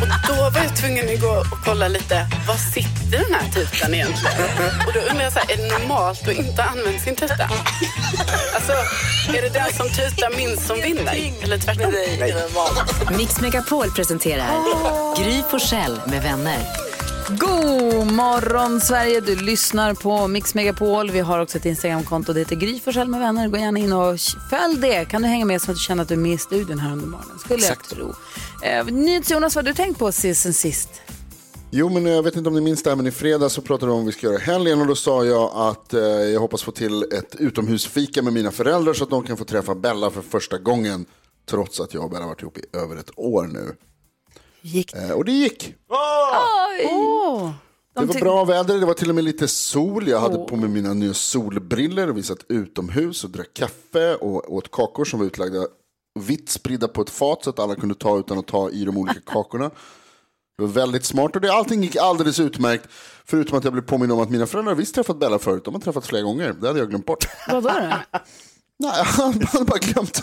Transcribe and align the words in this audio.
Och 0.00 0.06
då 0.28 0.34
var 0.50 0.60
jag 0.64 0.76
tvungen 0.76 1.14
att 1.14 1.20
gå 1.20 1.28
och 1.28 1.58
kolla 1.64 1.88
lite, 1.88 2.26
var 2.48 2.54
sitter 2.56 3.18
den 3.18 3.34
här 3.34 3.50
tutan 3.50 3.94
egentligen? 3.94 4.36
Och 4.86 4.92
då 4.94 5.00
undrar 5.00 5.24
jag, 5.24 5.32
så 5.32 5.38
här, 5.38 5.52
är 5.52 5.56
det 5.56 5.78
normalt 5.78 6.28
att 6.28 6.34
inte 6.34 6.64
använda 6.64 6.98
sin 6.98 7.16
tuta? 7.16 7.50
Alltså, 8.54 8.72
är 9.36 9.42
det 9.42 9.48
den 9.48 9.72
som 9.72 9.88
tutar 9.88 10.36
minst 10.36 10.66
som 10.66 10.80
vinner? 10.80 11.32
Eller 11.42 11.58
tvärtom? 11.58 11.92
Mix 13.18 13.40
Megapol 13.40 13.90
presenterar 13.90 14.50
Gry 15.22 15.42
Forssell 15.50 16.00
med 16.06 16.22
vänner. 16.22 16.89
God 17.38 18.12
morgon 18.12 18.80
Sverige, 18.80 19.20
du 19.20 19.36
lyssnar 19.36 19.94
på 19.94 20.28
Mix 20.28 20.54
Megapol. 20.54 21.10
Vi 21.10 21.20
har 21.20 21.38
också 21.38 21.58
ett 21.58 21.66
Instagramkonto, 21.66 22.32
det 22.32 22.40
heter 22.40 22.56
Gry 22.56 22.80
Forssell 22.80 23.08
med 23.08 23.20
vänner. 23.20 23.48
Gå 23.48 23.56
gärna 23.56 23.78
in 23.78 23.92
och 23.92 24.20
följ 24.50 24.80
det. 24.80 25.04
Kan 25.04 25.22
du 25.22 25.28
hänga 25.28 25.44
med 25.44 25.62
så 25.62 25.70
att 25.70 25.76
du 25.76 25.80
känner 25.80 26.02
att 26.02 26.08
du 26.08 26.14
är 26.14 26.18
med 26.18 26.32
i 26.32 26.38
studion 26.38 26.78
här 26.78 26.92
under 26.92 27.06
morgonen. 27.06 27.38
Skulle 27.38 27.64
jag 27.64 27.84
tro. 27.84 28.14
Eh, 28.64 28.86
NyhetsJonas, 28.86 29.54
vad 29.54 29.64
har 29.64 29.72
du 29.72 29.76
tänkt 29.76 29.98
på 29.98 30.12
sen 30.12 30.34
sist? 30.34 30.88
Jo, 31.70 31.88
men 31.88 32.06
jag 32.06 32.22
vet 32.22 32.36
inte 32.36 32.48
om 32.48 32.54
ni 32.54 32.60
minns 32.60 32.82
det 32.82 32.90
här, 32.90 32.96
men 32.96 33.06
i 33.06 33.10
fredags 33.10 33.54
så 33.54 33.62
pratade 33.62 33.86
vi 33.86 33.92
om 33.92 33.98
vad 33.98 34.06
vi 34.06 34.12
ska 34.12 34.26
göra 34.26 34.36
i 34.36 34.40
helgen 34.40 34.80
och 34.80 34.86
då 34.86 34.94
sa 34.94 35.24
jag 35.24 35.50
att 35.54 35.94
eh, 35.94 36.00
jag 36.00 36.40
hoppas 36.40 36.62
få 36.62 36.72
till 36.72 37.02
ett 37.02 37.36
utomhusfika 37.38 38.22
med 38.22 38.32
mina 38.32 38.50
föräldrar 38.50 38.92
så 38.92 39.04
att 39.04 39.10
de 39.10 39.22
kan 39.22 39.36
få 39.36 39.44
träffa 39.44 39.74
Bella 39.74 40.10
för 40.10 40.22
första 40.22 40.58
gången. 40.58 41.06
Trots 41.50 41.80
att 41.80 41.94
jag 41.94 42.04
och 42.04 42.10
Bella 42.10 42.22
har 42.22 42.28
varit 42.28 42.42
ihop 42.42 42.58
i 42.58 42.64
över 42.72 42.96
ett 42.96 43.10
år 43.16 43.42
nu. 43.42 43.76
Gick 44.60 44.94
Eh, 44.94 45.10
och 45.10 45.24
det 45.24 45.32
gick. 45.32 45.74
Åh! 45.88 47.50
Det 47.94 48.04
var 48.04 48.20
bra 48.20 48.44
väder, 48.44 48.78
det 48.78 48.86
var 48.86 48.94
till 48.94 49.08
och 49.08 49.14
med 49.14 49.24
lite 49.24 49.48
sol. 49.48 50.08
Jag 50.08 50.20
hade 50.20 50.38
på 50.38 50.56
mig 50.56 50.68
mina 50.68 50.94
nya 50.94 51.14
solbriller 51.14 52.10
och 52.10 52.16
vi 52.16 52.22
satt 52.22 52.44
utomhus 52.48 53.24
och 53.24 53.30
drack 53.30 53.54
kaffe 53.54 54.14
och 54.14 54.54
åt 54.54 54.70
kakor 54.70 55.04
som 55.04 55.18
var 55.18 55.26
utlagda 55.26 55.66
vitt 56.20 56.48
spridda 56.50 56.88
på 56.88 57.02
ett 57.02 57.10
fat 57.10 57.44
så 57.44 57.50
att 57.50 57.58
alla 57.58 57.74
kunde 57.74 57.94
ta 57.94 58.18
utan 58.18 58.38
att 58.38 58.46
ta 58.46 58.70
i 58.70 58.84
de 58.84 58.96
olika 58.96 59.20
kakorna. 59.26 59.70
Det 60.58 60.64
var 60.64 60.72
väldigt 60.72 61.04
smart 61.04 61.36
och 61.36 61.42
det, 61.42 61.52
allting 61.52 61.82
gick 61.82 61.96
alldeles 61.96 62.40
utmärkt. 62.40 62.88
Förutom 63.24 63.58
att 63.58 63.64
jag 63.64 63.72
blev 63.72 63.82
påminn 63.82 64.10
om 64.10 64.20
att 64.20 64.30
mina 64.30 64.46
föräldrar 64.46 64.74
visst 64.74 64.94
träffat 64.94 65.18
Bella 65.20 65.38
förut. 65.38 65.64
De 65.64 65.74
har 65.74 65.80
träffats 65.80 66.08
flera 66.08 66.22
gånger. 66.22 66.52
Det 66.60 66.66
hade 66.66 66.78
jag 66.78 66.88
glömt 66.88 67.06
bort. 67.06 67.28
Vadå 67.48 67.68
då? 68.12 68.18
Nej, 68.80 68.92
jag 68.96 69.04
hade 69.04 69.64
bara 69.64 69.78
glömt. 69.78 70.22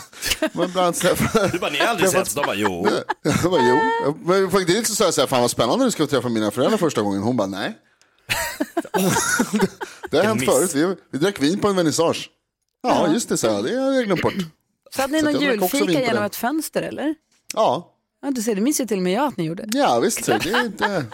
Men 0.52 0.70
bland 0.72 0.94
träffat... 0.94 1.52
Du 1.52 1.58
bara, 1.58 1.70
ni 1.70 1.78
har 1.78 1.86
aldrig 1.86 2.10
setts? 2.10 2.34
De 2.34 2.46
bara, 2.46 2.54
jo. 2.56 2.88
Jag 3.22 3.50
bara, 3.50 3.62
jo. 3.68 4.14
Men 4.24 4.50
faktiskt 4.50 4.86
så 4.86 4.94
sa 4.94 5.04
jag 5.04 5.14
så 5.14 5.20
här, 5.20 5.28
fan 5.28 5.40
vad 5.40 5.50
spännande 5.50 5.84
du 5.84 5.90
ska 5.90 6.02
få 6.02 6.06
träffa 6.10 6.28
mina 6.28 6.50
föräldrar 6.50 6.78
första 6.78 7.02
gången. 7.02 7.22
Hon 7.22 7.36
bara, 7.36 7.46
nej. 7.48 7.78
det 10.10 10.16
har 10.16 10.24
hänt 10.24 10.40
miss. 10.40 10.50
förut. 10.50 10.74
Vi, 10.74 10.94
vi 11.12 11.18
drack 11.18 11.42
vin 11.42 11.58
på 11.58 11.68
en 11.68 11.76
vernissage. 11.76 12.30
Ja, 12.82 13.12
just 13.12 13.28
det, 13.28 13.36
så 13.36 13.46
jag. 13.46 13.64
Det 13.64 13.80
hade 13.80 13.96
jag 13.96 14.04
glömt 14.04 14.22
bort. 14.22 14.34
Så 14.90 15.02
hade 15.02 15.12
ni 15.12 15.20
Så 15.20 15.30
någon 15.30 15.42
julfika 15.42 16.00
genom 16.00 16.24
ett 16.24 16.36
fönster 16.36 16.82
eller? 16.82 17.14
Ja, 17.54 17.94
Ja, 18.22 18.30
du 18.30 18.42
ser, 18.42 18.54
det 18.54 18.60
minns 18.60 18.80
ju 18.80 18.84
till 18.86 18.96
och 18.96 19.02
med 19.02 19.12
jag 19.12 19.26
att 19.28 19.36
ni 19.36 19.44
gjorde. 19.44 19.64
ja 19.72 20.00
visst. 20.00 20.24
Så 20.24 20.30
det 20.38 20.50
är 20.50 20.66
inte... 20.66 21.04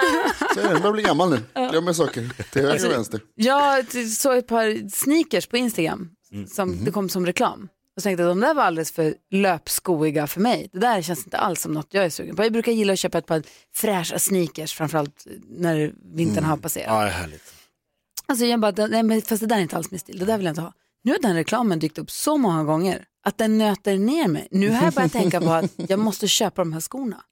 Så 0.55 0.61
är 0.61 0.65
det. 0.65 0.71
Jag 0.71 0.83
börjar 0.83 0.93
bli 0.93 1.03
gammal 1.03 1.31
nu. 1.31 1.69
Glömmer 1.71 1.93
saker 1.93 2.31
till 2.53 2.63
höger 2.63 2.87
och 2.87 2.93
vänster. 2.93 3.21
Jag 3.35 3.87
såg 4.09 4.37
ett 4.37 4.47
par 4.47 4.91
sneakers 4.91 5.47
på 5.47 5.57
Instagram 5.57 6.11
som 6.49 6.85
det 6.85 6.91
kom 6.91 7.09
som 7.09 7.27
reklam. 7.27 7.69
Och 7.97 8.03
så 8.03 8.07
tänkte 8.07 8.23
jag 8.23 8.31
att 8.31 8.37
de 8.37 8.41
där 8.41 8.55
var 8.55 8.63
alldeles 8.63 8.93
för 8.93 9.15
löpskoiga 9.31 10.27
för 10.27 10.41
mig. 10.41 10.69
Det 10.73 10.79
där 10.79 11.03
känns 11.03 11.25
inte 11.25 11.39
alls 11.39 11.61
som 11.61 11.73
något 11.73 11.87
jag 11.91 12.05
är 12.05 12.11
sugen 12.11 12.37
på. 12.37 12.45
Jag 12.45 12.53
brukar 12.53 12.73
gilla 12.73 12.93
att 12.93 12.99
köpa 12.99 13.19
ett 13.19 13.27
par 13.27 13.43
fräscha 13.75 14.19
sneakers, 14.19 14.75
framförallt 14.75 15.27
när 15.49 15.93
vintern 16.15 16.45
har 16.45 16.57
passerat. 16.57 16.87
Ja, 16.89 17.01
det 17.01 17.07
är 17.07 17.11
härligt. 17.11 17.55
Alltså 18.27 18.45
jag 18.45 18.61
bara, 18.61 18.87
nej, 18.87 19.03
men 19.03 19.23
fast 19.23 19.41
det 19.41 19.47
där 19.47 19.57
är 19.57 19.61
inte 19.61 19.77
alls 19.77 19.91
min 19.91 20.01
stil, 20.01 20.19
det 20.19 20.25
där 20.25 20.37
vill 20.37 20.47
jag 20.47 20.53
inte 20.53 20.61
ha. 20.61 20.73
Nu 21.03 21.13
har 21.13 21.19
den 21.19 21.35
reklamen 21.35 21.79
dykt 21.79 21.99
upp 21.99 22.11
så 22.11 22.37
många 22.37 22.65
gånger 22.65 23.05
att 23.25 23.39
den 23.39 23.59
nöter 23.59 23.99
ner 23.99 24.29
mig. 24.29 24.49
Nu 24.51 24.71
har 24.71 24.85
jag 24.85 24.95
börjat 24.95 25.13
tänka 25.13 25.41
på 25.41 25.51
att 25.51 25.71
jag 25.77 25.99
måste 25.99 26.29
köpa 26.29 26.63
de 26.63 26.73
här 26.73 26.81
skorna. 26.81 27.23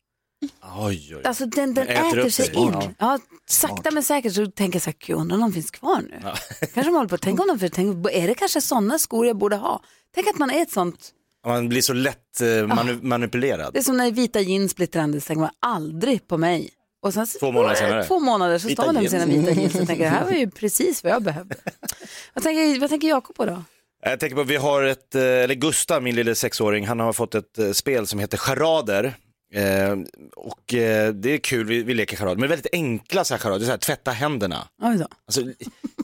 Oj, 0.78 1.16
oj. 1.16 1.22
Alltså 1.24 1.46
den, 1.46 1.74
den 1.74 1.88
Äter 1.88 2.18
äter, 2.18 2.30
sig 2.30 2.54
in. 2.54 2.72
Ja. 2.72 2.92
Ja, 2.98 3.18
sakta 3.48 3.90
men 3.90 4.02
säkert 4.02 4.34
så 4.34 4.46
tänker 4.46 4.76
jag 4.76 4.82
så 4.82 4.90
här, 4.90 4.96
gud 5.06 5.16
undrar 5.16 5.36
om 5.36 5.40
de 5.40 5.52
finns 5.52 5.70
kvar 5.70 6.00
nu. 6.10 6.20
Kanske 6.60 6.82
de 6.82 6.94
håller 6.94 7.08
på, 7.08 7.18
tänk 7.18 7.40
om 7.40 7.58
de, 7.58 7.68
tänk, 7.70 8.06
är 8.12 8.28
det 8.28 8.34
kanske 8.34 8.60
sådana 8.60 8.98
skor 8.98 9.26
jag 9.26 9.36
borde 9.36 9.56
ha? 9.56 9.82
Tänk 10.14 10.26
att 10.28 10.38
man 10.38 10.50
är 10.50 10.62
ett 10.62 10.70
sånt, 10.70 11.10
Man 11.46 11.68
blir 11.68 11.82
så 11.82 11.92
lätt 11.92 12.40
eh, 12.40 12.44
manu- 12.46 13.02
manipulerad. 13.02 13.72
det 13.72 13.78
är 13.78 13.82
som 13.82 13.96
när 13.96 14.10
vita 14.10 14.40
jeans 14.40 14.76
blir 14.76 14.86
trendigt, 14.86 15.26
tänker 15.26 15.40
man 15.40 15.50
aldrig 15.60 16.28
på 16.28 16.38
mig. 16.38 16.70
Och 17.02 17.14
sen, 17.14 17.26
Två 17.40 17.52
månader 17.52 17.74
senare. 17.74 18.04
Två 18.04 18.20
månader 18.20 18.58
så 18.58 18.68
Vita 18.68 18.82
står 18.82 18.92
man 18.92 19.04
där 19.04 19.10
med 19.10 19.22
sina 19.22 19.26
vita 19.26 19.60
jeans 19.60 19.74
och 19.74 19.86
tänker 19.86 20.04
det 20.04 20.10
här 20.10 20.24
var 20.24 20.32
ju 20.32 20.50
precis 20.50 21.02
vad 21.04 21.12
jag 21.12 21.22
behövde. 21.22 21.54
vad, 22.34 22.44
tänker, 22.44 22.80
vad 22.80 22.90
tänker 22.90 23.08
Jakob 23.08 23.36
på 23.36 23.44
då? 23.46 23.62
Jag 24.04 24.20
tänker 24.20 24.36
på, 24.36 24.42
vi 24.42 24.56
har 24.56 24.82
ett, 24.82 25.14
eh, 25.14 25.22
eller 25.22 25.54
Gustav, 25.54 26.02
min 26.02 26.14
lille 26.14 26.34
sexåring, 26.34 26.86
han 26.86 27.00
har 27.00 27.12
fått 27.12 27.34
ett 27.34 27.58
eh, 27.58 27.72
spel 27.72 28.06
som 28.06 28.18
heter 28.18 28.38
Charader. 28.38 29.14
Eh, 29.54 29.96
och 30.36 30.74
eh, 30.74 31.12
det 31.12 31.30
är 31.30 31.38
kul, 31.38 31.66
vi, 31.66 31.82
vi 31.82 31.94
leker 31.94 32.16
charader, 32.16 32.40
men 32.40 32.48
väldigt 32.48 32.74
enkla 32.74 33.24
så 33.24 33.34
här 33.34 33.38
charader, 33.38 33.64
så 33.64 33.70
här, 33.70 33.78
tvätta 33.78 34.10
händerna. 34.10 34.68
Oj 34.82 34.96
då. 34.98 35.06
Alltså, 35.26 35.42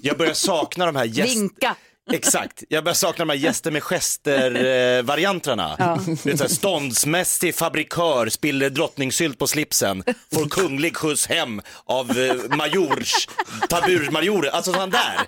jag 0.03 0.19
börjar 0.19 0.35
sakna 0.35 0.87
de 0.87 0.97
här 0.97 1.05
gäst... 1.05 1.37
Vinka. 1.37 1.77
Exakt, 2.13 2.63
jag 2.69 2.85
börjar 2.85 2.95
sakna 2.95 3.25
de 3.25 3.31
här 3.31 3.39
gäster 3.39 3.71
med 3.71 3.83
gester-varianterna. 3.83 5.77
Ja. 5.79 5.99
Det 6.25 6.31
är 6.31 6.37
så 6.37 6.43
här, 6.45 6.51
ståndsmässig 6.51 7.55
fabrikör 7.55 8.29
spiller 8.29 8.71
drottningsylt 8.71 9.39
på 9.39 9.47
slipsen, 9.47 10.05
får 10.35 10.49
kunglig 10.49 10.97
skjuts 10.97 11.27
hem 11.27 11.63
av 11.85 12.19
eh, 12.19 12.57
majors, 12.57 13.29
taburmajorer, 13.69 14.51
alltså 14.51 14.73
sådana 14.73 14.87
där. 14.99 15.19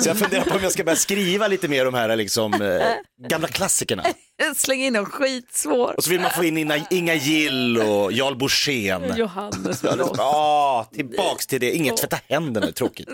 Så 0.00 0.08
jag 0.08 0.18
funderar 0.18 0.44
på 0.44 0.54
om 0.54 0.62
jag 0.62 0.72
ska 0.72 0.84
börja 0.84 0.96
skriva 0.96 1.48
lite 1.48 1.68
mer 1.68 1.84
de 1.84 1.94
här 1.94 2.16
liksom, 2.16 2.54
eh, 2.54 3.28
gamla 3.28 3.48
klassikerna. 3.48 4.04
Släng 4.56 4.82
in 4.82 4.92
någon 4.92 5.06
skitsvår. 5.06 5.94
Och 5.96 6.04
så 6.04 6.10
vill 6.10 6.20
man 6.20 6.30
få 6.30 6.44
in 6.44 6.58
Inga, 6.58 6.86
Inga 6.90 7.14
Gill 7.14 7.78
och 7.78 8.12
Jarl 8.12 8.36
Borssén. 8.36 9.16
Johannes 9.16 9.82
Ja, 9.82 9.96
Ja, 10.16 10.88
tillbaks 10.94 11.46
till 11.46 11.60
det, 11.60 11.72
inget 11.72 11.96
tvätta 11.96 12.18
händerna, 12.28 12.66
det 12.66 12.70
är 12.70 12.72
tråkigt. 12.72 13.08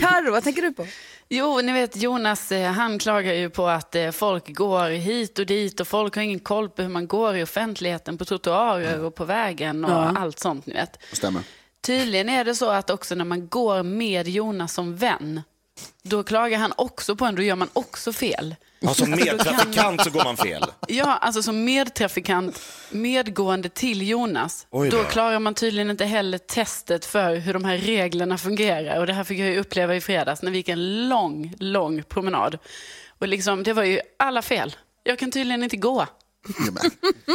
Carro, 0.00 0.30
vad 0.30 0.44
tänker 0.44 0.62
du 0.62 0.72
på? 0.72 0.86
Jo, 1.28 1.60
ni 1.60 1.72
vet 1.72 1.96
Jonas, 1.96 2.52
eh, 2.52 2.72
han 2.72 2.98
klagar 2.98 3.32
ju 3.32 3.50
på 3.50 3.66
att 3.68 3.94
eh, 3.94 4.10
folk 4.10 4.54
går 4.56 4.88
hit 4.90 5.38
och 5.38 5.46
dit 5.46 5.80
och 5.80 5.88
folk 5.88 6.14
har 6.16 6.22
ingen 6.22 6.38
koll 6.40 6.68
på 6.68 6.82
hur 6.82 6.88
man 6.88 7.06
går 7.06 7.36
i 7.36 7.42
offentligheten, 7.42 8.18
på 8.18 8.24
trottoarer 8.24 9.04
och 9.04 9.14
på 9.14 9.24
vägen 9.24 9.84
och 9.84 9.90
Ja. 9.90 10.14
allt 10.18 10.38
sånt, 10.38 10.66
ni 10.66 10.72
vet. 10.74 10.98
Stämmer. 11.12 11.42
Tydligen 11.86 12.28
är 12.28 12.44
det 12.44 12.54
så 12.54 12.70
att 12.70 12.90
också 12.90 13.14
när 13.14 13.24
man 13.24 13.48
går 13.48 13.82
med 13.82 14.28
Jonas 14.28 14.74
som 14.74 14.96
vän, 14.96 15.42
då 16.02 16.22
klagar 16.24 16.58
han 16.58 16.72
också 16.76 17.16
på 17.16 17.24
en, 17.24 17.34
då 17.34 17.42
gör 17.42 17.56
man 17.56 17.68
också 17.72 18.12
fel. 18.12 18.54
Ja, 18.80 18.94
som 18.94 19.10
medtrafikant 19.10 20.04
så 20.04 20.10
går 20.10 20.24
man 20.24 20.36
fel. 20.36 20.64
Ja, 20.88 21.16
alltså 21.16 21.42
som 21.42 21.64
medtrafikant, 21.64 22.60
medgående 22.90 23.68
till 23.68 24.08
Jonas, 24.08 24.66
då. 24.70 24.84
då 24.84 25.04
klarar 25.04 25.38
man 25.38 25.54
tydligen 25.54 25.90
inte 25.90 26.04
heller 26.04 26.38
testet 26.38 27.04
för 27.04 27.36
hur 27.36 27.52
de 27.52 27.64
här 27.64 27.78
reglerna 27.78 28.38
fungerar. 28.38 29.00
Och 29.00 29.06
det 29.06 29.12
här 29.12 29.24
fick 29.24 29.38
jag 29.38 29.56
uppleva 29.56 29.96
i 29.96 30.00
fredags 30.00 30.42
när 30.42 30.50
vi 30.50 30.56
gick 30.56 30.68
en 30.68 31.08
lång, 31.08 31.54
lång 31.58 32.02
promenad. 32.02 32.58
Och 33.18 33.28
liksom, 33.28 33.62
det 33.62 33.72
var 33.72 33.84
ju 33.84 34.00
alla 34.18 34.42
fel. 34.42 34.76
Jag 35.04 35.18
kan 35.18 35.30
tydligen 35.30 35.62
inte 35.62 35.76
gå. 35.76 36.06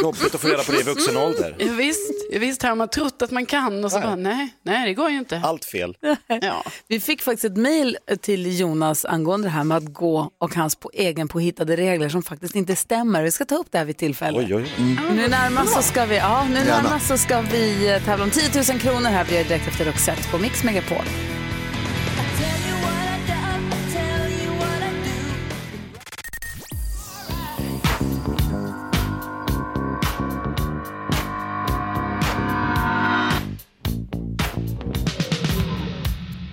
Jobbigt 0.02 0.34
att 0.34 0.40
få 0.40 0.48
reda 0.48 0.62
på 0.62 0.72
det 0.72 0.80
i 0.80 0.82
vuxen 0.82 1.16
ålder. 1.16 1.56
Ja, 1.58 1.72
visst, 1.72 2.10
ja, 2.32 2.38
visst 2.38 2.62
har 2.62 2.74
man 2.74 2.88
trott 2.88 3.22
att 3.22 3.30
man 3.30 3.46
kan 3.46 3.84
och 3.84 3.92
så 3.92 4.00
bara, 4.00 4.16
nej, 4.16 4.48
nej 4.62 4.88
det 4.88 4.94
går 4.94 5.10
ju 5.10 5.18
inte. 5.18 5.40
Allt 5.44 5.64
fel. 5.64 5.96
Ja. 6.42 6.64
Vi 6.88 7.00
fick 7.00 7.22
faktiskt 7.22 7.44
ett 7.44 7.56
mejl 7.56 7.98
till 8.20 8.60
Jonas 8.60 9.04
angående 9.04 9.46
det 9.46 9.52
här 9.52 9.64
med 9.64 9.76
att 9.76 9.92
gå 9.94 10.30
och 10.38 10.54
hans 10.54 10.76
på 10.76 10.90
egen 10.94 11.28
påhittade 11.28 11.76
regler 11.76 12.08
som 12.08 12.22
faktiskt 12.22 12.54
inte 12.54 12.76
stämmer. 12.76 13.22
Vi 13.22 13.30
ska 13.30 13.44
ta 13.44 13.54
upp 13.54 13.66
det 13.70 13.78
här 13.78 13.84
vid 13.84 13.96
tillfälle. 13.96 14.38
Oj, 14.38 14.54
oj. 14.54 14.72
Nu 15.14 15.28
närmast 15.28 15.74
så 15.74 15.82
ska 15.82 16.04
vi, 16.04 16.16
ja, 16.16 16.46
nu 16.48 16.64
närmast 16.64 17.06
så 17.06 17.18
ska 17.18 17.40
vi 17.40 17.88
eh, 17.94 18.04
tävla 18.04 18.24
om 18.24 18.30
10 18.30 18.62
000 18.72 18.80
kronor 18.80 19.10
här. 19.10 19.26
Det 19.30 19.42
direkt 19.42 19.68
efter 19.68 19.84
Roxette 19.84 20.28
på 20.30 20.38
Mix 20.38 20.64
Megapol. 20.64 21.04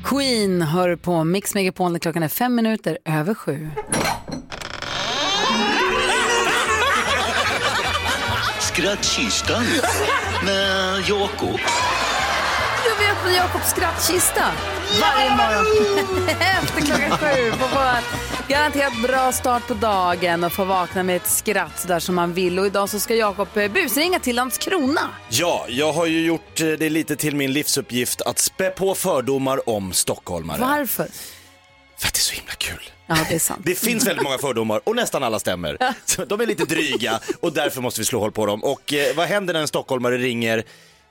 Queen 0.09 0.61
hör 0.61 0.95
på 0.95 1.23
Mix 1.23 1.55
Megapol 1.55 1.91
när 1.91 1.99
klockan 1.99 2.23
är 2.23 2.27
fem 2.27 2.55
minuter 2.55 2.97
över 3.05 3.33
sju. 3.33 3.69
Skrattkistan 8.59 9.63
med 10.45 10.99
Jakob. 11.07 11.59
Med 13.23 13.35
Jakobs 13.35 13.69
skrattkista 13.69 14.51
varje 15.01 15.29
morgon 15.29 15.65
efter 16.39 16.81
klockan 16.81 17.17
sju. 17.17 17.51
Får 17.51 18.49
garanterat 18.49 18.93
bra 19.03 19.31
start 19.31 19.67
på 19.67 19.73
dagen 19.73 20.43
och 20.43 20.51
få 20.53 20.65
vakna 20.65 21.03
med 21.03 21.15
ett 21.15 21.27
skratt 21.27 21.85
där 21.87 21.99
som 21.99 22.15
man 22.15 22.33
vill. 22.33 22.59
Och 22.59 22.65
idag 22.65 22.89
så 22.89 22.99
ska 22.99 23.15
Jakob 23.15 23.47
eh, 23.57 23.71
busringa 23.71 24.19
till 24.19 24.35
Landskrona. 24.35 25.01
Ja, 25.29 25.65
jag 25.69 25.93
har 25.93 26.05
ju 26.05 26.25
gjort 26.25 26.61
eh, 26.61 26.67
det 26.67 26.89
lite 26.89 27.15
till 27.15 27.35
min 27.35 27.53
livsuppgift 27.53 28.21
att 28.21 28.39
spä 28.39 28.69
på 28.69 28.95
fördomar 28.95 29.69
om 29.69 29.93
stockholmare. 29.93 30.61
Varför? 30.61 31.07
För 31.97 32.07
att 32.07 32.13
det 32.13 32.19
är 32.19 32.21
så 32.21 32.33
himla 32.33 32.53
kul. 32.53 32.89
Ja, 33.07 33.15
det 33.29 33.35
är 33.35 33.39
sant. 33.39 33.61
Det 33.65 33.75
finns 33.75 34.07
väldigt 34.07 34.23
många 34.23 34.37
fördomar 34.37 34.81
och 34.83 34.95
nästan 34.95 35.23
alla 35.23 35.39
stämmer. 35.39 35.77
De 36.25 36.41
är 36.41 36.45
lite 36.45 36.65
dryga 36.65 37.19
och 37.41 37.53
därför 37.53 37.81
måste 37.81 38.01
vi 38.01 38.05
slå 38.05 38.19
hål 38.19 38.31
på 38.31 38.45
dem. 38.45 38.63
Och 38.63 38.93
eh, 38.93 39.15
vad 39.15 39.27
händer 39.27 39.53
när 39.53 39.61
en 39.61 39.67
stockholmare 39.67 40.17
ringer 40.17 40.63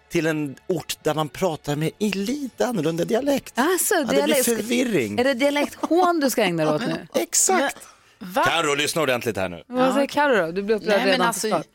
till 0.08 0.26
en 0.26 0.56
ort 0.66 0.96
där 1.02 1.14
man 1.14 1.28
pratar 1.28 1.76
med 1.76 1.90
i 1.98 2.10
lite 2.10 2.66
annorlunda 2.66 3.04
dialekt? 3.04 3.52
Alltså, 3.56 3.94
Ja, 3.94 4.00
det 4.00 4.06
blir 4.06 4.16
dialekt- 4.22 4.44
förvirring. 4.44 5.18
Är 5.18 5.24
det 5.24 5.34
dialekthån 5.34 6.20
du 6.20 6.30
ska 6.30 6.42
ägna 6.42 6.64
dig 6.64 6.74
åt 6.74 6.86
nu? 6.86 7.06
Exakt. 7.22 7.76
Va? 8.18 8.44
Carro, 8.44 8.74
lyssna 8.74 9.02
ordentligt 9.02 9.36
här 9.36 9.48
nu. 9.48 9.62
Vad 9.66 9.94
säger 9.94 10.06
Carro 10.06 10.46
då? 10.46 10.52
Du 10.52 10.62
blir 10.62 10.76
upprörd 10.76 10.88
Nej, 10.90 10.98
men 10.98 11.06
redan 11.08 11.26
alltså, 11.26 11.48
på 11.50 11.54
start. 11.54 11.66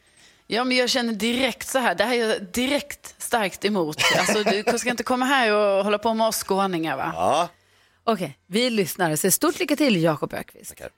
ja, 0.48 0.64
men 0.64 0.78
jag 0.78 0.90
känner 0.90 1.14
direkt 1.14 1.68
så 1.70 1.80
här, 1.80 1.96
det 1.96 2.04
här 2.04 2.14
är 2.16 2.28
jag 2.30 2.44
direkt 2.54 3.16
starkt 3.18 3.66
emot. 3.66 3.98
Alltså, 4.18 4.44
du 4.44 4.78
ska 4.80 4.90
inte 4.90 5.04
komma 5.04 5.26
här 5.26 5.52
och 5.54 5.84
hålla 5.84 5.98
på 5.98 6.14
med 6.14 6.28
oss 6.28 6.44
skåningar 6.44 6.98
va? 6.98 7.12
Ja. 7.16 7.50
Okej, 8.04 8.38
vi 8.48 8.70
lyssnar. 8.70 9.16
Så 9.16 9.32
stort 9.32 9.60
lycka 9.60 9.76
till 9.76 10.04
Jakob 10.04 10.34
Ökvist. 10.34 10.70
Tackar. 10.70 10.90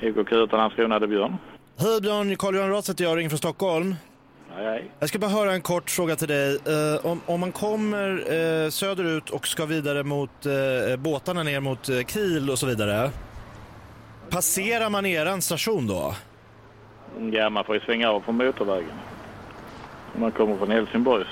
EKQ 0.00 0.32
utan 0.32 0.58
Landskrona, 0.58 0.98
det 0.98 1.06
är 1.06 1.08
Björn. 1.08 1.36
Hej 1.78 2.00
Björn, 2.00 2.36
Carl-Johan 2.36 2.70
Rath 2.70 2.90
heter 2.90 3.04
jag, 3.04 3.18
ringer 3.18 3.28
från 3.28 3.38
Stockholm. 3.38 3.94
Hej, 4.54 4.66
hej. 4.66 4.90
Jag 4.98 5.08
ska 5.08 5.18
bara 5.18 5.30
höra 5.30 5.52
en 5.52 5.60
kort 5.60 5.90
fråga 5.90 6.16
till 6.16 6.28
dig. 6.28 6.58
Eh, 6.66 7.06
om, 7.06 7.20
om 7.26 7.40
man 7.40 7.52
kommer 7.52 8.10
eh, 8.10 8.70
söderut 8.70 9.30
och 9.30 9.48
ska 9.48 9.66
vidare 9.66 10.04
mot 10.04 10.46
eh, 10.46 10.96
båtarna 10.98 11.42
ner 11.42 11.60
mot 11.60 11.86
Kiel 12.08 12.50
och 12.50 12.58
så 12.58 12.66
vidare. 12.66 13.10
Passerar 14.30 14.90
man 14.90 15.06
eran 15.06 15.42
station 15.42 15.86
då? 15.86 16.14
Ja, 17.32 17.50
man 17.50 17.64
får 17.64 17.74
ju 17.74 17.80
svänga 17.80 18.10
av 18.10 18.20
från 18.20 18.36
motorvägen. 18.36 18.98
Man 20.16 20.30
kommer 20.32 20.56
från 20.56 20.70
Helsingborgs. 20.70 21.28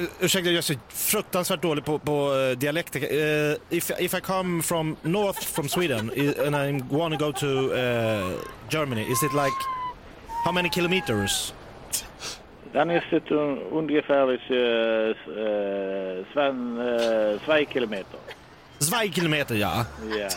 Uh, 0.00 0.06
ursäkta, 0.20 0.50
jag 0.50 0.58
är 0.58 0.62
så 0.62 0.74
fruktansvärt 0.88 1.62
dålig 1.62 1.84
på, 1.84 1.98
på 1.98 2.34
uh, 2.34 2.58
dialekter. 2.58 3.00
Uh, 3.00 3.56
if, 3.70 3.90
if 3.98 4.14
I 4.14 4.20
come 4.20 4.62
from 4.62 4.96
north 5.02 5.46
from 5.46 5.68
Sweden 5.68 6.10
and 6.46 6.56
I 6.56 6.82
want 6.90 7.18
to 7.18 7.26
go 7.26 7.32
to 7.32 7.46
uh, 7.46 8.32
Germany, 8.70 9.02
is 9.02 9.22
it 9.22 9.32
like 9.32 9.56
how 10.44 10.52
many 10.52 10.68
kilometers? 10.68 11.54
Den 12.72 12.90
är 12.90 13.00
sitt 13.10 13.30
un- 13.30 13.58
ungefär 13.72 14.30
uh, 16.78 17.38
Zwei 17.44 17.64
kilometer. 17.64 18.20
Zwei 18.78 19.08
kilometer, 19.08 19.54
ja. 19.54 19.86
Ja, 20.18 20.28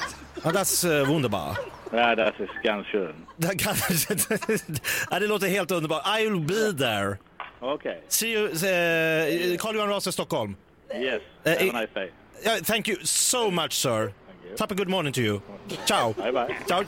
ja 0.44 0.52
uh, 0.86 1.08
wunderbar. 1.08 1.58
ja 1.92 2.16
das 2.16 2.40
ist 2.40 2.64
ganz 2.64 2.88
schön. 2.88 3.14
Det 3.38 5.20
låter 5.28 5.48
helt 5.48 5.72
underbart. 5.72 6.20
I 6.20 6.28
will 6.28 6.40
be 6.40 6.74
there. 6.78 7.18
Okej, 7.62 8.02
See 8.08 8.32
you, 8.32 8.46
uh, 8.46 9.58
Carl-Johan 9.58 9.90
Rase, 9.90 10.12
Stockholm. 10.12 10.56
yes. 10.94 11.22
Eh, 11.46 11.52
Have 11.52 11.66
i- 11.66 11.70
a 11.70 11.82
nice 11.82 11.94
day. 11.94 12.12
Yeah, 12.44 12.64
thank 12.64 12.88
you 12.88 12.98
so 13.04 13.52
much, 13.52 13.74
sir. 13.74 14.12
Thank 14.28 14.50
you. 14.52 14.58
Top 14.58 14.72
a 14.72 14.76
good 14.76 14.90
morning 14.90 15.14
to 15.14 15.22
you. 15.22 15.42
Ciao. 15.86 16.14
Bye, 16.14 16.32
bye. 16.32 16.56
Ciao. 16.68 16.84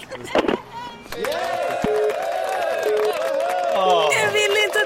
Jag 3.76 4.32
ville 4.32 4.32
inte 4.32 4.38
att 4.38 4.41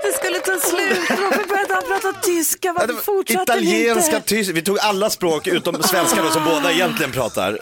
det 0.05 0.13
skulle 0.13 0.39
ta 0.39 0.59
slut. 0.59 1.09
Varför 1.09 1.47
började 1.47 1.73
han 1.73 1.83
prata 1.83 2.19
tyska? 2.21 2.73
Varför 2.73 2.93
fortsatte 2.93 3.43
Italienska, 3.53 4.15
inte? 4.15 4.27
tysk, 4.27 4.51
vi 4.53 4.61
tog 4.61 4.79
alla 4.79 5.09
språk 5.09 5.47
utom 5.47 5.83
svenska 5.83 6.23
då, 6.23 6.29
som 6.29 6.43
båda 6.45 6.71
egentligen 6.71 7.11
pratar. 7.11 7.57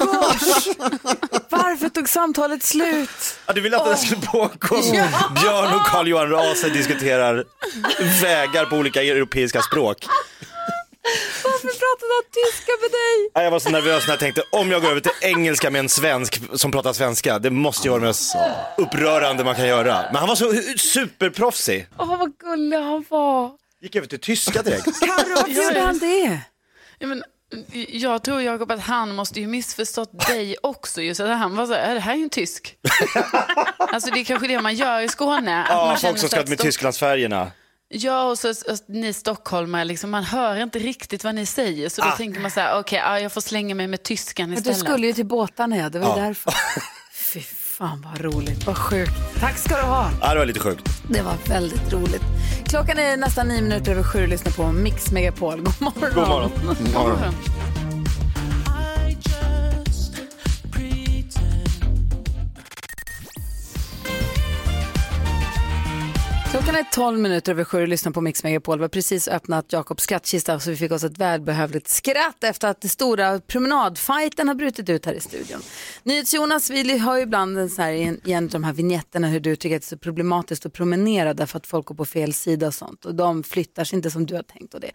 Varför 1.50 1.90
tog 1.90 2.10
samtalet 2.10 2.64
slut? 2.64 3.10
Ja, 3.46 3.54
du 3.54 3.62
ville 3.62 3.78
att 3.78 3.86
det 3.86 3.98
skulle 3.98 4.22
pågå. 4.22 4.82
Björn 5.42 5.74
och 5.74 5.86
Carl-Johan 5.86 6.30
Rase 6.30 6.70
diskuterar 6.70 7.46
vägar 8.22 8.66
på 8.66 8.76
olika 8.76 9.04
europeiska 9.04 9.62
språk. 9.62 10.06
Han 12.14 12.24
tyska 12.32 12.72
med 12.82 12.92
dig? 12.92 13.30
Ja, 13.34 13.44
Jag 13.44 13.52
var 13.52 13.60
så 13.60 13.70
nervös 13.70 14.04
när 14.08 14.14
jag 14.14 14.20
tänkte, 14.20 14.44
om 14.52 14.72
jag 14.72 14.82
går 14.82 14.90
över 14.90 15.02
till 15.02 15.12
engelska 15.22 15.70
med 15.70 15.80
en 15.80 15.90
svensk 15.90 16.42
som 16.54 16.72
pratar 16.72 16.94
svenska, 16.94 17.40
det 17.40 17.50
måste 17.50 17.88
ju 17.88 17.92
vara 17.92 18.02
det 18.02 18.08
mest 18.08 18.36
upprörande 18.78 19.44
man 19.44 19.56
kan 19.56 19.68
göra. 19.68 20.02
Men 20.12 20.16
han 20.16 20.28
var 20.28 20.36
så 20.36 20.54
superproffsig. 20.78 21.88
Åh, 21.98 22.18
vad 22.20 22.38
gullig 22.38 22.78
han 22.78 23.06
var. 23.10 23.52
Gick 23.82 23.96
över 23.96 24.08
till 24.08 24.20
tyska 24.20 24.62
direkt. 24.62 24.86
Carro, 25.00 25.36
varför 25.36 25.50
gjorde 25.64 25.80
han 25.80 26.00
det? 26.00 26.40
Ja, 27.00 27.08
men, 27.08 27.24
jag 27.90 28.24
tror 28.24 28.42
Jakob 28.42 28.72
att 28.72 28.80
han 28.82 29.16
måste 29.16 29.40
ju 29.40 29.48
missförstått 29.48 30.28
dig 30.28 30.56
också. 30.64 31.02
Just 31.02 31.20
att 31.22 31.30
han 31.38 31.56
var 31.56 31.66
så 31.66 31.74
här, 31.74 31.82
"Är 31.82 31.94
det 31.94 32.00
här 32.00 32.14
är 32.14 32.18
ju 32.18 32.24
en 32.24 32.30
tysk. 32.30 32.76
alltså 33.78 34.12
det 34.12 34.20
är 34.20 34.24
kanske 34.24 34.48
det 34.48 34.62
man 34.62 34.76
gör 34.76 35.02
i 35.02 35.08
Skåne. 35.08 35.64
att 35.64 35.70
Ja, 35.70 35.86
man 35.86 35.98
folk 35.98 36.18
som 36.18 36.30
ska 36.30 36.44
med 36.48 36.60
Tysklandsfärgerna. 36.60 37.52
Ja, 37.96 38.24
och 38.24 38.38
så, 38.40 38.50
och 38.50 38.56
ni 38.88 39.14
stockholmare, 39.14 39.86
liksom, 39.86 40.10
man 40.12 40.24
hör 40.24 40.56
inte 40.64 40.80
riktigt 40.80 41.24
vad 41.24 41.36
ni 41.36 41.46
säger. 41.46 41.90
Så 41.90 42.02
då 42.02 42.08
Ah. 42.08 42.12
tänker 42.12 42.40
man 42.42 42.52
så 42.52 42.60
här, 42.60 42.80
okej, 42.80 43.00
ja, 43.06 43.20
jag 43.20 43.32
får 43.32 43.42
slänga 43.42 43.76
mig 43.76 43.88
med 43.88 44.04
tyskan 44.04 44.50
Men 44.50 44.58
istället. 44.58 44.80
du 44.80 44.86
skulle 44.86 45.08
ju 45.08 45.14
till 45.14 45.26
båtarna, 45.26 45.78
ja. 45.78 45.90
Det 45.90 46.00
var 46.00 46.18
Ja. 46.18 46.24
därför. 46.26 46.54
Fy 47.14 47.42
fan 47.42 48.02
vad 48.12 48.22
roligt, 48.22 48.66
vad 48.68 48.78
sjukt. 48.78 49.12
Tack 49.40 49.58
ska 49.58 49.76
du 49.76 49.82
ha. 49.82 50.10
Ja, 50.22 50.34
det 50.34 50.40
var 50.40 50.46
lite 50.46 50.60
sjukt. 50.60 50.82
Det 51.10 51.22
var 51.22 51.34
väldigt 51.48 51.94
roligt. 51.94 52.22
Klockan 52.66 53.00
är 53.00 53.18
nästan 53.18 53.48
nio 53.48 53.62
minuter 53.62 53.92
över 53.92 54.04
sju. 54.04 54.28
Lyssna 54.28 54.52
på 54.52 54.72
Mix 54.72 55.12
Megapol. 55.12 55.62
God 55.62 55.82
morgon. 56.28 56.52
God 56.68 56.94
morgon. 56.94 57.20
Ja, 57.22 57.32
Klockan 66.54 66.76
är 66.76 66.84
12 66.84 67.20
minuter 67.20 67.52
över 67.52 67.64
sju 67.64 67.82
och 67.82 67.88
lyssnar 67.88 68.12
på 68.12 68.22
Mix 68.22 68.44
Megapol. 68.44 68.78
Vi 68.78 68.84
har 68.84 68.90
precis 68.90 69.28
öppnat 69.28 69.74
Jakobs 69.74 70.04
skrattkista 70.04 70.60
så 70.60 70.70
vi 70.70 70.76
fick 70.76 70.92
oss 70.92 71.04
ett 71.04 71.18
välbehövligt 71.18 71.88
skratt 71.88 72.44
efter 72.44 72.68
att 72.68 72.82
den 72.82 72.90
stora 72.90 73.40
promenadfighten 73.40 74.48
har 74.48 74.56
brutit 74.56 74.90
ut 74.90 75.06
här 75.06 75.14
i 75.14 75.20
studion. 75.20 75.62
NyhetsJonas, 76.04 76.70
vi 76.70 76.98
har 76.98 77.18
ju 77.18 77.24
ibland 77.24 77.58
en 77.58 77.70
sån 77.70 77.84
här, 77.84 77.92
i 77.92 78.32
en- 78.34 78.44
av 78.44 78.50
de 78.50 78.64
här 78.64 78.74
vignetterna 78.74 79.28
hur 79.28 79.40
du 79.40 79.56
tycker 79.56 79.76
att 79.76 79.82
det 79.82 79.86
är 79.86 79.88
så 79.88 79.98
problematiskt 79.98 80.66
att 80.66 80.74
promenera 80.74 81.34
därför 81.34 81.58
att 81.58 81.68
folk 81.68 81.86
går 81.86 81.96
på 81.96 82.06
fel 82.06 82.34
sida 82.34 82.68
och 82.68 82.74
sånt 82.74 83.06
och 83.06 83.16
de 83.16 83.44
flyttar 83.44 83.84
sig 83.84 83.96
inte 83.96 84.12
som 84.12 84.26
du 84.26 84.36
har 84.36 84.44
tänkt 84.44 84.74
och 84.74 84.80
det. 84.80 84.92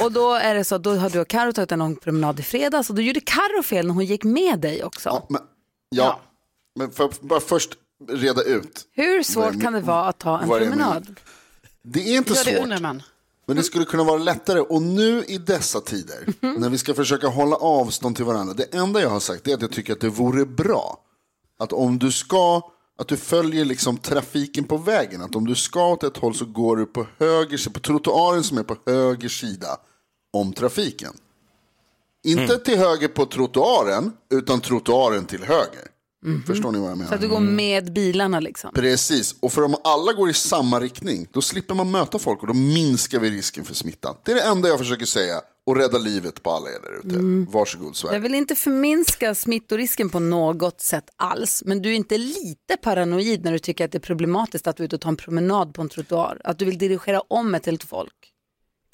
Och 0.00 0.12
då 0.12 0.34
är 0.34 0.54
det 0.54 0.64
så 0.64 0.74
att 0.74 0.82
då 0.82 0.94
har 0.94 1.10
du 1.10 1.20
och 1.20 1.28
Karo 1.28 1.52
tagit 1.52 1.72
en 1.72 1.78
lång 1.78 1.96
promenad 1.96 2.40
i 2.40 2.42
fredags 2.42 2.90
och 2.90 2.96
då 2.96 3.02
gjorde 3.02 3.20
Karo 3.20 3.62
fel 3.62 3.86
när 3.86 3.94
hon 3.94 4.04
gick 4.04 4.24
med 4.24 4.60
dig 4.60 4.84
också. 4.84 5.08
Ja, 5.08 5.26
men, 5.30 5.42
ja. 5.88 6.20
men 6.78 6.90
för 6.90 7.10
bara 7.20 7.40
först 7.40 7.70
reda 8.08 8.42
ut. 8.42 8.86
Hur 8.92 9.22
svårt 9.22 9.60
kan 9.62 9.72
det 9.72 9.80
vara 9.80 10.04
att 10.04 10.18
ta 10.18 10.40
en 10.40 10.48
det 10.48 10.58
promenad? 10.58 11.20
Det 11.82 12.00
är 12.00 12.16
inte 12.16 12.30
det 12.30 12.36
svårt. 12.36 12.62
undrar 12.62 12.80
man. 12.80 13.02
Men 13.46 13.56
det 13.56 13.62
skulle 13.62 13.84
kunna 13.84 14.04
vara 14.04 14.18
lättare. 14.18 14.60
Och 14.60 14.82
nu 14.82 15.24
i 15.24 15.38
dessa 15.38 15.80
tider, 15.80 16.34
när 16.58 16.68
vi 16.68 16.78
ska 16.78 16.94
försöka 16.94 17.28
hålla 17.28 17.56
avstånd 17.56 18.16
till 18.16 18.24
varandra. 18.24 18.54
Det 18.54 18.74
enda 18.74 19.00
jag 19.00 19.10
har 19.10 19.20
sagt 19.20 19.48
är 19.48 19.54
att 19.54 19.62
jag 19.62 19.72
tycker 19.72 19.92
att 19.92 20.00
det 20.00 20.08
vore 20.08 20.46
bra. 20.46 20.98
Att 21.58 21.72
om 21.72 21.98
du 21.98 22.12
ska, 22.12 22.70
att 22.98 23.08
du 23.08 23.16
följer 23.16 23.64
liksom 23.64 23.96
trafiken 23.96 24.64
på 24.64 24.76
vägen. 24.76 25.22
Att 25.22 25.36
om 25.36 25.46
du 25.46 25.54
ska 25.54 25.86
åt 25.86 26.04
ett 26.04 26.16
håll 26.16 26.34
så 26.34 26.44
går 26.44 26.76
du 26.76 26.86
på 26.86 27.06
höger 27.18 27.56
sida, 27.56 27.74
på 27.74 27.80
trottoaren 27.80 28.44
som 28.44 28.58
är 28.58 28.62
på 28.62 28.76
höger 28.86 29.28
sida 29.28 29.76
om 30.32 30.52
trafiken. 30.52 31.12
Inte 32.24 32.58
till 32.58 32.78
höger 32.78 33.08
på 33.08 33.26
trottoaren, 33.26 34.12
utan 34.30 34.60
trottoaren 34.60 35.24
till 35.24 35.44
höger. 35.44 35.95
Förstår 36.46 36.72
ni 36.72 36.78
vad 36.78 36.90
jag 36.90 36.98
menar? 36.98 37.08
Så 37.08 37.14
att 37.14 37.20
du 37.20 37.28
går 37.28 37.40
med 37.40 37.92
bilarna 37.92 38.40
liksom. 38.40 38.70
Precis, 38.74 39.34
och 39.40 39.52
för 39.52 39.62
om 39.62 39.76
alla 39.84 40.12
går 40.12 40.30
i 40.30 40.34
samma 40.34 40.80
riktning, 40.80 41.26
då 41.32 41.42
slipper 41.42 41.74
man 41.74 41.90
möta 41.90 42.18
folk 42.18 42.40
och 42.40 42.46
då 42.46 42.54
minskar 42.54 43.18
vi 43.20 43.30
risken 43.30 43.64
för 43.64 43.74
smittan. 43.74 44.14
Det 44.24 44.30
är 44.32 44.34
det 44.34 44.42
enda 44.42 44.68
jag 44.68 44.78
försöker 44.78 45.06
säga 45.06 45.40
och 45.66 45.76
rädda 45.76 45.98
livet 45.98 46.42
på 46.42 46.50
alla 46.50 46.68
er 46.68 46.80
där 46.82 46.98
ute. 47.08 47.50
Varsågod 47.52 47.96
Sverige. 47.96 48.14
Jag 48.16 48.20
vill 48.20 48.34
inte 48.34 48.54
förminska 48.54 49.34
smittorisken 49.34 50.10
på 50.10 50.18
något 50.20 50.80
sätt 50.80 51.04
alls, 51.16 51.62
men 51.66 51.82
du 51.82 51.90
är 51.90 51.94
inte 51.94 52.18
lite 52.18 52.76
paranoid 52.82 53.44
när 53.44 53.52
du 53.52 53.58
tycker 53.58 53.84
att 53.84 53.92
det 53.92 53.98
är 53.98 54.00
problematiskt 54.00 54.66
att 54.66 54.76
du 54.76 54.82
är 54.82 54.84
ute 54.86 54.96
och 54.96 55.00
tar 55.02 55.10
en 55.10 55.16
promenad 55.16 55.74
på 55.74 55.82
en 55.82 55.88
trottoar? 55.88 56.40
Att 56.44 56.58
du 56.58 56.64
vill 56.64 56.78
dirigera 56.78 57.20
om 57.20 57.54
ett 57.54 57.66
helt 57.66 57.84
folk? 57.84 58.12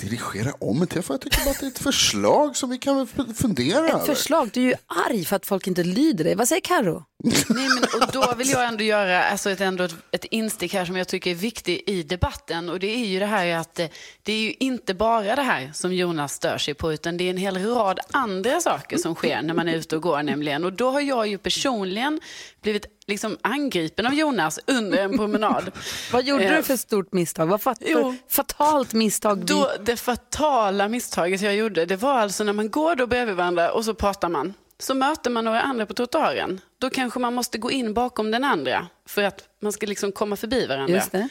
Dirigera 0.02 0.52
om 0.60 0.86
det, 0.90 1.02
för 1.02 1.14
jag 1.14 1.20
tycker 1.20 1.44
bara 1.44 1.50
att 1.50 1.60
det 1.60 1.66
är 1.66 1.70
ett 1.70 1.78
förslag 1.78 2.56
som 2.56 2.70
vi 2.70 2.78
kan 2.78 3.06
fundera 3.34 3.86
Ett 3.86 3.94
över. 3.94 4.04
förslag, 4.04 4.50
du 4.52 4.60
är 4.60 4.66
ju 4.66 4.74
arg 5.10 5.24
för 5.24 5.36
att 5.36 5.46
folk 5.46 5.66
inte 5.66 5.84
lyder 5.84 6.24
dig. 6.24 6.34
Vad 6.34 6.48
säger 6.48 6.60
Karo? 6.62 7.04
Nej, 7.24 7.44
men, 7.48 8.02
och 8.02 8.12
då 8.12 8.34
vill 8.36 8.50
jag 8.50 8.64
ändå 8.68 8.84
göra 8.84 9.24
alltså 9.24 9.50
ett, 9.50 9.60
ändå 9.60 9.84
ett, 9.84 9.94
ett 10.10 10.24
instick 10.24 10.74
här 10.74 10.84
som 10.84 10.96
jag 10.96 11.08
tycker 11.08 11.30
är 11.30 11.34
viktigt 11.34 11.88
i 11.88 12.02
debatten. 12.02 12.68
Och 12.68 12.78
det 12.80 12.86
är 12.86 13.06
ju 13.06 13.18
det 13.18 13.26
här 13.26 13.56
att 13.56 13.74
det, 13.74 13.88
det 14.22 14.32
är 14.32 14.40
ju 14.42 14.54
inte 14.58 14.94
bara 14.94 15.36
det 15.36 15.42
här 15.42 15.70
som 15.74 15.94
Jonas 15.94 16.32
stör 16.32 16.58
sig 16.58 16.74
på, 16.74 16.92
utan 16.92 17.16
det 17.16 17.24
är 17.24 17.30
en 17.30 17.36
hel 17.36 17.56
rad 17.74 18.00
andra 18.10 18.60
saker 18.60 18.96
som 18.96 19.14
sker 19.14 19.42
när 19.42 19.54
man 19.54 19.68
är 19.68 19.74
ute 19.74 19.96
och 19.96 20.02
går 20.02 20.22
nämligen. 20.22 20.64
Och 20.64 20.72
då 20.72 20.90
har 20.90 21.00
jag 21.00 21.26
ju 21.28 21.38
personligen 21.38 22.20
blivit 22.62 22.86
liksom 23.06 23.38
angripen 23.42 24.06
av 24.06 24.14
Jonas 24.14 24.60
under 24.66 24.98
en 24.98 25.18
promenad. 25.18 25.70
Vad 26.12 26.24
gjorde 26.24 26.44
Eh, 26.44 26.56
du 26.56 26.62
för 26.62 26.76
stort 26.76 27.12
misstag? 27.12 27.46
Vad 27.46 27.62
fat 27.62 27.78
Jo. 27.80 28.14
fatalt 28.28 28.92
misstag? 28.92 29.44
Då, 29.46 29.70
det 29.80 29.96
fatala 29.96 30.88
misstaget 30.88 31.40
jag 31.40 31.54
gjorde, 31.56 31.86
det 31.86 31.96
var 31.96 32.18
alltså 32.18 32.44
när 32.44 32.52
man 32.52 32.70
går 32.70 32.94
då 32.94 33.06
bredvid 33.06 33.34
varandra 33.36 33.72
och 33.72 33.84
så 33.84 33.94
pratar 33.94 34.28
man. 34.28 34.54
Så 34.82 34.94
möter 34.94 35.30
man 35.30 35.44
några 35.44 35.60
andra 35.60 35.86
på 35.86 35.94
trottoaren. 35.94 36.60
Då 36.78 36.90
kanske 36.90 37.20
man 37.20 37.34
måste 37.34 37.58
gå 37.58 37.70
in 37.70 37.94
bakom 37.94 38.30
den 38.30 38.44
andra 38.44 38.86
för 39.06 39.22
att 39.22 39.48
man 39.60 39.72
ska 39.72 39.86
liksom 39.86 40.12
komma 40.12 40.36
förbi 40.36 40.66
varandra. 40.66 40.94
Just 40.94 41.12
det. 41.12 41.28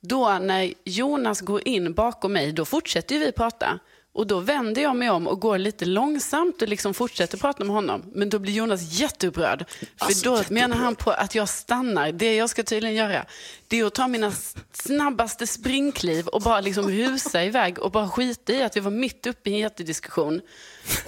Då 0.00 0.38
när 0.38 0.74
Jonas 0.84 1.40
går 1.40 1.68
in 1.68 1.94
bakom 1.94 2.32
mig, 2.32 2.52
då 2.52 2.64
fortsätter 2.64 3.18
vi 3.18 3.32
prata. 3.32 3.78
Och 4.12 4.26
då 4.26 4.40
vänder 4.40 4.82
jag 4.82 4.96
mig 4.96 5.10
om 5.10 5.26
och 5.26 5.40
går 5.40 5.58
lite 5.58 5.84
långsamt 5.84 6.62
och 6.62 6.68
liksom 6.68 6.94
fortsätter 6.94 7.38
prata 7.38 7.64
med 7.64 7.74
honom. 7.74 8.02
Men 8.14 8.28
då 8.30 8.38
blir 8.38 8.52
Jonas 8.52 8.82
jätteupprörd. 9.00 9.64
För 9.68 9.86
Alltså, 9.98 10.24
då 10.30 10.36
jätteupprörd. 10.36 10.50
menar 10.54 10.76
han 10.76 10.94
på 10.94 11.10
att 11.10 11.34
jag 11.34 11.48
stannar. 11.48 12.12
Det 12.12 12.34
jag 12.34 12.50
ska 12.50 12.62
tydligen 12.62 12.96
göra, 12.96 13.24
det 13.68 13.80
är 13.80 13.84
att 13.84 13.94
ta 13.94 14.08
mina 14.08 14.32
snabbaste 14.72 15.46
springkliv 15.46 16.26
och 16.26 16.42
bara 16.42 16.60
liksom 16.60 16.90
rusa 16.90 17.44
iväg 17.44 17.78
och 17.78 17.90
bara 17.90 18.08
skita 18.08 18.52
i 18.52 18.62
att 18.62 18.76
vi 18.76 18.80
var 18.80 18.90
mitt 18.90 19.26
uppe 19.26 19.50
i 19.50 19.52
en 19.52 19.58
jättediskussion. 19.58 20.40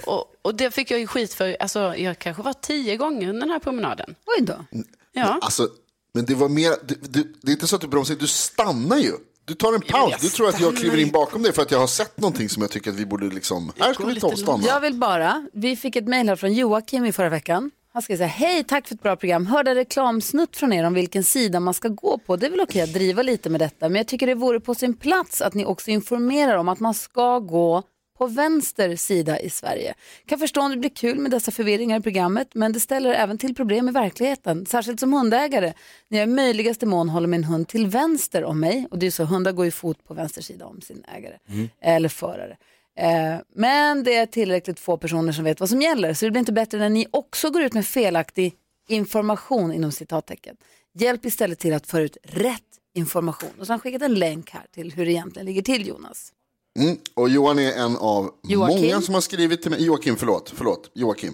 Och, 0.05 0.25
och 0.41 0.55
det 0.55 0.71
fick 0.71 0.91
jag 0.91 0.99
ju 0.99 1.07
skit 1.07 1.33
för, 1.33 1.57
alltså 1.59 1.95
jag 1.95 2.19
kanske 2.19 2.43
var 2.43 2.53
tio 2.53 2.97
gånger 2.97 3.29
under 3.29 3.41
den 3.41 3.49
här 3.49 3.59
promenaden. 3.59 4.15
Oj 4.37 4.45
då. 4.45 4.65
Ja. 5.11 5.39
Alltså, 5.41 5.69
men 6.13 6.25
det 6.25 6.35
var 6.35 6.49
mer, 6.49 6.73
du, 6.87 6.95
du, 7.01 7.33
det 7.41 7.51
är 7.51 7.53
inte 7.53 7.67
så 7.67 7.75
att 7.75 7.81
du 7.81 7.87
bromsar, 7.87 8.15
du 8.15 8.27
stannar 8.27 8.97
ju. 8.97 9.11
Du 9.45 9.53
tar 9.53 9.73
en 9.73 9.81
paus. 9.81 10.21
Du 10.21 10.29
tror 10.29 10.49
att 10.49 10.59
jag 10.59 10.77
kliver 10.77 10.97
in 10.97 11.11
bakom 11.11 11.43
dig 11.43 11.53
för 11.53 11.61
att 11.61 11.71
jag 11.71 11.79
har 11.79 11.87
sett 11.87 12.17
någonting 12.17 12.49
som 12.49 12.61
jag 12.61 12.71
tycker 12.71 12.91
att 12.91 12.97
vi 12.97 13.05
borde 13.05 13.25
liksom, 13.25 13.71
här 13.79 13.93
ska 13.93 14.05
vi 14.05 14.19
ta 14.19 14.27
och 14.27 14.39
stanna. 14.39 14.63
Jag 14.67 14.79
vill 14.79 14.93
bara, 14.93 15.47
vi 15.53 15.75
fick 15.75 15.95
ett 15.95 16.07
mejl 16.07 16.29
här 16.29 16.35
från 16.35 16.53
Joakim 16.53 17.05
i 17.05 17.11
förra 17.11 17.29
veckan. 17.29 17.71
Han 17.93 18.01
så 18.01 18.13
här, 18.13 18.25
hej 18.25 18.63
tack 18.63 18.87
för 18.87 18.95
ett 18.95 19.03
bra 19.03 19.15
program. 19.15 19.45
Hörde 19.45 19.75
reklamsnutt 19.75 20.57
från 20.57 20.73
er 20.73 20.83
om 20.83 20.93
vilken 20.93 21.23
sida 21.23 21.59
man 21.59 21.73
ska 21.73 21.87
gå 21.87 22.17
på. 22.17 22.35
Det 22.35 22.45
är 22.45 22.49
väl 22.49 22.61
okej 22.61 22.81
att 22.81 22.93
driva 22.93 23.21
lite 23.21 23.49
med 23.49 23.61
detta, 23.61 23.89
men 23.89 23.95
jag 23.95 24.07
tycker 24.07 24.27
det 24.27 24.35
vore 24.35 24.59
på 24.59 24.75
sin 24.75 24.93
plats 24.93 25.41
att 25.41 25.53
ni 25.53 25.65
också 25.65 25.91
informerar 25.91 26.55
om 26.57 26.69
att 26.69 26.79
man 26.79 26.93
ska 26.93 27.39
gå 27.39 27.83
på 28.21 28.27
vänster 28.27 28.95
sida 28.95 29.39
i 29.39 29.49
Sverige. 29.49 29.93
Kan 30.25 30.39
förstå 30.39 30.61
om 30.61 30.71
det 30.71 30.77
blir 30.77 30.89
kul 30.89 31.19
med 31.19 31.31
dessa 31.31 31.51
förvirringar 31.51 31.99
i 31.99 32.01
programmet, 32.01 32.47
men 32.53 32.73
det 32.73 32.79
ställer 32.79 33.13
även 33.13 33.37
till 33.37 33.55
problem 33.55 33.89
i 33.89 33.91
verkligheten. 33.91 34.65
Särskilt 34.65 34.99
som 34.99 35.13
hundägare, 35.13 35.73
när 36.07 36.19
jag 36.19 36.27
i 36.27 36.31
möjligaste 36.31 36.85
mån 36.85 37.09
håller 37.09 37.27
min 37.27 37.43
hund 37.43 37.67
till 37.67 37.87
vänster 37.87 38.43
om 38.43 38.59
mig, 38.59 38.87
och 38.91 38.99
det 38.99 39.05
är 39.05 39.11
så, 39.11 39.23
hundar 39.23 39.51
går 39.51 39.65
ju 39.65 39.71
fot 39.71 40.07
på 40.07 40.13
vänster 40.13 40.41
sida 40.41 40.65
om 40.65 40.81
sin 40.81 41.03
ägare, 41.17 41.37
eller 41.81 42.09
förare. 42.09 42.57
Eh, 42.97 43.35
men 43.55 44.03
det 44.03 44.15
är 44.15 44.25
tillräckligt 44.25 44.79
få 44.79 44.97
personer 44.97 45.31
som 45.31 45.43
vet 45.43 45.59
vad 45.59 45.69
som 45.69 45.81
gäller, 45.81 46.13
så 46.13 46.25
det 46.25 46.31
blir 46.31 46.39
inte 46.39 46.51
bättre 46.51 46.79
när 46.79 46.89
ni 46.89 47.07
också 47.11 47.49
går 47.49 47.61
ut 47.61 47.73
med 47.73 47.85
felaktig 47.85 48.53
information 48.87 49.73
inom 49.73 49.91
citattecken. 49.91 50.55
Hjälp 50.93 51.25
istället 51.25 51.59
till 51.59 51.73
att 51.73 51.87
föra 51.87 52.01
ut 52.01 52.17
rätt 52.23 52.61
information. 52.95 53.49
Och 53.59 53.65
så 53.65 53.71
har 53.71 53.77
han 53.77 53.79
skickat 53.79 54.01
en 54.01 54.13
länk 54.13 54.51
här 54.51 54.65
till 54.71 54.91
hur 54.91 55.05
det 55.05 55.11
egentligen 55.11 55.45
ligger 55.45 55.61
till 55.61 55.87
Jonas. 55.87 56.33
Mm. 56.79 56.97
Och 57.13 57.29
Johan 57.29 57.59
är 57.59 57.71
en 57.73 57.97
av 57.97 58.31
Joakim. 58.43 58.81
många 58.81 59.01
som 59.01 59.13
har 59.13 59.21
skrivit 59.21 59.61
till 59.61 59.71
mig, 59.71 59.83
Joakim 59.85 60.15
förlåt, 60.15 60.53
förlåt, 60.55 60.89
Joakim. 60.93 61.33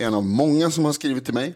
Är 0.00 0.06
en 0.06 0.14
av 0.14 0.24
många 0.26 0.70
som 0.70 0.84
har 0.84 0.92
skrivit 0.92 1.24
till 1.24 1.34
mig 1.34 1.54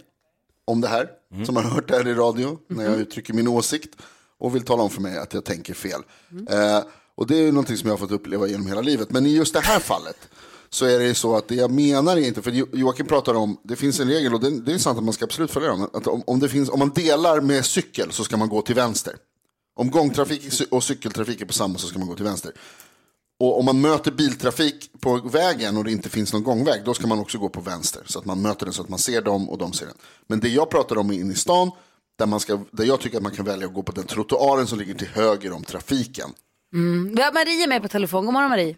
om 0.64 0.81
det 0.81 0.88
här, 0.88 1.09
som 1.47 1.57
har 1.57 1.62
hört 1.62 1.88
det 1.88 1.95
här 1.97 2.09
i 2.09 2.14
radio 2.14 2.59
när 2.69 2.85
jag 2.85 3.00
uttrycker 3.00 3.35
min 3.35 3.49
åsikt 3.49 3.90
och 4.38 4.54
vill 4.54 4.62
tala 4.62 4.83
om 4.83 4.90
för 4.90 5.00
mig 5.00 5.19
att 5.19 5.35
jag 5.35 5.45
tänker 5.45 5.75
fel. 5.75 6.00
Eh, 6.50 6.81
och 7.14 7.26
det 7.26 7.37
är 7.37 7.40
ju 7.42 7.52
någonting 7.52 7.76
som 7.76 7.87
jag 7.88 7.92
har 7.92 7.99
fått 7.99 8.11
uppleva 8.11 8.47
genom 8.47 8.66
hela 8.66 8.81
livet. 8.81 9.11
Men 9.11 9.26
i 9.26 9.31
just 9.37 9.52
det 9.54 9.61
här 9.61 9.78
fallet 9.81 10.16
så 10.71 10.85
är 10.85 10.99
det 10.99 11.04
ju 11.04 11.14
så 11.14 11.37
att 11.37 11.49
det 11.49 11.54
jag 11.54 11.71
menar 11.71 12.16
är 12.16 12.21
inte, 12.26 12.42
för 12.42 12.50
Jo- 12.50 12.69
Joakim 12.73 13.07
pratar 13.07 13.35
om, 13.35 13.57
det 13.62 13.76
finns 13.76 14.00
en 14.00 14.09
regel 14.09 14.35
och 14.35 14.40
det, 14.40 14.61
det 14.61 14.73
är 14.73 14.78
sant 14.78 14.99
att 14.99 15.04
man 15.04 15.14
ska 15.14 15.25
absolut 15.25 15.50
följa 15.50 15.69
den, 15.71 15.83
att 15.83 16.07
om, 16.07 16.23
om, 16.26 16.40
det 16.40 16.49
finns, 16.49 16.69
om 16.69 16.78
man 16.78 16.90
delar 16.90 17.40
med 17.40 17.64
cykel 17.64 18.12
så 18.12 18.25
ska 18.25 18.37
man 18.37 18.49
gå 18.49 18.62
till 18.62 18.75
vänster. 18.75 19.16
Om 19.76 19.90
gångtrafik 19.90 20.52
och 20.71 20.85
cykeltrafik 20.85 21.40
är 21.40 21.45
på 21.47 21.52
samma 21.52 21.78
så 21.78 21.87
ska 21.87 21.99
man 21.99 22.09
gå 22.09 22.14
till 22.14 22.25
vänster. 22.25 22.52
Och 23.42 23.58
om 23.58 23.64
man 23.64 23.80
möter 23.80 24.11
biltrafik 24.11 24.90
på 25.00 25.16
vägen 25.16 25.76
och 25.76 25.84
det 25.84 25.92
inte 25.92 26.08
finns 26.08 26.32
någon 26.32 26.44
gångväg, 26.44 26.80
då 26.84 26.94
ska 26.94 27.06
man 27.06 27.18
också 27.18 27.38
gå 27.38 27.49
på 27.49 27.61
vänster. 27.61 28.02
Så 28.06 28.18
att 28.18 28.25
man 28.25 28.42
möter 28.42 28.66
den 28.66 28.72
så 28.72 28.82
att 28.82 28.88
man 28.88 28.99
ser 28.99 29.22
dem 29.22 29.50
och 29.50 29.58
de 29.58 29.72
ser 29.72 29.87
den. 29.87 29.94
Men 30.28 30.40
det 30.40 30.49
jag 30.49 30.70
pratar 30.70 30.99
om 30.99 31.11
är 31.11 31.14
inne 31.14 31.32
i 31.32 31.37
stan, 31.37 31.70
där, 32.18 32.26
man 32.26 32.40
ska, 32.40 32.52
där 32.70 32.84
jag 32.84 33.00
tycker 33.00 33.16
att 33.16 33.22
man 33.22 33.32
kan 33.32 33.44
välja 33.44 33.66
att 33.66 33.75
gå 33.75 33.82
på 33.82 33.92
den 33.92 34.06
trottoaren 34.06 34.66
som 34.66 34.78
ligger 34.78 34.94
till 34.94 35.08
höger 35.08 35.52
om 35.52 35.62
trafiken. 35.64 36.28
Vi 37.16 37.22
har 37.22 37.32
Marie 37.32 37.66
med 37.66 37.82
på 37.82 37.88
telefon. 37.88 38.25
God 38.25 38.34
morgon 38.34 38.50
Marie. 38.50 38.76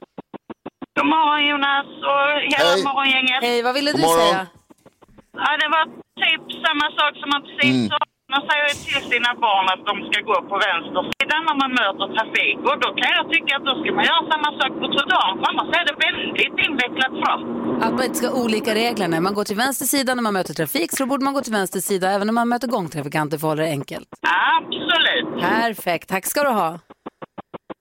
God 0.98 1.08
morgon 1.14 1.40
Jonas 1.50 1.86
och 2.12 2.24
hela 2.52 2.70
Hej. 2.70 2.84
morgongänget. 2.84 3.42
Hej, 3.42 3.62
vad 3.62 3.74
ville 3.74 3.90
God 3.92 4.00
du 4.00 4.06
morgon. 4.06 4.28
säga? 4.28 4.46
Ja, 5.32 5.50
det 5.62 5.68
var 5.76 5.84
typ 6.24 6.42
samma 6.66 6.86
sak 6.98 7.12
som 7.20 7.28
man 7.34 7.42
precis 7.42 7.90
sa. 7.90 7.98
Man 8.34 8.42
säger 8.50 8.70
till 8.86 9.02
sina 9.12 9.30
barn 9.46 9.66
att 9.74 9.82
de 9.90 9.94
ska 10.08 10.16
gå 10.30 10.36
på 10.50 10.56
vänster 10.68 11.02
sida 11.16 11.36
när 11.48 11.56
man 11.62 11.70
möter 11.80 12.06
trafik. 12.16 12.58
Och 12.68 12.76
då 12.84 12.88
kan 13.00 13.10
jag 13.18 13.24
tycka 13.34 13.50
att 13.56 13.64
då 13.68 13.72
ska 13.80 13.88
man 13.98 14.04
göra 14.10 14.22
samma 14.32 14.48
sak 14.60 14.72
på 14.80 14.86
trottoaren 14.94 15.34
för 15.40 15.46
annars 15.50 15.68
är 15.80 15.84
det 15.90 15.96
väldigt 16.06 16.56
invecklat 16.66 17.14
fram. 17.22 17.40
Att 17.84 17.92
man 17.98 18.04
inte 18.08 18.18
ska 18.20 18.28
ha 18.28 18.44
olika 18.44 18.74
regler. 18.74 19.08
När 19.08 19.20
man 19.20 19.34
går 19.34 19.44
till 19.44 19.56
vänster 19.56 19.86
sida 19.94 20.14
när 20.14 20.22
man 20.22 20.32
möter 20.38 20.54
trafik 20.54 20.90
så 20.98 21.06
borde 21.06 21.24
man 21.24 21.34
gå 21.34 21.40
till 21.40 21.52
vänster 21.52 21.80
sida 21.80 22.06
även 22.10 22.26
när 22.26 22.36
man 22.40 22.48
möter 22.48 22.68
gångtrafikanter 22.68 23.38
för 23.38 23.46
att 23.46 23.50
hålla 23.50 23.62
det 23.62 23.68
enkelt. 23.78 24.08
Absolut. 24.58 25.28
Perfekt, 25.40 26.08
tack 26.08 26.26
ska 26.26 26.42
du 26.42 26.50
ha. 26.50 26.78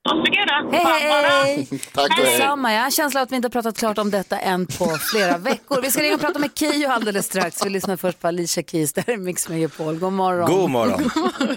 Varsågoda. 0.06 0.78
Hej, 0.78 0.86
hej! 0.86 1.68
Tack 1.94 2.10
och 2.20 2.26
hej. 2.26 2.38
Detsamma, 2.38 2.74
jag 2.74 2.80
har 2.80 2.86
en 2.86 2.92
känsla 2.92 3.22
att 3.22 3.32
vi 3.32 3.36
inte 3.36 3.46
har 3.46 3.52
pratat 3.52 3.78
klart 3.78 3.98
om 3.98 4.12
detta 4.12 4.40
än 4.40 4.68
på 4.68 4.86
flera 4.86 5.38
veckor. 5.38 5.82
Vi 5.82 5.92
ska 5.92 6.02
ringa 6.04 6.16
och 6.16 6.22
prata 6.22 6.40
med 6.40 6.50
Keyyo 6.56 6.90
alldeles 6.90 7.26
strax. 7.26 7.66
Vi 7.66 7.70
lyssnar 7.70 7.98
först 7.98 8.20
på 8.22 8.28
Alicia 8.28 8.64
Keys, 8.64 8.94
det 8.94 9.04
här 9.08 9.14
är 9.14 9.18
Mix 9.18 9.50
Megapol. 9.50 10.00
God 10.00 10.14
morgon. 10.14 10.52
God 10.52 10.70
morgon. 10.70 11.10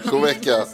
God 0.04 0.22
vecka. 0.22 0.64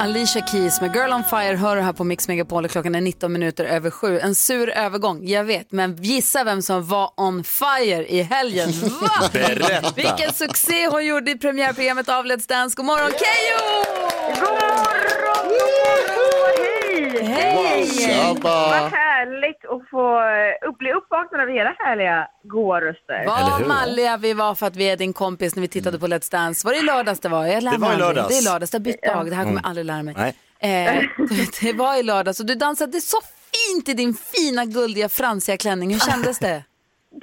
Alicia 0.00 0.46
Keys 0.46 0.80
med 0.80 0.94
Girl 0.94 1.12
on 1.12 1.24
Fire 1.24 1.56
hör 1.56 1.76
du 1.76 1.82
här 1.82 1.92
på 1.92 2.04
Mix 2.04 2.28
Megapol 2.28 2.68
klockan 2.68 2.94
är 2.94 3.00
19 3.00 3.32
minuter 3.32 3.64
över 3.64 3.90
sju. 3.90 4.18
En 4.18 4.34
sur 4.34 4.70
övergång, 4.70 5.26
jag 5.28 5.44
vet, 5.44 5.72
men 5.72 5.96
gissa 6.02 6.44
vem 6.44 6.62
som 6.62 6.86
var 6.86 7.12
on 7.16 7.44
fire 7.44 8.06
i 8.06 8.22
helgen. 8.22 8.70
Va? 9.00 9.28
Berätta. 9.32 9.92
Vilken 9.96 10.32
succé 10.32 10.88
hon 10.88 11.06
gjorde 11.06 11.30
i 11.30 11.38
premiärprogrammet 11.38 12.08
av 12.08 12.24
Let's 12.24 12.48
Dance. 12.48 12.76
God 12.76 12.86
morgon 12.86 13.10
Keyyo! 13.10 13.84
God 14.34 14.42
morgon, 14.42 15.10
god 15.26 15.52
morgon, 15.52 16.29
hej! 17.18 17.86
Hej! 18.06 18.36
Vad 18.42 18.92
härligt 18.92 19.64
att 19.64 19.90
få 19.90 20.20
upp, 20.68 20.78
bli 20.78 20.92
uppvaknad 20.92 21.40
av 21.40 21.50
era 21.50 21.74
härliga 21.78 22.28
goa 22.42 22.80
röster. 22.80 23.24
Vad 23.26 23.68
malliga 23.68 24.16
vi 24.16 24.32
var 24.34 24.54
för 24.54 24.66
att 24.66 24.76
vi 24.76 24.90
är 24.90 24.96
din 24.96 25.12
kompis 25.12 25.56
när 25.56 25.60
vi 25.60 25.68
tittade 25.68 25.98
på 25.98 26.06
Let's 26.06 26.32
Dance. 26.32 26.66
Var 26.66 26.72
det 26.72 26.78
i 26.78 26.82
lördags 26.82 27.20
det 27.20 27.28
var? 27.28 27.46
Jag 27.46 27.62
lär 27.62 27.70
Det 27.72 27.78
var 27.78 27.94
i 27.94 27.96
lördags. 27.96 28.28
Det 28.28 28.34
är 28.34 28.52
lördags, 28.52 28.70
det 28.70 28.78
har 28.78 28.84
bytt 28.84 29.02
dag. 29.02 29.26
Det 29.30 29.34
här 29.34 29.44
kommer 29.44 29.60
jag 29.62 29.68
aldrig 29.68 29.86
lära 29.86 30.02
mig. 30.02 30.14
Nej. 30.16 30.34
Eh, 30.60 31.02
det 31.62 31.72
var 31.72 32.00
i 32.00 32.02
lördags 32.02 32.40
och 32.40 32.46
du 32.46 32.54
dansade 32.54 33.00
så 33.00 33.18
fint 33.52 33.88
i 33.88 33.94
din 33.94 34.14
fina 34.14 34.64
guldiga 34.64 35.08
fransiga 35.08 35.56
klänning. 35.56 35.92
Hur 35.92 36.00
kändes 36.00 36.38
det? 36.38 36.64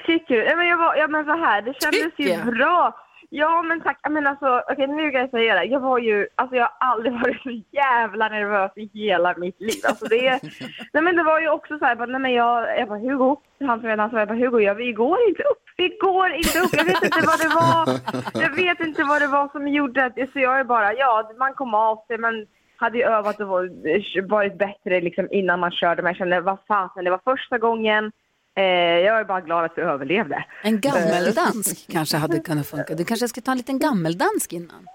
Tycker 0.05 0.35
du? 0.35 0.43
Ja, 0.45 0.55
men, 0.55 0.67
jag 0.67 0.77
var, 0.77 0.95
ja, 0.95 1.07
men 1.07 1.25
så 1.25 1.31
här, 1.31 1.61
det 1.61 1.73
kändes 1.81 2.15
Tycker 2.17 2.45
ju 2.45 2.51
bra. 2.51 2.95
Ja, 3.29 3.61
men 3.61 3.81
tack. 3.81 3.99
Jag 4.03 4.11
menar 4.11 4.31
alltså, 4.31 4.61
okej 4.71 4.87
nu 4.87 5.11
kan 5.11 5.21
jag 5.21 5.29
säga 5.29 5.55
det. 5.55 5.63
Jag 5.63 5.79
var 5.79 5.97
ju, 5.99 6.27
alltså 6.35 6.55
jag 6.55 6.63
har 6.63 6.87
aldrig 6.91 7.13
varit 7.21 7.41
så 7.41 7.49
jävla 7.71 8.29
nervös 8.29 8.71
i 8.75 8.89
hela 8.93 9.35
mitt 9.37 9.61
liv. 9.61 9.81
Alltså 9.87 10.05
det, 10.05 10.39
nej 10.93 11.03
men 11.03 11.15
det 11.15 11.23
var 11.23 11.39
ju 11.39 11.49
också 11.49 11.77
så 11.79 11.85
här, 11.85 11.95
bara, 11.95 12.05
nej 12.05 12.21
men 12.21 12.33
jag, 12.33 12.79
jag 12.79 12.87
bara 12.87 12.99
Hugo, 12.99 13.35
han 13.59 13.79
som 13.79 13.89
jag 13.89 13.97
dansade, 13.99 14.21
jag 14.21 14.27
bara 14.27 14.37
Hugo, 14.37 14.59
ja, 14.59 14.73
vi 14.73 14.93
går 14.93 15.17
inte 15.29 15.43
upp. 15.43 15.63
Vi 15.77 15.97
går 16.01 16.29
inte 16.31 16.59
upp. 16.59 16.69
Jag 16.73 16.85
vet 16.85 17.03
inte 17.03 17.21
vad 17.27 17.39
det 17.39 17.55
var. 17.55 17.99
Jag 18.43 18.55
vet 18.55 18.79
inte 18.79 19.03
vad 19.03 19.21
det 19.21 19.27
var 19.27 19.47
som 19.51 19.67
gjorde 19.67 20.05
att, 20.05 20.13
så 20.33 20.39
jag 20.39 20.59
är 20.59 20.63
bara, 20.63 20.93
ja, 20.93 21.31
man 21.39 21.53
kom 21.53 21.73
av 21.73 22.03
sig, 22.07 22.17
men 22.17 22.45
hade 22.79 22.97
ju 22.97 23.03
övat 23.03 23.39
och 23.39 23.47
var- 23.47 24.27
varit 24.27 24.57
bättre 24.57 25.01
liksom 25.01 25.27
innan 25.31 25.59
man 25.59 25.71
körde. 25.71 26.01
Men 26.01 26.09
jag 26.09 26.17
kände, 26.17 26.41
vad 26.41 26.57
fasen, 26.67 27.03
det 27.03 27.11
var 27.11 27.21
första 27.23 27.57
gången. 27.57 28.11
Eh, 28.57 28.63
jag 29.07 29.19
är 29.19 29.23
bara 29.23 29.41
glad 29.41 29.65
att 29.65 29.71
vi 29.75 29.81
överlevde. 29.81 30.45
En 30.63 30.79
gammeldansk 30.81 31.87
kanske 31.91 32.17
hade 32.17 32.39
kunnat 32.39 32.67
funka. 32.67 32.93
Du 32.95 33.05
kanske 33.05 33.27
ska 33.27 33.41
ta 33.41 33.51
en 33.51 33.57
liten 33.57 33.79
gammeldansk 33.79 34.53
innan? 34.53 34.87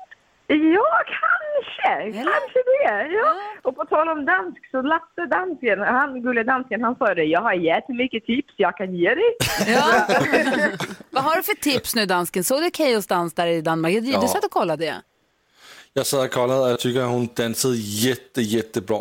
Ja, 0.47 0.89
kanske. 1.21 2.13
Kanske 2.13 2.59
det. 2.67 3.07
Ja. 3.13 3.35
Och 3.63 3.77
på 3.77 3.85
tal 3.85 4.09
om 4.09 4.25
dansk, 4.25 4.71
så 4.71 4.83
Lasse 4.83 5.27
dansken, 5.31 5.81
han 5.81 6.23
gulliga 6.23 6.45
dansken, 6.45 6.83
han 6.83 6.97
sa 6.97 7.15
det. 7.15 7.25
Jag 7.25 7.41
har 7.41 7.53
jättemycket 7.53 8.25
tips 8.27 8.55
jag 8.57 8.77
kan 8.77 8.95
ge 8.95 9.09
dig. 9.15 9.37
Ja. 9.67 10.07
Vad 11.11 11.25
har 11.25 11.37
du 11.37 11.43
för 11.43 11.55
tips 11.55 11.95
nu 11.95 12.07
dansken? 12.07 12.45
Såg 12.45 12.63
du 12.63 12.71
Keyyos 12.75 13.07
dans 13.07 13.35
där 13.35 13.47
i 13.47 13.61
Danmark? 13.61 13.93
Du 13.95 14.11
Ja. 14.11 14.29
satt 14.29 14.45
och 14.45 14.51
kollade 14.51 14.85
det. 14.85 14.95
Jag 15.95 16.07
sad 16.07 16.25
och 16.25 16.31
kollade, 16.31 16.61
och 16.61 16.71
jag 16.71 16.79
tycker, 16.81 17.03
hon 17.05 17.29
dansade 17.37 17.75
jätte, 17.77 18.43
jättebra. 18.43 18.99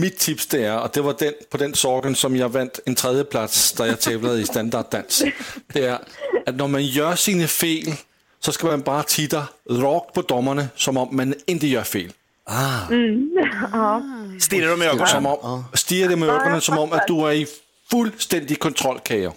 Mitt 0.00 0.18
tips 0.18 0.46
det 0.46 0.64
är, 0.64 0.82
och 0.82 0.90
det 0.92 1.00
var 1.00 1.14
den, 1.18 1.34
på 1.50 1.56
den 1.56 1.74
saken 1.74 2.14
som 2.14 2.36
jag 2.36 2.48
vann 2.48 2.70
en 2.86 2.94
tredje 2.94 3.24
plats 3.24 3.72
där 3.72 3.86
jag 3.86 4.00
tävlade 4.00 4.38
i 4.38 4.44
standarddans. 4.44 5.24
Det 5.72 5.84
är 5.84 5.98
att 6.46 6.56
när 6.56 6.68
man 6.68 6.84
gör 6.84 7.14
sina 7.14 7.46
fel 7.46 7.92
så 8.40 8.52
ska 8.52 8.66
man 8.66 8.80
bara 8.80 9.02
titta 9.02 9.44
rakt 9.70 10.14
på 10.14 10.22
domarna 10.22 10.64
som 10.76 10.96
om 10.96 11.16
man 11.16 11.34
inte 11.46 11.66
gör 11.66 11.82
fel. 11.82 12.12
Mm. 12.90 13.30
ja. 13.72 14.02
Stirrar 14.40 14.70
de 14.70 14.82
i 14.82 14.86
ögonen? 14.86 15.06
Som 15.06 15.26
om, 15.26 15.64
stirrar 15.74 16.10
dem 16.10 16.24
i 16.24 16.26
ögonen 16.26 16.60
som 16.60 16.78
om 16.78 16.92
att 16.92 17.06
du 17.06 17.14
är 17.14 17.32
i 17.32 17.46
fullständig 17.90 18.58
kontroll, 18.58 18.98
Kajo. 19.02 19.32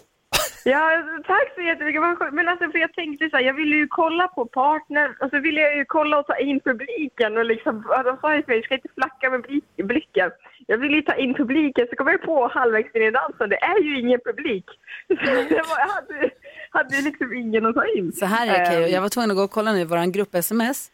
Ja, 0.63 1.03
tack 1.27 1.47
så 1.55 1.61
jättemycket. 1.61 2.01
Men 2.31 2.47
alltså, 2.47 2.71
för 2.71 2.77
jag 2.79 2.93
tänkte 2.93 3.29
så 3.29 3.35
här, 3.37 3.43
jag 3.43 3.53
ville 3.53 3.75
ju 3.75 3.87
kolla 3.87 4.27
på 4.27 4.45
partner 4.45 5.15
och 5.19 5.29
så 5.29 5.39
ville 5.39 5.61
jag 5.61 5.77
ju 5.77 5.85
kolla 5.85 6.19
och 6.19 6.27
ta 6.27 6.37
in 6.37 6.59
publiken 6.59 7.37
och 7.37 7.45
liksom, 7.45 7.83
de 8.05 8.17
sa 8.21 8.35
ju 8.35 8.43
för 8.43 8.51
mig, 8.51 8.59
du 8.59 8.63
ska 8.65 8.75
inte 8.75 8.89
flacka 8.97 9.29
med 9.29 9.41
blick- 9.41 9.83
blicken. 9.83 10.31
Jag 10.67 10.77
ville 10.77 10.95
ju 10.95 11.01
ta 11.01 11.15
in 11.15 11.33
publiken, 11.33 11.87
så 11.89 11.95
kom 11.95 12.07
jag 12.07 12.21
på 12.21 12.47
halvvägs 12.47 12.95
in 12.95 13.01
i 13.03 13.11
dansen, 13.11 13.49
det 13.49 13.55
är 13.63 13.79
ju 13.83 13.99
ingen 13.99 14.19
publik. 14.25 14.65
Jag 15.49 15.65
hade, 15.65 16.29
hade 16.69 17.01
liksom 17.01 17.33
ingen 17.33 17.65
att 17.65 17.75
ta 17.75 17.85
in. 17.85 18.11
Så 18.11 18.25
här 18.25 18.47
är 18.47 18.71
det 18.71 18.85
Ehm, 18.85 18.91
jag 18.91 19.01
var 19.01 19.09
tvungen 19.09 19.31
att 19.31 19.37
gå 19.37 19.43
och 19.43 19.51
kolla 19.51 19.73
nu 19.73 19.79
i 19.79 19.85
vår 19.85 20.11
grupp-sms. 20.11 20.91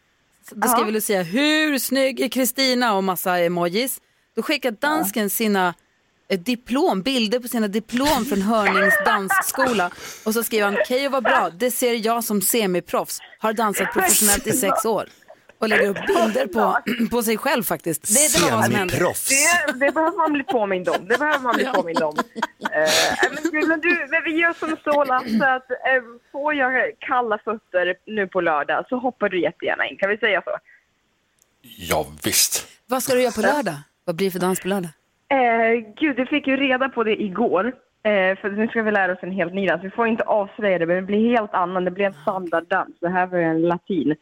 Då 0.51 0.67
skrev. 0.67 0.91
Lucia, 0.91 1.21
hur 1.23 1.77
snygg 1.77 2.19
är 2.19 2.29
Kristina 2.29 2.95
och 2.95 3.03
massa 3.03 3.39
emojis. 3.39 4.01
Då 4.35 4.41
skickar 4.41 4.71
dansken 4.71 5.29
sina 5.29 5.73
eh, 6.29 6.39
diplom, 6.39 7.01
bilder 7.01 7.39
på 7.39 7.47
sina 7.47 7.67
diplom 7.67 8.25
från 8.25 8.41
Hörnings 8.41 8.93
dansskola. 9.05 9.91
Och 10.25 10.33
så 10.33 10.43
skriver 10.43 10.65
han, 10.65 10.77
Keyyo 10.87 11.09
var 11.09 11.21
bra, 11.21 11.49
det 11.49 11.71
ser 11.71 12.05
jag 12.05 12.23
som 12.23 12.41
semiproffs, 12.41 13.19
har 13.39 13.53
dansat 13.53 13.93
professionellt 13.93 14.47
i 14.47 14.51
sex 14.51 14.85
år. 14.85 15.05
Och 15.59 15.69
lägger 15.69 15.89
upp 15.89 16.07
bilder 16.07 16.47
på, 16.47 16.77
på 17.11 17.23
sig 17.23 17.37
själv 17.37 17.63
faktiskt. 17.63 18.01
Det, 18.01 18.33
det 18.39 18.43
var 18.43 18.51
vad 18.51 18.65
som 18.65 18.73
hände. 18.75 18.93
Det, 19.29 19.73
det 19.85 19.91
behöver 19.91 20.17
man 20.17 20.33
bli 20.33 20.43
påmind 20.43 20.89
om. 20.89 21.07
Det 21.07 21.17
behöver 21.17 21.39
man 21.39 21.55
bli 21.55 21.65
påmind 21.65 22.03
om. 22.03 22.17
Eh, 22.71 22.89
men, 23.33 23.43
du- 23.51 23.67
men 23.67 23.79
du, 23.81 24.07
men 24.11 24.23
vi 24.25 24.31
gör 24.39 24.53
som 24.59 24.77
så 24.83 25.03
Lasse 25.03 25.47
att 25.55 25.71
eh, 25.71 26.03
får 26.31 26.53
jag 26.53 26.91
kalla 26.99 27.37
fötter 27.37 27.95
nu 28.05 28.27
på 28.27 28.41
lördag 28.41 28.85
så 28.89 28.97
hoppar 28.97 29.29
du 29.29 29.41
jättegärna 29.41 29.85
in. 29.87 29.97
Kan 29.97 30.09
vi 30.09 30.17
säga 30.17 30.41
så? 30.41 30.57
Ja, 31.61 32.07
visst. 32.23 32.67
Vad 32.85 33.03
ska 33.03 33.13
du 33.13 33.21
göra 33.21 33.31
på 33.31 33.41
lördag? 33.41 33.75
Vad 34.05 34.15
blir 34.15 34.27
det 34.27 34.31
för 34.31 34.39
dans 34.39 34.59
på 34.59 34.67
lördag? 34.67 34.89
Eh, 35.29 35.93
gud, 35.99 36.15
du 36.15 36.25
fick 36.25 36.47
ju 36.47 36.57
reda 36.57 36.89
på 36.89 37.03
det 37.03 37.21
igår. 37.21 37.73
Eh, 38.03 38.37
för 38.37 38.49
nu 38.49 38.67
ska 38.67 38.83
vi 38.83 38.91
lära 38.91 39.11
oss 39.11 39.19
en 39.21 39.31
helt 39.31 39.53
ny 39.53 39.67
dans. 39.67 39.83
Vi 39.83 39.89
får 39.89 40.07
inte 40.07 40.23
avslöja 40.23 40.79
det, 40.79 40.85
men 40.85 40.95
det 40.95 41.01
blir 41.01 41.29
helt 41.29 41.53
annan. 41.53 41.85
Det 41.85 41.91
blir 41.91 42.05
en 42.05 42.13
standarddans. 42.13 42.95
Det 42.99 43.09
här 43.09 43.27
var 43.27 43.37
ju 43.37 43.43
en 43.43 43.61
latin. 43.61 44.15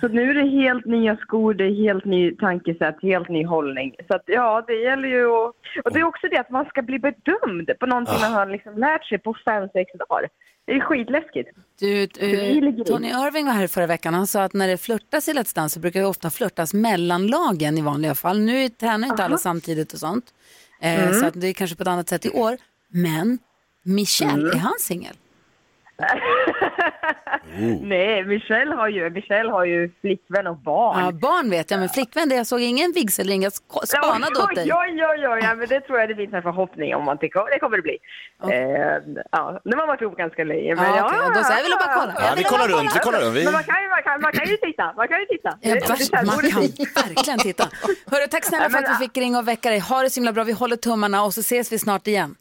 Så 0.00 0.08
nu 0.08 0.30
är 0.30 0.34
det 0.34 0.62
helt 0.62 0.84
nya 0.84 1.16
skor, 1.16 1.54
det 1.54 1.64
är 1.64 1.74
helt 1.74 2.04
ny 2.04 2.36
tankesätt, 2.36 2.96
helt 3.02 3.28
ny 3.28 3.44
hållning. 3.44 3.94
Så 4.08 4.16
att, 4.16 4.22
ja, 4.26 4.64
det 4.66 4.74
gäller 4.74 5.08
ju 5.08 5.26
att... 5.26 5.54
Och 5.84 5.92
det 5.92 6.00
är 6.00 6.04
också 6.04 6.28
det 6.28 6.38
att 6.38 6.50
man 6.50 6.64
ska 6.64 6.82
bli 6.82 6.98
bedömd 6.98 7.70
på 7.80 7.86
någonting 7.86 8.20
man 8.20 8.32
har 8.32 8.46
liksom 8.46 8.78
lärt 8.78 9.04
sig 9.04 9.18
på 9.18 9.34
fem, 9.44 9.68
sex 9.72 9.92
dagar. 10.08 10.28
Det 10.66 10.72
är 10.72 10.80
skitläskigt. 10.80 11.50
Du, 11.80 11.86
i. 11.86 12.84
Tony 12.86 13.08
Irving 13.08 13.46
var 13.46 13.52
här 13.52 13.66
förra 13.66 13.86
veckan. 13.86 14.14
Han 14.14 14.26
sa 14.26 14.42
att 14.42 14.54
när 14.54 14.68
det 14.68 14.78
flörtas 14.78 15.28
i 15.28 15.32
Let's 15.32 15.54
Dance 15.54 15.74
så 15.74 15.80
brukar 15.80 16.00
det 16.00 16.06
ofta 16.06 16.30
flörtas 16.30 16.74
mellan 16.74 17.26
lagen 17.26 17.78
i 17.78 17.82
vanliga 17.82 18.14
fall. 18.14 18.40
Nu 18.40 18.68
tränar 18.68 19.08
inte 19.08 19.24
alla 19.24 19.36
samtidigt 19.36 19.92
och 19.92 19.98
sånt. 19.98 20.24
Eh, 20.84 21.02
Mm. 21.08 21.20
Så 21.20 21.26
att 21.26 21.40
det 21.40 21.46
är 21.48 21.52
kanske 21.52 21.76
på 21.76 21.82
ett 21.82 21.88
annat 21.88 22.08
sätt 22.08 22.26
i 22.26 22.30
år. 22.30 22.56
Men 22.88 23.38
Michel, 23.84 24.28
Mm. 24.40 24.46
är 24.46 24.56
han 24.56 24.72
singel? 24.80 25.16
Nej, 27.80 28.24
Michelle 28.24 28.74
har 28.74 28.88
ju, 28.88 29.10
Michelle 29.10 29.50
har 29.50 29.64
ju 29.64 29.90
flickvän 30.00 30.46
och 30.46 30.56
barn. 30.56 31.04
Ja, 31.04 31.12
barn 31.12 31.50
vet 31.50 31.70
jag, 31.70 31.80
men 31.80 31.88
flickvän, 31.88 32.28
det 32.28 32.34
jag 32.34 32.46
såg 32.46 32.60
ingen 32.60 32.92
vigselring. 32.92 33.42
Jag 33.42 33.52
spanade 33.52 34.42
åt 34.42 34.54
dig. 34.54 34.68
Ja, 34.68 34.86
ja, 34.86 35.14
ja, 35.14 35.38
ja, 35.38 35.54
men 35.54 35.68
det 35.68 35.80
tror 35.80 35.98
jag 36.00 36.08
det 36.08 36.14
finns 36.14 36.34
en 36.34 36.42
förhoppning 36.42 36.94
om 36.94 37.08
att 37.08 37.20
det 37.20 37.28
kommer 37.28 37.50
det, 37.50 37.58
kommer 37.58 37.76
det 37.76 37.82
bli. 37.82 37.98
Eh, 38.42 39.20
ja, 39.32 39.60
nu 39.64 39.70
har 39.70 39.76
man 39.76 39.86
varit 39.86 40.00
ihop 40.00 40.16
ganska 40.16 40.44
länge. 40.44 40.74
Men 40.74 40.84
Ja, 40.84 40.96
ja, 40.96 41.04
okej, 41.06 41.18
då 41.34 41.44
så, 41.44 41.52
jag 41.52 41.62
ville 41.62 41.76
bara 41.76 41.94
kolla. 42.00 42.12
Ja, 42.16 42.34
vi 42.36 42.44
kollar 42.44 42.68
runt, 42.68 42.96
vi 42.96 42.98
kollar 42.98 43.20
runt. 43.20 43.36
Vi... 43.36 43.44
Men 43.44 43.52
man 43.52 43.64
kan, 43.64 43.82
ju, 43.82 43.88
man, 43.88 44.02
kan, 44.02 44.20
man 44.20 44.32
kan 44.32 44.48
ju 44.48 44.56
titta, 44.56 44.92
man 44.96 45.08
kan 45.08 45.18
ju 45.20 45.26
titta. 45.26 45.58
Ja, 45.60 45.74
Det- 45.74 45.80
det 45.80 45.88
vars, 45.88 45.98
känns- 45.98 46.12
man 46.12 46.38
kan 46.50 46.60
verkligen 47.14 47.38
titta. 47.38 47.64
Hörru, 48.10 48.26
tack 48.30 48.44
snälla 48.44 48.64
Ja, 48.64 48.70
för 48.70 48.78
att 48.78 48.90
vi 49.00 49.04
fick 49.06 49.16
ringa 49.16 49.38
och 49.38 49.48
väcka 49.48 49.70
dig. 49.70 49.78
Ha 49.78 50.02
det 50.02 50.10
så 50.10 50.20
himla 50.20 50.32
bra. 50.32 50.44
Vi 50.44 50.52
håller 50.52 50.76
tummarna 50.76 51.24
och 51.24 51.34
så 51.34 51.40
ses 51.40 51.72
vi 51.72 51.78
snart 51.78 52.06
igen. 52.06 52.34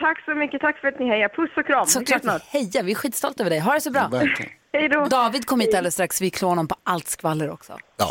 Tack 0.00 0.24
så 0.24 0.34
mycket, 0.34 0.60
tack 0.60 0.78
för 0.80 0.88
att 0.88 0.98
ni 0.98 1.06
hejar. 1.08 1.28
Puss 1.28 1.50
och 1.56 1.66
kram. 1.66 1.84
Vi 1.86 1.90
Såklart, 1.92 2.22
snart. 2.22 2.42
heja. 2.48 2.82
Vi 2.82 2.90
är 2.92 2.94
skitstolta 2.94 3.42
över 3.42 3.50
dig. 3.50 3.58
Ha 3.58 3.74
det 3.74 3.80
så 3.80 3.90
bra. 3.90 4.10
Hej 4.72 4.88
då. 4.88 5.04
David 5.04 5.46
kom 5.46 5.60
hit 5.60 5.74
alldeles 5.74 5.94
strax. 5.94 6.20
Vi 6.20 6.30
klår 6.30 6.48
honom 6.48 6.68
på 6.68 6.74
allt 6.84 7.08
skvaller 7.08 7.50
också. 7.50 7.78
Ja. 7.96 8.10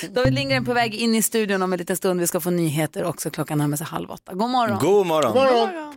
David 0.10 0.34
Lindgren 0.34 0.64
på 0.64 0.72
väg 0.72 0.94
in 0.94 1.14
i 1.14 1.22
studion 1.22 1.62
om 1.62 1.72
en 1.72 1.78
liten 1.78 1.96
stund. 1.96 2.20
Vi 2.20 2.26
ska 2.26 2.40
få 2.40 2.50
nyheter 2.50 3.04
också. 3.04 3.30
Klockan 3.30 3.58
närmar 3.58 3.76
sig 3.76 3.86
halv 3.86 4.10
åtta. 4.10 4.34
God 4.34 4.50
morgon. 4.50 4.78
God 4.78 5.06
morgon. 5.06 5.94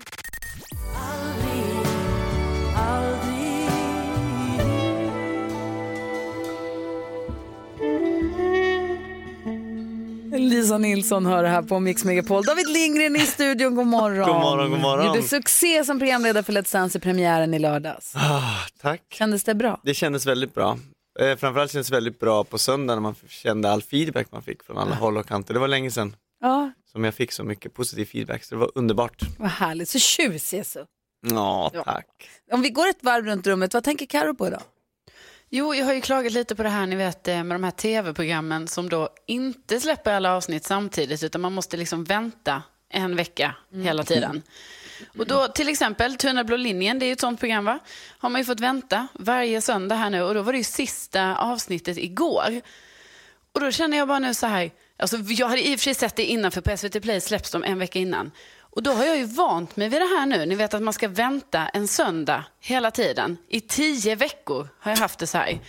Lisa 10.32 10.78
Nilsson 10.78 11.26
hör 11.26 11.44
det 11.44 11.50
här 11.50 11.62
på 11.62 11.80
Mix 11.80 12.04
Megapol. 12.04 12.44
David 12.46 12.70
Lindgren 12.70 13.15
i 13.15 13.20
studion, 13.20 13.76
god 13.76 13.88
morgon. 13.88 14.28
God 14.28 14.41
morgon, 14.41 14.72
god 14.72 14.80
morgon. 14.80 15.06
Gjorde 15.06 15.22
succé 15.24 15.84
som 15.86 16.00
programledare 16.00 16.44
för 16.44 16.54
Let's 16.54 16.74
Dance 16.74 16.98
i 16.98 17.02
premiären 17.02 17.54
i 17.54 17.60
lördags. 17.60 18.13
Ah, 18.15 18.52
tack. 18.82 19.02
Kändes 19.13 19.44
det 19.44 19.56
bra? 19.56 19.80
Det 19.84 19.94
kändes 19.94 20.26
väldigt 20.26 20.54
bra. 20.54 20.78
Eh, 21.20 21.36
framförallt 21.38 21.72
kändes 21.72 21.88
det 21.88 21.96
väldigt 21.96 22.20
bra 22.20 22.44
på 22.44 22.58
söndag 22.58 22.96
när 22.96 23.02
man 23.02 23.15
kände 23.28 23.72
all 23.72 23.82
feedback 23.82 24.28
man 24.32 24.41
fick 24.41 24.63
från 24.63 24.78
alla 24.78 24.96
håll 24.96 25.17
och 25.17 25.28
kanter. 25.28 25.54
Det 25.54 25.60
var 25.60 25.67
länge 25.67 25.91
sedan 25.91 26.15
Ja, 26.41 26.72
som 26.91 27.04
jag 27.04 27.13
fick 27.13 27.32
så 27.32 27.44
mycket 27.44 27.74
positiv 27.74 28.06
feedback 28.06 28.44
så 28.44 28.56
det 28.56 28.60
var 28.60 28.72
underbart. 28.76 29.22
vad 29.39 29.50
härligt. 29.50 29.89
Så 29.89 30.00
tjusig 30.00 30.65
så. 30.65 30.80
Ja, 31.30 31.72
tack. 31.86 32.06
Om 32.52 32.62
vi 32.62 32.70
går 32.70 32.88
ett 32.89 33.04
varv 33.04 33.26
runt 33.26 33.48
rummet, 33.48 33.74
vad 33.74 33.84
tänker 33.84 34.06
Karo 34.06 34.36
på 34.36 34.48
idag? 34.48 34.62
Jo, 35.53 35.75
jag 35.75 35.85
har 35.85 35.93
ju 35.93 36.01
klagat 36.01 36.31
lite 36.31 36.55
på 36.55 36.63
det 36.63 36.69
här, 36.69 36.85
ni 36.85 36.95
vet, 36.95 37.27
eh, 37.27 37.43
med 37.43 37.55
de 37.55 37.63
här 37.63 37.71
tv-programmen 37.71 38.67
som 38.67 38.89
då 38.89 39.09
inte 39.25 39.79
släpper 39.79 40.13
alla 40.13 40.35
avsnitt 40.35 40.63
samtidigt, 40.63 41.23
utan 41.23 41.41
man 41.41 41.53
måste 41.53 41.77
liksom 41.77 42.03
vänta 42.03 42.63
en 42.89 43.15
vecka 43.15 43.55
hela 43.73 44.03
tiden. 44.03 44.41
Och 45.17 45.27
då 45.27 45.47
till 45.47 45.69
exempel, 45.69 46.15
Tunna 46.15 46.43
blå 46.43 46.57
linjen, 46.57 46.99
det 46.99 47.05
är 47.05 47.07
ju 47.07 47.13
ett 47.13 47.19
sånt 47.19 47.39
program 47.39 47.65
va? 47.65 47.79
Har 48.17 48.29
man 48.29 48.41
ju 48.41 48.45
fått 48.45 48.59
vänta 48.59 49.07
varje 49.13 49.61
söndag 49.61 49.95
här 49.95 50.09
nu 50.09 50.21
och 50.21 50.33
då 50.33 50.41
var 50.41 50.51
det 50.51 50.57
ju 50.57 50.63
sista 50.63 51.35
avsnittet 51.35 51.97
igår. 51.97 52.61
Och 53.51 53.59
då 53.59 53.71
känner 53.71 53.97
jag 53.97 54.07
bara 54.07 54.19
nu 54.19 54.33
så 54.33 54.47
här, 54.47 54.71
alltså 54.97 55.17
jag 55.17 55.47
hade 55.47 55.67
i 55.67 55.75
och 55.75 55.79
för 55.79 55.83
sig 55.83 55.95
sett 55.95 56.15
det 56.15 56.25
innan 56.25 56.51
för 56.51 56.61
på 56.61 56.77
SVT 56.77 57.01
Play 57.01 57.21
släpps 57.21 57.51
de 57.51 57.63
en 57.63 57.79
vecka 57.79 57.99
innan. 57.99 58.31
Och 58.73 58.84
då 58.84 58.91
har 58.91 59.05
jag 59.05 59.17
ju 59.17 59.25
vant 59.25 59.75
mig 59.75 59.89
vid 59.89 60.01
det 60.01 60.05
här 60.05 60.25
nu. 60.25 60.45
Ni 60.45 60.55
vet 60.55 60.73
att 60.73 60.81
man 60.81 60.93
ska 60.93 61.07
vänta 61.07 61.67
en 61.67 61.88
söndag 61.88 62.45
hela 62.60 62.91
tiden. 62.91 63.38
I 63.47 63.62
tio 63.62 64.15
veckor 64.15 64.67
har 64.79 64.91
jag 64.91 64.97
haft 64.97 65.19
det 65.19 65.27
så 65.27 65.38
här. 65.38 65.60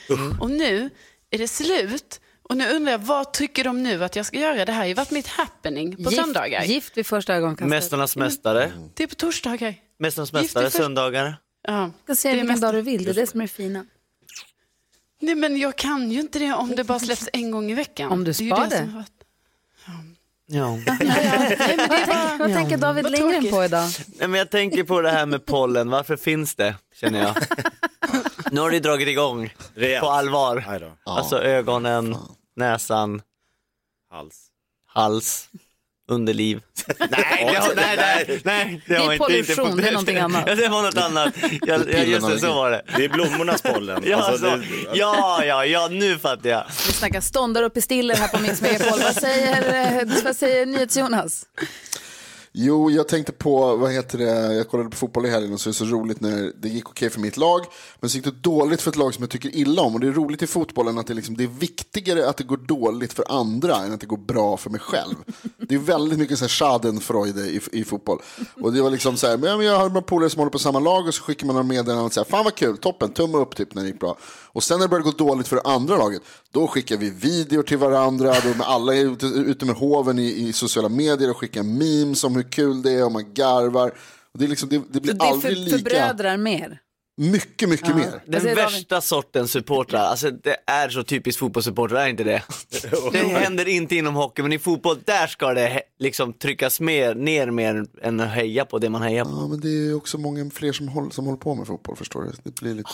Och 0.41 0.51
nu 0.51 0.91
är 1.31 1.39
det 1.39 1.49
slut. 1.49 2.21
Och 2.43 2.57
nu 2.57 2.69
undrar 2.71 2.93
jag, 2.93 2.99
vad 2.99 3.33
tycker 3.33 3.65
de 3.65 3.83
nu 3.83 4.05
att 4.05 4.17
jag 4.17 4.27
ska 4.27 4.39
göra? 4.39 4.65
Det 4.65 4.73
här 4.73 4.79
har 4.81 4.87
ju 4.87 4.95
varit 4.95 5.11
mitt 5.11 5.27
happening 5.27 5.97
på 5.97 6.03
gift, 6.11 6.17
söndagar. 6.17 6.65
Gift 6.65 6.97
vid 6.97 7.07
första 7.07 7.35
ögonkastet. 7.35 7.69
Mästarnas 7.69 8.17
mästare, 8.17 8.73
Det 8.95 9.03
är 9.03 9.07
på 9.07 9.15
torsdagar. 9.15 9.75
Mästarnas 9.99 10.33
mästare, 10.33 10.63
i 10.67 10.71
först- 10.71 10.77
söndagar. 10.83 11.37
Ja. 11.63 11.73
Du 12.07 12.15
kan 12.15 12.17
Det 12.23 12.29
är 12.29 12.35
vilken 12.35 12.61
dag 12.61 12.75
du 12.75 12.81
vill, 12.83 13.05
det 13.05 13.11
är 13.11 13.15
det 13.15 13.27
som 13.27 13.41
är 13.41 13.45
det 13.45 13.49
fina. 13.49 13.87
Nej, 15.21 15.35
men 15.35 15.57
jag 15.57 15.77
kan 15.79 16.11
ju 16.13 16.21
inte 16.21 16.39
det 16.39 16.53
om 16.53 16.77
det 16.77 16.85
bara 16.85 16.99
släpps 16.99 17.29
en 17.33 17.51
gång 17.51 17.71
i 17.71 17.75
veckan. 17.75 18.13
Om 18.13 18.25
du 18.25 18.31
är 18.31 18.43
ju 18.43 18.49
spar 18.51 18.61
som 18.61 18.69
det. 18.71 18.77
har 18.79 18.87
varit- 18.87 19.25
Ja. 19.87 19.93
Vad 20.87 20.99
tänker, 20.99 22.39
vad 22.39 22.53
tänker 22.53 22.77
David 22.77 23.03
Vad 23.03 23.13
Lindgren 23.13 23.51
på 23.51 23.65
idag? 23.65 23.89
Nej, 24.19 24.29
men 24.29 24.39
jag 24.39 24.51
tänker 24.51 24.85
på 24.85 25.01
det 25.01 25.11
här 25.11 25.27
med 25.27 25.47
pollen, 25.47 25.91
varför 25.91 26.17
finns 26.17 26.55
det, 26.55 26.75
känner 26.95 27.23
jag. 27.23 27.35
Nu 28.51 28.61
har 28.61 28.71
det 28.71 28.81
dragit 28.81 29.09
igång 29.09 29.55
Rejält. 29.75 30.01
på 30.05 30.11
allvar. 30.11 30.65
Alltså 31.05 31.43
ögonen, 31.43 32.17
näsan, 32.57 33.23
Hals. 34.11 34.47
hals, 34.87 35.49
underliv. 36.11 36.61
nej, 36.99 37.09
det 37.09 37.55
har, 37.61 37.75
nej, 37.77 37.97
nej, 37.97 38.41
nej, 38.45 38.83
det 38.87 38.95
Det 38.95 39.01
är 39.01 39.13
inte 39.13 39.19
pollution, 39.25 39.77
det 39.77 39.89
är 39.89 39.93
någonting 39.93 40.17
annat. 40.17 40.45
Ja, 40.47 40.55
det 40.55 40.69
var 40.69 40.83
något 40.83 40.97
annat. 40.97 41.35
Jag, 41.63 41.91
jag, 41.93 42.07
just 42.07 42.29
det, 42.29 42.39
så 42.39 42.55
var 42.55 42.71
det. 42.71 42.83
Det 42.97 43.05
är 43.05 43.09
blommornas 43.09 43.63
pollen. 43.63 44.03
Ja, 44.07 44.17
Alltså, 44.17 44.51
så, 44.51 44.57
det- 44.57 44.65
ja, 44.99 45.45
ja, 45.45 45.65
ja, 45.67 45.89
nu 45.91 46.19
fattar 46.19 46.51
jag. 46.51 46.65
Vi 46.87 46.93
snackar 46.93 47.21
ståndar 47.21 47.63
och 47.63 47.75
pistiller 47.75 48.15
här 48.17 48.29
på 48.29 48.41
Mix 48.43 48.61
Megapol. 48.63 49.01
Vad 49.03 49.15
säger, 49.15 50.01
eh, 50.03 50.09
vad 50.25 50.37
säger 50.37 50.67
NyhetsJonas? 50.67 51.47
Jo, 52.55 52.91
jag 52.91 53.09
tänkte 53.09 53.33
på, 53.33 53.77
vad 53.77 53.93
heter 53.93 54.19
det, 54.19 54.55
jag 54.55 54.69
kollade 54.69 54.91
på 54.91 54.97
fotboll 54.97 55.27
i 55.27 55.31
helgen 55.31 55.53
och 55.53 55.61
så 55.61 55.69
är 55.69 55.73
det 55.73 55.79
så 55.79 55.85
roligt 55.85 56.21
när 56.21 56.53
det 56.63 56.69
gick 56.69 56.89
okej 56.89 57.11
för 57.11 57.21
mitt 57.21 57.37
lag, 57.37 57.61
men 58.01 58.11
så 58.11 58.17
gick 58.17 58.25
det 58.25 58.31
dåligt 58.31 58.83
för 58.83 58.91
ett 58.91 58.97
lag 58.97 59.15
som 59.15 59.23
jag 59.23 59.31
tycker 59.31 59.57
illa 59.57 59.83
om. 59.83 59.95
Och 59.95 60.01
det 60.01 60.07
är 60.07 60.13
roligt 60.13 60.43
i 60.43 60.47
fotbollen 60.47 60.99
att 60.99 61.07
det, 61.07 61.15
liksom, 61.15 61.37
det 61.37 61.45
är 61.45 61.49
viktigare 61.49 62.29
att 62.29 62.37
det 62.37 62.45
går 62.45 62.57
dåligt 62.57 63.13
för 63.13 63.25
andra 63.29 63.77
än 63.77 63.93
att 63.93 64.01
det 64.01 64.07
går 64.07 64.17
bra 64.17 64.57
för 64.57 64.71
mig 64.71 64.81
själv. 64.81 65.15
Det 65.69 65.75
är 65.75 65.79
väldigt 65.79 66.19
mycket 66.19 66.39
så 66.39 66.45
här 66.45 66.49
schadenfreude 66.49 67.41
i, 67.41 67.61
i 67.73 67.85
fotboll. 67.85 68.19
Och 68.63 68.73
det 68.73 68.83
var 68.83 68.91
liksom 68.91 69.17
så 69.17 69.27
här, 69.27 69.37
men 69.37 69.61
jag 69.61 69.79
har 69.79 69.89
några 69.89 70.03
polare 70.03 70.31
som 70.31 70.39
håller 70.39 70.51
på 70.51 70.59
samma 70.59 70.81
lag 70.81 71.07
och 71.09 71.15
så 71.15 71.23
skickar 71.23 71.47
man 71.47 71.55
några 71.55 71.69
meddelanden 71.69 72.07
och 72.07 72.13
säger, 72.13 72.25
fan 72.25 72.45
vad 72.45 72.55
kul, 72.55 72.77
toppen, 72.77 73.13
tumme 73.13 73.39
upp 73.39 73.57
typ 73.57 73.75
när 73.75 73.83
det 73.83 73.89
gick 73.89 74.01
bra. 74.01 74.17
Och 74.47 74.63
sen 74.63 74.79
när 74.79 74.85
det 74.87 74.91
började 74.91 75.11
gå 75.11 75.25
dåligt 75.25 75.49
för 75.49 75.57
det 75.57 75.63
andra 75.63 75.97
laget, 75.97 76.23
då 76.51 76.67
skickar 76.67 76.97
vi 76.97 77.11
videor 77.11 77.63
till 77.63 77.79
varandra, 77.79 78.35
då 78.43 78.49
med 78.49 78.67
alla 78.67 78.95
är 78.95 79.13
ute, 79.13 79.27
ute 79.27 79.67
med 79.67 79.77
hoven 79.77 80.19
i, 80.19 80.49
i 80.49 80.53
sociala 80.53 80.89
medier 80.89 81.31
och 81.31 81.37
skickar 81.37 81.63
memes 81.63 82.25
om 82.25 82.37
hur 82.37 82.51
kul 82.53 82.83
det 82.83 82.93
är 82.93 83.05
och 83.05 83.13
man 83.13 83.35
garvar. 83.35 83.89
Och 84.33 84.39
det, 84.39 84.45
är 84.45 84.49
liksom, 84.49 84.69
det, 84.69 84.83
det 84.91 85.01
blir 85.01 85.13
Så 85.13 85.19
det 85.19 85.25
aldrig 85.25 85.57
lika, 85.57 85.77
förbrödrar 85.77 86.37
mer. 86.37 86.81
Mycket, 87.17 87.69
mycket 87.69 87.97
mer. 87.97 88.23
Den 88.27 88.41
säger 88.41 88.57
David? 88.57 88.73
värsta 88.75 89.01
sortens 89.01 89.53
supportrar, 89.53 90.01
alltså 90.01 90.31
det 90.31 90.57
är 90.67 90.89
så 90.89 91.03
typiskt 91.03 91.39
fotbollssupportrar, 91.41 92.01
är 92.01 92.09
inte 92.09 92.25
det? 92.25 92.43
Det 93.13 93.19
händer 93.19 93.69
inte 93.69 93.97
inom 93.97 94.15
hockey, 94.15 94.43
men 94.43 94.53
i 94.53 94.59
fotboll, 94.59 94.99
där 95.05 95.27
ska 95.27 95.55
det 95.55 95.83
liksom 95.99 96.33
tryckas 96.33 96.81
mer, 96.81 97.15
ner 97.15 97.51
mer 97.51 97.85
än 98.03 98.21
att 98.21 98.29
heja 98.31 98.65
på 98.65 98.79
det 98.79 98.89
man 98.91 99.03
hejar 99.03 99.25
på. 99.25 99.31
Ja, 99.31 99.47
men 99.49 99.61
det 99.61 99.69
är 99.69 99.95
också 99.97 100.19
många 100.19 100.51
fler 100.51 100.73
som 100.73 100.89
håller, 100.89 101.11
som 101.11 101.25
håller 101.25 101.39
på 101.39 101.55
med 101.55 101.67
fotboll, 101.67 101.97
förstår 101.97 102.23
du. 102.23 102.33
Det 102.45 102.61
blir 102.61 102.75
lite... 102.75 102.91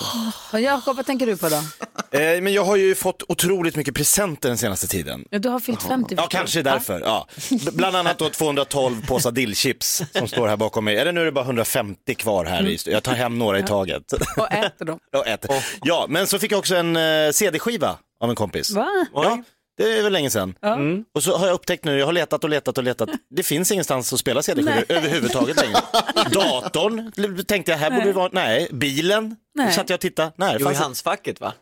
Och 0.52 0.60
Jakob, 0.60 0.96
vad 0.96 1.06
tänker 1.06 1.26
du 1.26 1.36
på 1.36 1.48
då? 1.48 1.56
Eh, 2.10 2.20
men 2.42 2.52
jag 2.52 2.64
har 2.64 2.76
ju 2.76 2.94
fått 2.94 3.22
otroligt 3.28 3.76
mycket 3.76 3.94
presenter 3.94 4.48
den 4.48 4.58
senaste 4.58 4.86
tiden. 4.88 5.24
Ja, 5.30 5.38
du 5.38 5.48
har 5.48 5.60
fyllt 5.60 5.82
50 5.82 6.14
Ja, 6.18 6.26
kanske 6.30 6.62
därför. 6.62 7.00
Ja. 7.00 7.28
Bland 7.72 7.96
annat 7.96 8.18
då 8.18 8.28
212 8.30 9.06
påsar 9.06 9.30
dillchips 9.32 10.02
som 10.12 10.28
står 10.28 10.48
här 10.48 10.56
bakom 10.56 10.84
mig. 10.84 10.96
Eller 10.96 11.12
nu 11.12 11.20
är 11.20 11.24
det 11.24 11.32
bara 11.32 11.44
150 11.44 12.14
kvar 12.14 12.44
här. 12.44 12.68
I, 12.68 12.74
st- 12.74 12.90
jag 12.90 13.02
tar 13.02 13.12
hem 13.14 13.38
några 13.38 13.58
i 13.58 13.62
taget. 13.62 14.07
Och 14.36 14.52
äter 14.52 14.84
dem. 14.84 14.98
Och 15.16 15.26
äter. 15.26 15.50
Ja, 15.82 16.06
men 16.08 16.26
så 16.26 16.38
fick 16.38 16.52
jag 16.52 16.58
också 16.58 16.76
en 16.76 16.96
eh, 16.96 17.30
CD-skiva 17.32 17.98
av 18.20 18.30
en 18.30 18.36
kompis. 18.36 18.70
Va? 18.70 18.88
Ja, 19.14 19.42
det 19.78 19.98
är 19.98 20.02
väl 20.02 20.12
länge 20.12 20.30
sedan. 20.30 20.54
Ja. 20.60 20.74
Mm. 20.74 21.04
Och 21.14 21.22
så 21.22 21.36
har 21.36 21.46
jag 21.46 21.54
upptäckt 21.54 21.84
nu, 21.84 21.98
jag 21.98 22.06
har 22.06 22.12
letat 22.12 22.44
och 22.44 22.50
letat 22.50 22.78
och 22.78 22.84
letat. 22.84 23.08
Det 23.30 23.42
finns 23.42 23.72
ingenstans 23.72 24.12
att 24.12 24.18
spela 24.20 24.42
CD-skivor 24.42 24.84
överhuvudtaget 24.88 25.56
längre. 25.56 25.80
Datorn 26.32 27.12
tänkte 27.44 27.72
jag, 27.72 27.78
här 27.78 27.90
borde 27.90 28.04
det 28.04 28.12
vara, 28.12 28.30
nej. 28.32 28.68
Bilen, 28.72 29.36
Nej. 29.54 29.72
satt 29.72 29.90
jag 29.90 29.96
och 29.96 30.00
tittade. 30.00 30.32
Nej, 30.36 30.54
det 30.58 30.64
Jo, 30.64 30.70
i 30.70 30.74
handskfacket 30.74 31.40
va? 31.40 31.52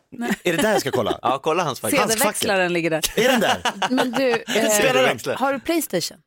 Är 0.43 0.53
det 0.53 0.61
där 0.61 0.71
jag 0.71 0.81
ska 0.81 0.91
kolla? 0.91 1.19
Ja, 1.21 1.39
kolla 1.43 1.63
handskfacket. 1.63 1.99
CD-växlaren 1.99 2.73
ligger 2.73 2.89
där. 2.89 3.01
Är 3.15 3.29
den 3.29 3.39
där? 3.39 3.57
Men 3.89 4.11
du, 4.11 4.29
eh, 4.31 5.37
har 5.37 5.53
du 5.53 5.59
Playstation? 5.59 6.17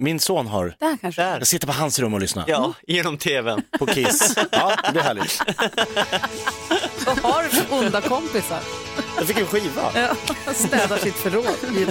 Min 0.00 0.20
son 0.20 0.46
har, 0.46 0.74
Där 0.78 0.96
kanske? 1.00 1.22
Där. 1.22 1.38
jag 1.38 1.46
sitter 1.46 1.66
på 1.66 1.72
hans 1.72 1.98
rum 1.98 2.14
och 2.14 2.20
lyssnar. 2.20 2.44
Ja, 2.48 2.72
genom 2.86 3.18
tvn. 3.18 3.62
På 3.78 3.86
Kiss. 3.86 4.34
Ja, 4.50 4.76
det 4.84 4.92
blir 4.92 5.02
härligt. 5.02 5.42
Vad 7.06 7.18
har 7.18 7.42
du 7.42 7.48
för 7.48 7.78
onda 7.78 8.00
kompisar? 8.00 8.60
Jag 9.16 9.26
fick 9.26 9.38
en 9.38 9.46
skiva. 9.46 9.90
Ja, 9.94 10.08
städar 10.54 10.96
sitt 10.98 11.14
förråd. 11.14 11.56
Ge 11.78 11.84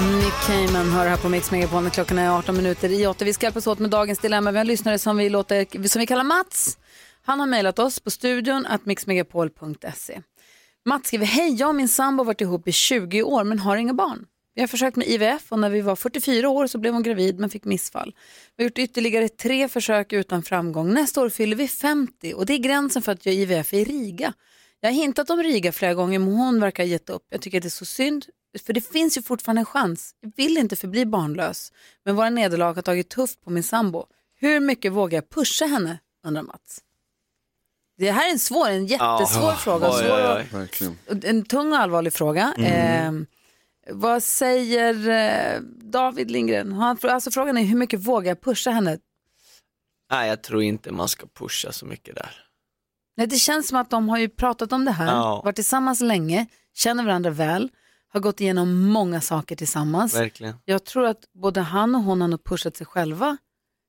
Nick 0.00 0.34
Cayman 0.46 0.90
hör 0.90 1.06
här 1.06 1.16
på 1.16 1.28
Mix 1.28 1.50
Megapol 1.50 1.82
när 1.82 1.90
klockan 1.90 2.18
är 2.18 2.38
18 2.38 2.56
minuter 2.56 2.88
i 2.88 3.06
8. 3.06 3.24
Vi 3.24 3.32
ska 3.32 3.46
hjälpas 3.46 3.66
åt 3.66 3.78
med 3.78 3.90
dagens 3.90 4.18
dilemma. 4.18 4.50
Vi 4.50 4.56
har 4.56 4.60
en 4.60 4.66
lyssnare 4.66 4.98
som 4.98 5.16
vi, 5.16 5.28
låter, 5.28 5.88
som 5.88 6.00
vi 6.00 6.06
kallar 6.06 6.24
Mats. 6.24 6.78
Han 7.22 7.40
har 7.40 7.46
mejlat 7.46 7.78
oss 7.78 8.00
på 8.00 8.10
studion 8.10 8.66
att 8.66 8.86
mixmegapol.se. 8.86 10.20
Mats 10.84 11.06
skriver, 11.06 11.26
hej 11.26 11.54
jag 11.58 11.68
och 11.68 11.74
min 11.74 11.88
sambo 11.88 12.20
har 12.20 12.26
varit 12.26 12.40
ihop 12.40 12.68
i 12.68 12.72
20 12.72 13.22
år 13.22 13.44
men 13.44 13.58
har 13.58 13.76
inga 13.76 13.94
barn. 13.94 14.26
Vi 14.54 14.60
har 14.60 14.68
försökt 14.68 14.96
med 14.96 15.08
IVF 15.08 15.52
och 15.52 15.58
när 15.58 15.70
vi 15.70 15.80
var 15.80 15.96
44 15.96 16.48
år 16.48 16.66
så 16.66 16.78
blev 16.78 16.92
hon 16.92 17.02
gravid 17.02 17.38
men 17.38 17.50
fick 17.50 17.64
missfall. 17.64 18.14
Vi 18.56 18.64
har 18.64 18.68
gjort 18.68 18.78
ytterligare 18.78 19.28
tre 19.28 19.68
försök 19.68 20.12
utan 20.12 20.42
framgång. 20.42 20.94
Nästa 20.94 21.22
år 21.22 21.28
fyller 21.28 21.56
vi 21.56 21.68
50 21.68 22.34
och 22.34 22.46
det 22.46 22.52
är 22.52 22.58
gränsen 22.58 23.02
för 23.02 23.12
att 23.12 23.26
göra 23.26 23.34
IVF 23.34 23.74
i 23.74 23.84
Riga. 23.84 24.32
Jag 24.80 24.90
har 24.90 24.94
hintat 24.94 25.30
om 25.30 25.42
Riga 25.42 25.72
flera 25.72 25.94
gånger 25.94 26.18
men 26.18 26.32
hon 26.32 26.60
verkar 26.60 26.82
ha 26.82 26.88
gett 26.88 27.10
upp. 27.10 27.26
Jag 27.30 27.40
tycker 27.40 27.58
att 27.58 27.62
det 27.62 27.68
är 27.68 27.70
så 27.70 27.84
synd 27.84 28.26
för 28.66 28.72
det 28.72 28.80
finns 28.80 29.18
ju 29.18 29.22
fortfarande 29.22 29.60
en 29.60 29.64
chans. 29.66 30.14
Jag 30.20 30.32
vill 30.36 30.56
inte 30.58 30.76
förbli 30.76 31.06
barnlös 31.06 31.72
men 32.04 32.16
våra 32.16 32.30
nederlag 32.30 32.72
har 32.74 32.82
tagit 32.82 33.08
tufft 33.10 33.44
på 33.44 33.50
min 33.50 33.62
sambo. 33.62 34.06
Hur 34.36 34.60
mycket 34.60 34.92
vågar 34.92 35.16
jag 35.16 35.30
pusha 35.30 35.64
henne? 35.66 35.98
undrar 36.26 36.42
Mats. 36.42 36.80
Det 37.98 38.10
här 38.10 38.26
är 38.28 38.32
en 38.32 38.38
svår, 38.38 38.68
en 38.68 38.86
jättesvår 38.86 39.50
Ja. 39.50 39.56
fråga. 39.56 39.88
Oj, 39.90 39.98
Svår 39.98 40.16
oj, 40.16 40.22
att- 40.22 40.38
oj. 40.38 40.48
Verkligen. 40.58 40.96
en 41.24 41.44
tung 41.44 41.72
och 41.72 41.78
allvarlig 41.78 42.12
fråga. 42.12 42.54
Eh, 42.58 43.12
vad 43.90 44.22
säger 44.22 45.08
eh, 45.08 45.60
David 45.82 46.30
Lindgren? 46.30 46.72
Han, 46.72 46.98
alltså 47.02 47.30
frågan 47.30 47.56
är 47.58 47.62
hur 47.62 47.76
mycket 47.76 48.00
vågar 48.00 48.30
jag 48.30 48.40
pusha 48.40 48.70
henne? 48.70 48.98
Nej, 50.10 50.28
jag 50.28 50.42
tror 50.42 50.62
inte 50.62 50.92
man 50.92 51.08
ska 51.08 51.26
pusha 51.26 51.72
så 51.72 51.86
mycket 51.86 52.14
där. 52.14 52.46
Nej, 53.16 53.26
det 53.26 53.36
känns 53.36 53.68
som 53.68 53.78
att 53.78 53.90
de 53.90 54.08
har 54.08 54.18
ju 54.18 54.28
pratat 54.28 54.72
om 54.72 54.84
det 54.84 54.90
här, 54.90 55.12
varit 55.44 55.54
tillsammans 55.56 56.00
länge, 56.00 56.46
känner 56.74 57.04
varandra 57.04 57.30
väl, 57.30 57.70
har 58.12 58.20
gått 58.20 58.40
igenom 58.40 58.88
många 58.88 59.20
saker 59.20 59.56
tillsammans. 59.56 60.14
Verkligen. 60.14 60.54
Jag 60.64 60.84
tror 60.84 61.06
att 61.06 61.24
både 61.32 61.60
han 61.60 61.94
och 61.94 62.02
hon 62.02 62.20
har 62.20 62.28
nog 62.28 62.44
pushat 62.44 62.76
sig 62.76 62.86
själva 62.86 63.36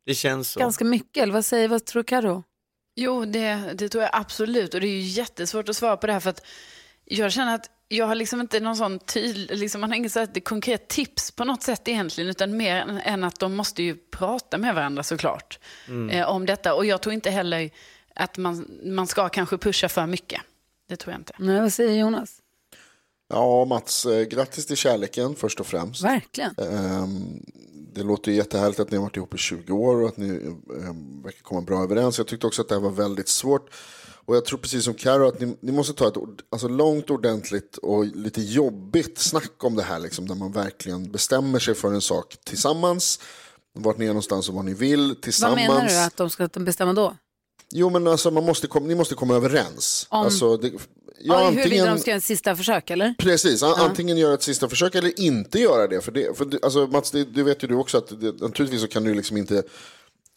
Det 0.06 0.14
känns 0.14 0.52
så. 0.52 0.60
ganska 0.60 0.86
mycket. 0.86 1.24
Eller 1.24 1.34
vad 1.34 1.46
säger 1.46 1.68
vad 1.68 1.86
tror 1.86 2.04
Karo? 2.04 2.44
Jo, 2.96 3.26
det, 3.26 3.56
det 3.76 3.90
tror 3.90 4.04
jag 4.04 4.12
absolut. 4.14 4.74
Och 4.74 4.82
det 4.82 4.88
är 4.88 4.92
ju 4.92 5.00
jättesvårt 5.02 5.70
att 5.70 5.76
svara 5.76 5.98
på 5.98 6.08
det 6.08 6.14
här 6.14 6.20
för 6.20 6.30
att 6.30 6.46
jag 7.06 7.32
känner 7.32 7.56
att 7.56 7.70
jag 7.88 8.06
har 8.06 8.16
liksom 8.16 8.42
inte 8.42 8.60
någon 8.60 8.76
sån 8.76 9.00
tydlig, 9.00 9.58
liksom 9.58 9.82
man 9.82 9.90
har 9.90 9.98
inget 9.98 10.12
så 10.12 10.20
här 10.20 10.40
konkret 10.40 10.88
tips 10.88 11.32
på 11.32 11.46
något 11.46 11.64
sätt 11.64 11.88
egentligen, 11.88 12.30
utan 12.30 12.58
mer 12.58 13.02
än, 13.04 13.24
att 13.24 13.40
de 13.40 13.56
måste 13.56 13.84
ju 13.84 13.96
prata 13.96 14.58
med 14.58 14.76
varandra 14.76 15.04
såklart 15.04 15.60
eh, 16.12 16.30
om 16.30 16.46
detta. 16.46 16.74
Och 16.74 16.86
jag 16.86 17.02
tror 17.02 17.14
inte 17.14 17.30
heller 17.30 17.70
att 18.16 18.38
man, 18.38 18.80
man 18.84 19.08
ska 19.08 19.30
kanske 19.30 19.58
pusha 19.58 19.90
för 19.90 20.06
mycket. 20.08 20.42
Det 20.90 20.96
tror 20.96 21.14
jag 21.14 21.20
inte. 21.20 21.34
Nej, 21.40 21.62
vad 21.62 21.74
säger 21.74 22.00
Jonas? 22.00 22.41
Ja, 23.32 23.66
Mats, 23.66 24.06
eh, 24.06 24.24
grattis 24.24 24.66
till 24.66 24.76
kärleken 24.78 25.36
först 25.36 25.60
och 25.60 25.66
främst. 25.68 26.04
Verkligen. 26.04 26.56
Ehm, 26.58 27.42
Det 27.94 28.04
låter 28.04 28.32
ju 28.32 28.38
jättehärligt 28.38 28.80
att 28.80 28.92
ni 28.92 28.98
har 28.98 29.04
varit 29.04 29.18
ihop 29.18 29.34
i 29.34 29.38
20 29.38 29.74
år 29.74 30.02
och 30.02 30.08
att 30.10 30.18
ni 30.18 30.28
eh, 30.30 30.94
verkar 31.24 31.42
komma 31.44 31.62
bra 31.62 31.84
överens. 31.84 32.18
Jag 32.18 32.28
tyckte 32.28 32.48
också 32.48 32.62
att 32.62 32.70
det 32.70 32.76
här 32.76 32.82
var 32.82 32.90
väldigt 32.92 33.28
svårt. 33.28 33.70
Och 34.26 34.36
jag 34.36 34.46
tror 34.46 34.58
precis 34.60 34.84
som 34.86 34.94
Karo 34.94 35.28
att 35.28 35.40
ni, 35.40 35.56
ni 35.62 35.72
måste 35.72 35.94
ta 35.94 36.08
ett 36.08 36.14
alltså 36.52 36.68
långt, 36.68 37.10
ordentligt 37.10 37.78
och 37.78 38.06
lite 38.06 38.42
jobbigt 38.42 39.18
snack 39.20 39.64
om 39.64 39.76
det 39.76 39.84
här. 39.84 40.00
Liksom, 40.00 40.28
där 40.28 40.36
man 40.36 40.52
verkligen 40.52 41.12
bestämmer 41.12 41.60
sig 41.60 41.76
för 41.76 41.94
en 41.94 42.02
sak 42.02 42.36
tillsammans. 42.46 43.20
Vart 43.74 43.98
ni 43.98 44.06
är 44.06 44.10
någonstans 44.10 44.50
och 44.50 44.56
vad 44.56 44.66
ni 44.66 44.74
vill 44.74 45.08
Vad 45.08 45.22
tillsammans. 45.22 45.58
menar 45.68 45.88
du 45.88 45.98
att 45.98 46.18
de 46.18 46.30
ska 46.30 46.48
bestämma 46.48 46.94
då? 46.94 47.16
Jo 47.74 47.90
men 47.90 48.08
alltså 48.08 48.32
man 48.32 48.46
måste 48.46 48.80
ni 48.80 48.96
måste 48.96 49.16
komma 49.16 49.36
överens. 49.36 50.08
Om- 50.10 50.20
Alltså, 50.22 50.58
det, 50.58 50.72
ja, 51.24 51.42
Ja, 51.42 51.50
huruvida 51.50 51.64
antingen, 51.64 51.86
de 51.96 52.00
ska 52.00 52.10
göra 52.10 52.16
en 52.16 52.22
sista 52.22 52.56
försök 52.56 52.90
eller? 52.90 53.14
Precis, 53.18 53.64
an, 53.64 53.74
antingen 53.78 54.18
göra 54.18 54.34
ett 54.34 54.44
sista 54.44 54.70
försök 54.70 54.96
eller 54.96 55.20
inte 55.20 55.60
göra 55.60 55.88
det. 55.88 56.02
För 56.02 56.12
det, 56.12 56.38
för 56.38 56.46
det 56.46 56.64
alltså, 56.64 56.88
Mats, 56.88 57.12
det, 57.12 57.24
det 57.24 57.44
vet 57.44 57.64
ju 57.64 57.68
du 57.68 57.76
också 57.76 57.98
att 57.98 58.22
det, 58.22 58.42
naturligtvis 58.42 58.82
så 58.82 58.88
kan 58.88 59.04
du 59.04 59.14
liksom 59.14 59.38
inte 59.38 59.64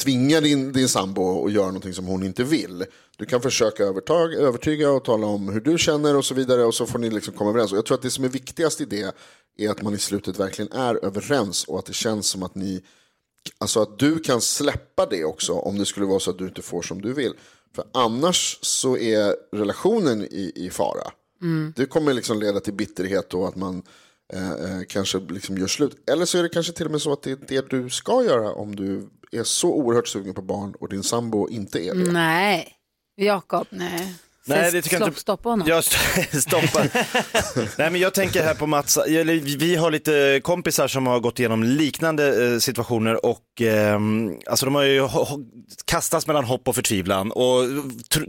tvinga 0.03 0.41
din, 0.41 0.73
din 0.73 0.89
sambo 0.89 1.47
att 1.47 1.53
göra 1.53 1.67
någonting 1.67 1.95
som 1.95 2.07
hon 2.07 2.23
inte 2.23 2.45
vill. 2.45 2.85
Du 3.17 3.25
kan 3.27 3.41
försöka 3.41 3.85
övertag, 3.85 4.35
övertyga 4.35 4.91
och 4.91 5.05
tala 5.05 5.27
om 5.27 5.49
hur 5.49 5.61
du 5.61 5.79
känner 5.79 6.17
och 6.17 6.25
så 6.25 6.35
vidare 6.35 6.65
och 6.65 6.75
så 6.75 6.87
får 6.87 6.99
ni 6.99 7.11
liksom 7.11 7.35
komma 7.35 7.51
överens. 7.51 7.73
Och 7.73 7.79
jag 7.79 7.87
tror 7.87 7.95
att 7.95 8.03
det 8.03 8.11
som 8.11 8.25
är 8.25 8.29
viktigast 8.29 8.81
i 8.81 8.85
det 8.85 9.15
är 9.59 9.71
att 9.71 9.83
man 9.83 9.95
i 9.95 9.99
slutet 9.99 10.39
verkligen 10.39 10.73
är 10.73 11.05
överens 11.05 11.65
och 11.65 11.79
att 11.79 11.87
det 11.87 11.93
känns 11.93 12.27
som 12.27 12.43
att 12.43 12.55
ni 12.55 12.83
Alltså 13.59 13.83
att 13.83 13.99
du 13.99 14.19
kan 14.19 14.41
släppa 14.41 15.07
det 15.07 15.25
också 15.25 15.53
om 15.53 15.79
det 15.79 15.87
skulle 15.87 16.07
vara 16.07 16.21
så 16.21 16.31
att 16.31 16.39
du 16.39 16.45
inte 16.45 16.63
får 16.63 16.83
som 16.83 17.03
du 17.03 17.13
vill. 17.13 17.33
För 17.75 17.85
annars 17.93 18.59
så 18.63 18.97
är 18.97 19.37
relationen 19.57 20.23
i, 20.23 20.53
i 20.55 20.71
fara. 20.71 21.11
Det 21.77 21.87
kommer 21.87 22.15
liksom 22.15 22.41
leda 22.41 22.61
till 22.61 22.75
bitterhet 22.75 23.35
och 23.35 23.49
att 23.49 23.57
man 23.57 23.83
eh, 24.33 24.53
eh, 24.53 24.81
kanske 24.89 25.19
liksom 25.19 25.59
gör 25.59 25.67
slut. 25.67 26.11
Eller 26.11 26.25
så 26.25 26.39
är 26.39 26.43
det 26.43 26.49
kanske 26.49 26.73
till 26.73 26.87
och 26.87 26.93
med 26.93 27.03
så 27.03 27.13
att 27.13 27.23
det 27.23 27.31
är 27.31 27.39
det 27.49 27.71
du 27.71 27.91
ska 27.91 28.25
göra 28.25 28.53
om 28.53 28.77
du 28.77 29.09
är 29.33 29.45
så 29.45 29.73
oerhört 29.73 30.09
sugen 30.09 30.35
på 30.35 30.43
barn 30.43 30.75
och 30.81 30.89
din 30.89 31.03
sambo 31.03 31.49
inte 31.49 31.87
är 31.87 31.95
det. 31.95 32.13
Nej, 32.13 32.73
Jakob. 33.17 33.67
Nej. 33.71 34.15
Nej, 34.47 34.73
det 34.73 34.83
tycker 34.83 34.99
jag 35.01 35.09
inte. 35.09 35.21
stoppa 35.21 35.49
honom. 35.49 35.69
Jag 35.69 35.79
st- 35.79 36.41
stoppar. 36.41 36.89
Nej, 37.79 37.91
men 37.91 38.01
jag 38.01 38.15
tänker 38.15 38.43
här 38.45 38.55
på 38.55 38.67
Mats, 38.67 38.99
vi 39.59 39.77
har 39.77 39.91
lite 39.91 40.41
kompisar 40.45 40.89
som 40.89 41.07
har 41.07 41.21
gått 41.21 41.39
igenom 41.39 41.63
liknande 41.63 42.53
eh, 42.53 42.59
situationer 42.59 43.27
och 43.27 43.61
ehm, 43.61 44.31
alltså 44.47 44.67
de 44.67 44.75
har 44.75 44.83
ju 44.83 45.09
kastats 45.85 46.27
mellan 46.27 46.45
hopp 46.45 46.69
och 46.69 46.75
förtvivlan 46.75 47.33
och 47.33 47.65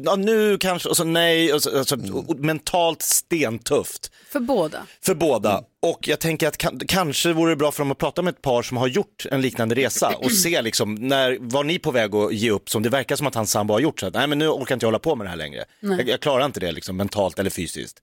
ja, 0.04 0.15
nu 0.15 0.58
kanske, 0.58 0.89
och 0.89 0.97
så 0.97 1.04
nej, 1.04 1.54
och 1.54 1.63
så, 1.63 1.78
alltså, 1.78 1.95
och 2.28 2.39
mentalt 2.39 3.01
stentufft 3.01 4.12
För 4.32 4.39
båda. 4.39 4.82
för 5.06 5.15
båda. 5.15 5.62
Och 5.86 6.08
jag 6.08 6.19
tänker 6.19 6.48
att 6.48 6.58
kan, 6.58 6.80
kanske 6.80 7.34
vore 7.34 7.52
det 7.52 7.56
bra 7.56 7.71
för 7.71 7.84
dem 7.84 7.91
att 7.91 7.98
prata 7.98 8.21
med 8.21 8.32
ett 8.32 8.41
par 8.41 8.62
som 8.62 8.78
har 8.78 8.88
gjort 8.88 9.26
en 9.32 9.41
liknande 9.41 9.76
resa 9.76 10.15
och 10.17 10.32
se 10.32 10.62
liksom, 10.62 10.95
när 10.95 11.38
var 11.39 11.63
ni 11.63 11.80
på 11.80 11.91
väg 11.91 12.15
att 12.15 12.34
ge 12.34 12.52
upp 12.52 12.69
som 12.69 12.84
det 12.84 12.89
verkar 12.89 13.15
som 13.15 13.28
att 13.28 13.36
hans 13.36 13.52
sambo 13.52 13.74
har 13.74 13.80
gjort 13.80 14.00
så 14.00 14.08
att 14.08 14.13
nej 14.13 14.28
men 14.28 14.39
nu 14.39 14.48
orkar 14.48 14.76
inte 14.76 14.84
jag 14.84 14.88
hålla 14.88 15.00
på 15.00 15.15
med 15.15 15.26
det 15.26 15.30
här 15.30 15.38
längre. 15.38 15.65
Jag, 15.80 16.10
jag 16.10 16.19
klarar 16.19 16.45
inte 16.45 16.60
det 16.60 16.71
liksom 16.71 16.98
mentalt 16.98 17.39
eller 17.39 17.50
fysiskt. 17.50 18.00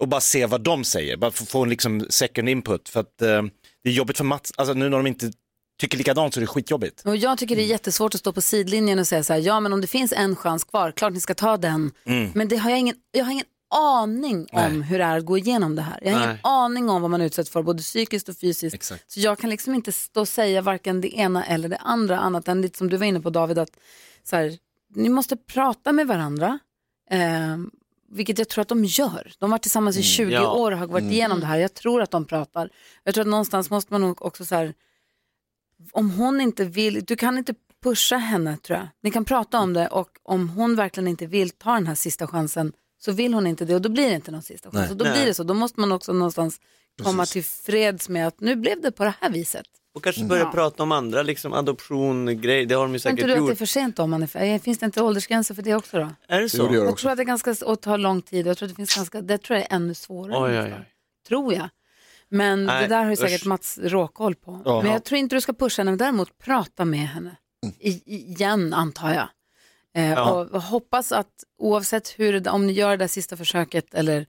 och 0.00 0.08
bara 0.08 0.20
se 0.20 0.46
vad 0.46 0.60
de 0.60 0.84
säger, 0.84 1.16
bara 1.16 1.30
få, 1.30 1.62
en 1.62 1.70
liksom 1.70 2.06
second 2.10 2.48
input. 2.48 2.88
För 2.88 3.00
att 3.00 3.22
eh, 3.22 3.42
det 3.84 3.90
är 3.90 3.92
jobbigt 3.92 4.16
för 4.16 4.24
Mats, 4.24 4.52
alltså 4.56 4.74
nu 4.74 4.88
när 4.88 4.96
de 4.96 5.06
inte 5.06 5.32
tycker 5.80 5.98
likadant 5.98 6.34
så 6.34 6.40
är 6.40 6.42
det 6.42 6.46
skitjobbigt. 6.46 7.02
Och 7.04 7.16
jag 7.16 7.38
tycker 7.38 7.56
det 7.56 7.62
är 7.62 7.66
jättesvårt 7.66 8.14
att 8.14 8.20
stå 8.20 8.32
på 8.32 8.40
sidlinjen 8.40 8.98
och 8.98 9.06
säga 9.06 9.22
så 9.22 9.32
här, 9.32 9.40
ja 9.40 9.60
men 9.60 9.72
om 9.72 9.80
det 9.80 9.86
finns 9.86 10.12
en 10.12 10.36
chans 10.36 10.64
kvar, 10.64 10.92
klart 10.92 11.12
ni 11.12 11.20
ska 11.20 11.34
ta 11.34 11.56
den. 11.56 11.90
Mm. 12.06 12.30
Men 12.34 12.48
det 12.48 12.56
har 12.56 12.70
jag, 12.70 12.78
ingen, 12.78 12.96
jag 13.12 13.24
har 13.24 13.32
ingen 13.32 13.46
aning 13.70 14.46
om 14.52 14.78
Nej. 14.78 14.88
hur 14.88 14.98
det 14.98 15.04
är 15.04 15.18
att 15.18 15.24
gå 15.24 15.38
igenom 15.38 15.76
det 15.76 15.82
här. 15.82 15.98
Jag 16.02 16.12
har 16.12 16.18
ingen 16.18 16.28
Nej. 16.28 16.40
aning 16.42 16.88
om 16.90 17.02
vad 17.02 17.10
man 17.10 17.20
utsätts 17.20 17.50
för, 17.50 17.62
både 17.62 17.82
psykiskt 17.82 18.28
och 18.28 18.36
fysiskt. 18.36 18.74
Exakt. 18.74 19.10
Så 19.10 19.20
jag 19.20 19.38
kan 19.38 19.50
liksom 19.50 19.74
inte 19.74 19.92
stå 19.92 20.20
och 20.20 20.28
säga 20.28 20.62
varken 20.62 21.00
det 21.00 21.16
ena 21.16 21.44
eller 21.44 21.68
det 21.68 21.76
andra, 21.76 22.18
annat 22.18 22.48
än 22.48 22.62
lite 22.62 22.78
som 22.78 22.88
du 22.90 22.96
var 22.96 23.06
inne 23.06 23.20
på 23.20 23.30
David, 23.30 23.58
att 23.58 23.76
så 24.24 24.36
här, 24.36 24.58
ni 24.94 25.08
måste 25.08 25.36
prata 25.36 25.92
med 25.92 26.06
varandra. 26.06 26.58
Eh, 27.10 27.56
vilket 28.12 28.38
jag 28.38 28.48
tror 28.48 28.62
att 28.62 28.68
de 28.68 28.84
gör. 28.84 29.32
De 29.38 29.44
har 29.44 29.50
varit 29.50 29.62
tillsammans 29.62 29.96
i 29.96 30.02
20 30.02 30.32
ja. 30.32 30.52
år 30.52 30.72
och 30.72 30.78
har 30.78 30.86
varit 30.86 31.02
Mm. 31.02 31.12
igenom 31.12 31.40
det 31.40 31.46
här. 31.46 31.58
Jag 31.58 31.74
tror 31.74 32.02
att 32.02 32.10
de 32.10 32.24
pratar. 32.24 32.70
Jag 33.04 33.14
tror 33.14 33.22
att 33.22 33.28
någonstans 33.30 33.70
måste 33.70 33.92
man 33.92 34.00
nog 34.00 34.22
också 34.22 34.44
så 34.44 34.54
här, 34.54 34.74
om 35.92 36.10
hon 36.10 36.40
inte 36.40 36.64
vill, 36.64 37.04
du 37.04 37.16
kan 37.16 37.38
inte 37.38 37.54
pusha 37.82 38.16
henne 38.16 38.56
tror 38.56 38.78
jag. 38.78 38.88
Ni 39.02 39.10
kan 39.10 39.24
prata 39.24 39.58
om 39.58 39.72
det 39.72 39.88
och 39.88 40.08
om 40.22 40.48
hon 40.48 40.76
verkligen 40.76 41.08
inte 41.08 41.26
vill 41.26 41.50
ta 41.50 41.74
den 41.74 41.86
här 41.86 41.94
sista 41.94 42.26
chansen 42.26 42.72
så 43.04 43.12
vill 43.12 43.34
hon 43.34 43.46
inte 43.46 43.64
det 43.64 43.74
och 43.74 43.82
då 43.82 43.88
blir 43.88 44.08
det 44.08 44.14
inte 44.14 44.30
någon 44.30 44.42
sista 44.42 44.70
chans. 44.70 44.74
Nej. 44.80 44.90
Och 44.90 44.96
då 44.96 45.04
Nej. 45.04 45.12
blir 45.12 45.26
det 45.26 45.34
så. 45.34 45.42
Då 45.42 45.54
måste 45.54 45.80
man 45.80 45.92
också 45.92 46.12
någonstans 46.12 46.60
komma 47.02 47.26
till 47.26 47.44
freds 47.44 48.08
med 48.08 48.26
att 48.26 48.40
nu 48.40 48.56
blev 48.56 48.80
det 48.80 48.92
på 48.92 49.04
det 49.04 49.14
här 49.20 49.30
viset. 49.30 49.66
Och 49.94 50.04
kanske 50.04 50.24
börja 50.24 50.42
Ja. 50.42 50.50
prata 50.52 50.82
om 50.82 50.92
andra, 50.92 51.22
liksom 51.22 51.52
adoption, 51.52 52.40
grejer, 52.40 52.66
det 52.66 52.74
har 52.74 52.82
de 52.82 52.92
ju 52.92 52.98
Tror 52.98 53.10
inte 53.10 53.22
säkert 53.22 53.26
du 53.26 53.32
att 53.32 53.38
det 53.38 53.44
är 53.44 53.48
gjort. 53.50 53.58
för 53.58 53.66
sent 53.66 53.98
om 53.98 54.10
man 54.10 54.22
är 54.22 54.26
för, 54.26 54.58
Finns 54.58 54.78
det 54.78 54.86
inte 54.86 55.02
åldersgränser 55.02 55.54
för 55.54 55.62
det 55.62 55.74
också 55.74 55.98
då? 55.98 56.08
Är 56.28 56.40
det 56.40 56.48
så? 56.48 56.62
Det 56.66 56.68
det 56.78 56.84
Jag 56.84 56.96
tror 56.96 57.10
att 57.10 57.16
det 57.16 57.22
är 57.22 57.24
ganska 57.24 57.54
och 57.66 57.80
tar 57.80 57.98
lång 57.98 58.22
tid. 58.22 58.46
Jag 58.46 58.58
tror 58.58 58.66
att 58.66 58.72
det 58.72 58.76
finns 58.76 58.94
ganska, 58.96 59.20
det 59.20 59.38
tror 59.38 59.58
jag 59.58 59.66
är 59.72 59.76
ännu 59.76 59.94
svårare. 59.94 60.42
Oj, 60.42 60.60
oj, 60.60 60.74
oj. 60.78 60.84
Tror 61.28 61.54
jag. 61.54 61.68
Men 62.28 62.64
Nej, 62.64 62.82
det 62.82 62.88
där 62.94 63.02
har 63.04 63.10
ju 63.10 63.16
säkert 63.16 63.40
usch. 63.42 63.46
Mats 63.46 63.78
råkoll 63.82 64.34
på. 64.34 64.62
Ja. 64.64 64.82
Men 64.82 64.92
jag 64.92 65.04
tror 65.04 65.18
inte 65.18 65.36
du 65.36 65.40
ska 65.40 65.52
pusha 65.52 65.80
henne, 65.82 65.90
men 65.90 65.98
däremot 65.98 66.38
prata 66.38 66.84
med 66.84 67.08
henne. 67.08 67.36
I, 67.78 67.90
igen 68.14 68.72
antar 68.72 69.14
jag. 69.14 69.28
Eh, 69.96 70.10
Ja. 70.10 70.30
och, 70.32 70.62
hoppas 70.62 71.12
att 71.12 71.44
oavsett 71.58 72.08
hur, 72.18 72.48
om 72.48 72.66
ni 72.66 72.72
gör 72.72 72.90
det 72.90 72.96
där 72.96 73.08
sista 73.08 73.36
försöket 73.36 73.94
eller 73.94 74.26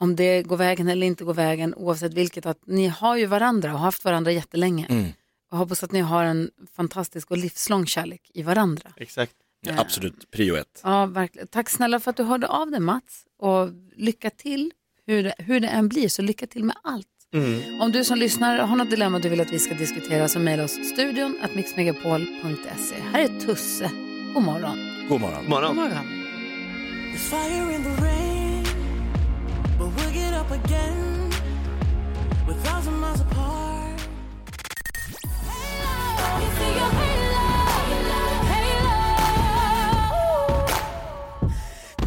om 0.00 0.16
det 0.16 0.42
går 0.42 0.56
vägen 0.56 0.88
eller 0.88 1.06
inte 1.06 1.24
går 1.24 1.34
vägen, 1.34 1.74
oavsett 1.74 2.14
vilket, 2.14 2.46
att 2.46 2.58
ni 2.66 2.86
har 2.86 3.16
ju 3.16 3.26
varandra 3.26 3.72
och 3.72 3.78
har 3.78 3.84
haft 3.84 4.04
varandra 4.04 4.32
jättelänge. 4.32 4.86
Mm. 4.88 5.12
Och 5.50 5.58
hoppas 5.58 5.82
att 5.82 5.92
ni 5.92 6.00
har 6.00 6.24
en 6.24 6.50
fantastisk 6.76 7.30
och 7.30 7.36
livslång 7.36 7.86
kärlek 7.86 8.30
i 8.34 8.42
varandra. 8.42 8.90
Exakt. 8.96 9.32
Ja, 9.60 9.72
absolut, 9.78 10.30
prio 10.30 10.56
ett. 10.56 10.80
Ja, 10.84 11.06
verkligen. 11.06 11.48
Tack 11.48 11.70
snälla 11.70 12.00
för 12.00 12.10
att 12.10 12.16
du 12.16 12.22
hörde 12.22 12.46
av 12.46 12.70
dig 12.70 12.80
Mats. 12.80 13.24
Och 13.38 13.68
lycka 13.96 14.30
till 14.30 14.72
hur 15.06 15.22
det, 15.22 15.34
hur 15.38 15.60
det 15.60 15.68
än 15.68 15.88
blir, 15.88 16.08
så 16.08 16.22
lycka 16.22 16.46
till 16.46 16.64
med 16.64 16.76
allt. 16.82 17.06
Mm. 17.34 17.80
Om 17.80 17.92
du 17.92 18.04
som 18.04 18.18
lyssnar 18.18 18.58
har 18.58 18.76
något 18.76 18.90
dilemma 18.90 19.18
du 19.18 19.28
vill 19.28 19.40
att 19.40 19.52
vi 19.52 19.58
ska 19.58 19.74
diskutera 19.74 20.28
så 20.28 20.38
mejla 20.38 20.64
oss 20.64 20.72
studion 20.92 21.38
at 21.42 21.54
mixmegapol.se. 21.54 22.94
Här 23.12 23.20
är 23.20 23.40
Tusse. 23.40 23.90
God 24.34 24.42
morgon. 24.42 24.95
God 25.08 25.20
morgon. 25.20 25.42
God 25.42 25.48
morgon. 25.48 25.68
God 25.68 25.76
morgon. 25.76 26.04
There's 27.10 27.28
fire 27.28 27.70
in 27.70 27.82
the 27.84 27.90
rain, 28.02 28.64
but 29.78 29.88
we'll 29.94 30.10
get 30.12 30.34
up 30.34 30.50
again. 30.50 31.30
We're 32.46 32.54
thousand 32.54 32.94
miles 32.94 33.20
apart. 33.20 33.76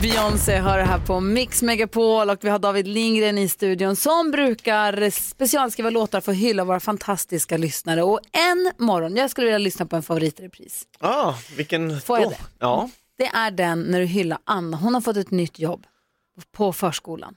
Beyoncé 0.02 0.58
hör 0.58 0.78
det 0.78 0.84
här 0.84 1.00
på 1.00 1.20
Mix 1.20 1.62
Megapol 1.62 2.30
och 2.30 2.38
vi 2.42 2.50
har 2.50 2.60
David 2.60 2.88
Lindgren 2.88 3.38
i 3.38 3.50
studion 3.50 3.96
som 3.96 4.32
brukar 4.32 5.10
specialskriva 5.10 5.90
låtar 5.90 6.22
för 6.22 6.32
att 6.32 6.38
hylla 6.38 6.64
våra 6.64 6.80
fantastiska 6.80 7.58
lyssnare. 7.58 8.04
Och 8.04 8.20
en 8.32 8.72
morgon, 8.86 9.16
jag 9.16 9.30
skulle 9.32 9.46
vilja 9.46 9.58
lyssna 9.58 9.86
på 9.86 9.96
en 9.96 10.04
favoritrepris. 10.04 10.84
Ah, 11.00 11.34
vilken 11.58 12.02
Får 12.02 12.20
jag 12.20 12.26
då? 12.26 12.30
det? 12.30 12.38
Ja. 12.60 12.90
Det 13.18 13.26
är 13.26 13.52
den 13.52 13.82
när 13.82 14.00
du 14.00 14.06
hyllar 14.06 14.40
Anna. 14.44 14.78
Hon 14.78 14.94
har 14.94 15.02
fått 15.02 15.18
ett 15.18 15.32
nytt 15.32 15.60
jobb 15.60 15.86
på 16.52 16.74
förskolan. 16.74 17.36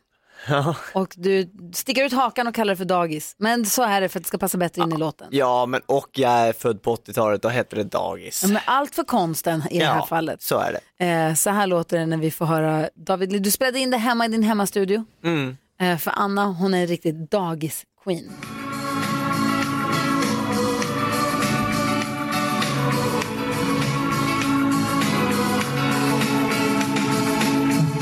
Ja. 0.49 0.77
Och 0.95 1.15
du 1.17 1.51
sticker 1.75 2.05
ut 2.05 2.13
hakan 2.13 2.47
och 2.47 2.55
kallar 2.55 2.73
det 2.73 2.77
för 2.77 2.85
dagis. 2.85 3.35
Men 3.39 3.67
så 3.67 3.83
är 3.83 4.01
det 4.01 4.09
för 4.09 4.19
att 4.19 4.25
det 4.25 4.29
ska 4.29 4.39
passa 4.39 4.59
bättre 4.59 4.83
in 4.83 4.93
i 4.93 4.97
låten. 4.97 5.29
ja, 5.31 5.67
men 5.67 5.81
och 5.87 6.09
jag 6.13 6.31
är 6.33 6.53
född 6.53 6.83
på 6.83 6.97
80-talet, 6.97 7.43
då 7.43 7.49
hette 7.49 7.77
det 7.77 7.85
dagis. 7.85 8.45
Men 8.45 8.59
allt 8.65 8.95
för 8.95 9.03
konsten 9.05 9.63
i 9.71 9.79
det 9.79 9.85
här 9.85 9.97
Ja, 9.97 10.07
fallet. 10.07 10.43
så 10.43 10.59
är 10.59 10.79
det. 10.99 11.05
Eh, 11.07 11.35
så 11.35 11.51
här 11.51 11.67
låter 11.67 11.99
det 11.99 12.07
när 12.07 12.17
vi 12.17 12.31
får 12.31 12.47
höra 12.47 12.89
David, 12.95 13.43
du 13.43 13.51
spelade 13.51 13.79
in 13.79 13.91
det 13.91 13.97
hemma 13.97 14.25
i 14.25 14.29
din 14.29 14.43
hemmastudio. 14.43 15.05
Mm. 15.25 15.57
Eh, 15.81 15.99
för 15.99 16.13
Anna, 16.17 16.45
hon 16.47 16.75
är 16.75 16.81
en 16.81 16.87
riktig 16.87 17.29
dagis-queen. 17.31 18.31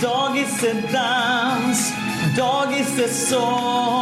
Dagis 0.02 0.62
är 0.64 0.92
dans, 0.92 1.92
Dagissäsong. 2.36 4.00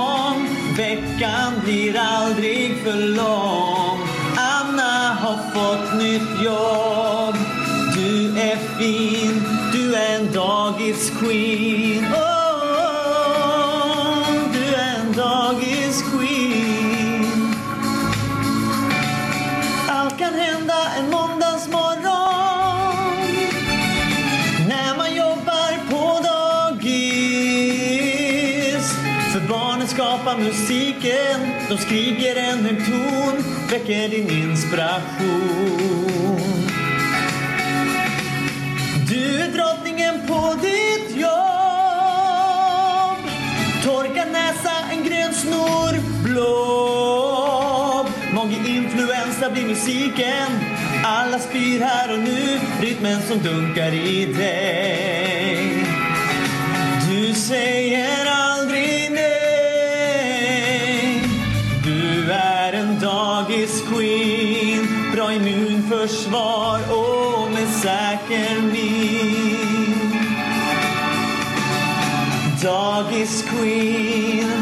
Veckan 0.76 1.52
blir 1.64 1.96
aldrig 1.98 2.82
för 2.84 2.96
lång. 2.96 4.00
Anna 4.36 5.14
har 5.14 5.38
fått 5.54 5.94
nytt 5.98 6.42
jobb. 6.44 7.36
Du 7.94 8.40
är 8.40 8.56
fin, 8.78 9.42
du 9.72 9.94
är 9.94 10.16
en 10.20 10.32
dagisqueen. 10.32 12.04
Oh, 12.04 12.37
barnen 29.78 29.88
skapar 29.88 30.38
musiken, 30.38 31.40
de 31.68 31.78
skriker 31.78 32.36
en 32.36 32.64
hög 32.64 32.86
ton, 32.86 33.44
väcker 33.70 34.08
din 34.08 34.30
inspiration. 34.30 36.40
Du 39.08 39.40
är 39.40 39.52
drottningen 39.52 40.26
på 40.26 40.54
ditt 40.62 41.16
jobb. 41.16 41.28
Torka 43.84 44.24
näsa, 44.24 44.72
en 44.92 45.04
grön 45.04 45.34
snor, 45.34 46.22
blob. 46.24 48.06
Många-influensa 48.34 49.50
blir 49.50 49.66
musiken. 49.66 50.60
Alla 51.04 51.38
spyr 51.38 51.80
här 51.80 52.12
och 52.12 52.18
nu, 52.18 52.60
rytmen 52.80 53.22
som 53.22 53.38
dunkar 53.38 53.94
i 53.94 54.26
dig. 54.26 55.84
Du 57.10 57.34
säger 57.34 58.26
allt 58.26 58.47
försvar 66.08 66.80
och 66.90 67.50
med 67.50 67.68
säker 67.68 68.60
min. 68.60 70.00
Dagis-queen 72.62 74.57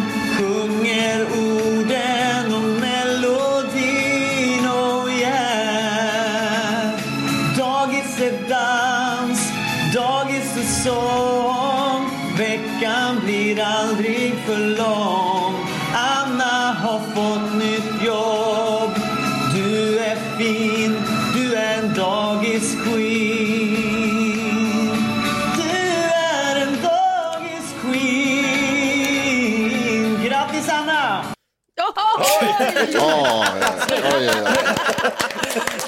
ja, 32.92 33.44
ja. 33.60 33.96
ja, 34.02 34.20
ja. 34.20 34.32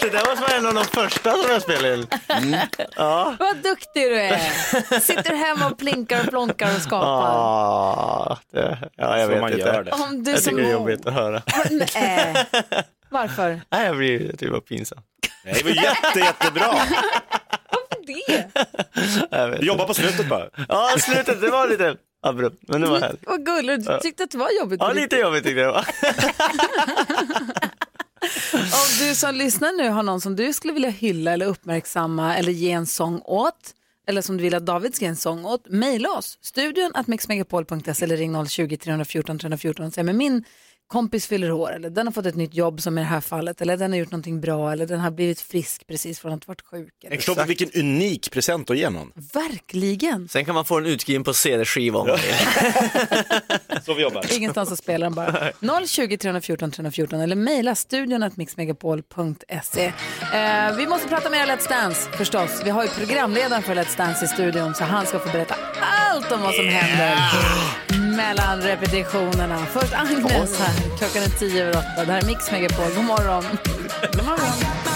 Det 0.01 0.11
där 0.11 0.37
var 0.41 0.59
en 0.59 0.67
av 0.67 0.75
de 0.75 0.85
första 0.85 1.33
som 1.33 1.51
jag 1.51 1.63
spelade 1.63 1.95
in. 1.95 2.07
Ja. 2.97 3.37
Vad 3.39 3.57
duktig 3.57 4.03
du 4.03 4.21
är. 4.21 5.01
Sitter 5.01 5.35
hemma 5.35 5.67
och 5.67 5.79
plinkar 5.79 6.21
och 6.25 6.29
plonkar 6.31 6.77
och 6.77 6.83
skapar. 6.83 7.09
Ah, 7.09 8.39
det, 8.53 8.79
ja, 8.97 9.19
jag 9.19 9.27
Så 9.27 9.33
vet 9.33 9.41
man 9.41 9.53
inte. 9.53 9.65
gör 9.65 9.83
det. 9.83 9.91
Om 9.91 10.25
du 10.25 10.31
Jag 10.31 10.41
som... 10.41 10.51
tycker 10.51 10.63
det 10.63 10.69
är 10.69 10.73
jobbigt 10.73 11.07
att 11.07 11.15
höra. 11.15 11.43
Nej. 11.95 12.47
Varför? 13.11 13.61
Nej, 13.71 13.87
jag 13.87 13.97
blir 13.97 14.37
typ 14.37 14.51
bara 14.51 14.61
pinsam. 14.61 14.99
Nej, 15.45 15.55
det 15.55 15.65
var 15.65 15.71
jätte, 15.71 16.19
jättebra. 16.19 16.75
Det? 18.07 18.45
Jag 19.31 19.49
vet 19.49 19.61
Du 19.61 19.67
jobbar 19.67 19.87
på 19.87 19.95
slutet 19.95 20.29
bara. 20.29 20.49
Ja, 20.69 20.91
slutet, 20.99 21.41
det 21.41 21.51
var 21.51 21.69
lite... 21.69 21.95
abrupt. 22.21 22.63
Men 22.69 22.81
det 22.81 22.87
var 22.87 23.01
härligt. 23.01 23.27
Vad 23.27 23.47
gulligt, 23.47 23.87
du 23.87 23.99
tyckte 24.03 24.25
att 24.25 24.31
det 24.31 24.39
var 24.39 24.51
jobbigt? 24.61 24.81
Ja, 24.81 24.93
lite 24.93 25.17
jobbigt 25.17 25.45
tyckte 25.45 25.61
jag 25.61 25.69
det 25.69 25.73
var. 25.73 25.85
Om 28.63 29.09
du 29.09 29.15
som 29.15 29.35
lyssnar 29.35 29.73
nu 29.73 29.89
har 29.89 30.03
någon 30.03 30.21
som 30.21 30.37
du 30.37 30.53
skulle 30.53 30.73
vilja 30.73 30.91
hylla 30.91 31.33
eller 31.33 31.47
uppmärksamma 31.47 32.37
eller 32.37 32.53
ge 32.53 32.71
en 32.71 32.87
sång 32.87 33.23
åt, 33.25 33.75
eller 34.09 34.23
som 34.23 34.37
du 34.37 34.43
vill 34.43 34.55
att 34.55 34.67
David 34.67 34.95
ska 34.95 35.05
ge 35.05 35.09
en 35.09 35.17
sång 35.17 35.45
åt, 35.47 35.69
mejla 35.69 36.11
oss. 36.11 36.39
Studion 36.41 36.91
att 36.95 37.07
mixmegapol.se 37.07 38.05
eller 38.05 38.17
ring 38.17 38.37
020-314 38.37 39.39
314 39.39 39.87
och 39.87 39.93
säg 39.93 40.05
men 40.05 40.17
min 40.17 40.45
kompis 40.89 41.27
fyller 41.27 41.53
år 41.53 41.73
eller 41.73 41.91
den 41.91 42.07
har 42.07 42.13
fått 42.13 42.27
ett 42.27 42.37
nytt 42.37 42.55
jobb 42.55 42.81
som 42.81 42.99
i 42.99 43.01
det 43.01 43.07
här 43.07 43.21
fallet 43.21 43.61
eller 43.61 43.77
den 43.77 43.93
har 43.93 43.99
gjort 43.99 44.11
någonting 44.11 44.41
bra 44.41 44.73
eller 44.73 44.87
den 44.87 45.01
har 45.01 45.11
blivit 45.11 45.41
frisk 45.41 45.87
precis 45.87 46.21
från 46.21 46.33
att 46.33 46.45
ha 46.45 46.51
varit 46.51 46.63
sjuk. 46.63 46.95
Eller. 47.05 47.17
Jag 47.17 47.25
förstår 47.25 47.45
vilken 47.45 47.71
unik 47.75 48.31
present 48.31 48.71
att 48.71 48.79
ge 48.79 48.91
någon. 48.91 49.13
Verkligen. 49.35 50.29
Sen 50.29 50.45
kan 50.45 50.55
man 50.55 50.65
få 50.65 50.81
den 50.81 50.89
utskriven 50.89 51.25
på 51.25 51.35
CD-skiva 51.35 51.99
om 51.99 52.07
man 52.07 52.17
vill. 52.17 53.83
Så 53.85 53.95
vi 53.95 54.03
jobbar. 54.03 54.37
Ingenstans 54.37 54.73
att 54.73 54.79
spela 54.79 55.07
den 55.07 55.15
bara. 55.15 55.53
020 55.87 56.17
314 56.17 56.71
314 56.71 57.21
eller 57.21 57.37
mejla 57.37 57.75
studion 57.75 58.23
att 58.23 58.37
mixmegapol.se. 58.37 59.93
Eh, 60.35 60.77
vi 60.77 60.87
måste 60.87 61.09
prata 61.09 61.31
mer 61.31 61.47
Let's 61.47 61.69
Dance 61.69 62.11
förstås. 62.11 62.63
Vi 62.65 62.71
har 62.71 62.83
ju 62.83 62.89
programledaren 62.89 63.63
för 63.63 63.75
Let's 63.75 63.97
Dance 63.97 64.25
i 64.25 64.29
studion 64.29 64.75
så 64.75 64.85
han 64.85 65.07
ska 65.07 65.19
få 65.19 65.33
berätta 65.33 65.55
allt 65.81 66.33
om 66.33 66.43
vad 66.43 66.55
som 66.55 66.69
händer 66.69 67.19
mellan 68.19 68.61
repetitionerna. 68.61 69.67
Först 69.67 69.95
Agnes 69.95 70.59
här, 70.59 70.97
klockan 70.99 71.23
är 71.23 71.39
tio 71.39 71.63
över 71.63 71.77
åtta. 71.79 72.05
Det 72.07 72.13
här 72.13 72.23
är 72.23 72.27
Mix 72.27 72.51
Megapol. 72.51 72.95
God 72.97 73.05
morgon. 73.05 73.43
God 74.13 74.25
morgon. 74.25 74.88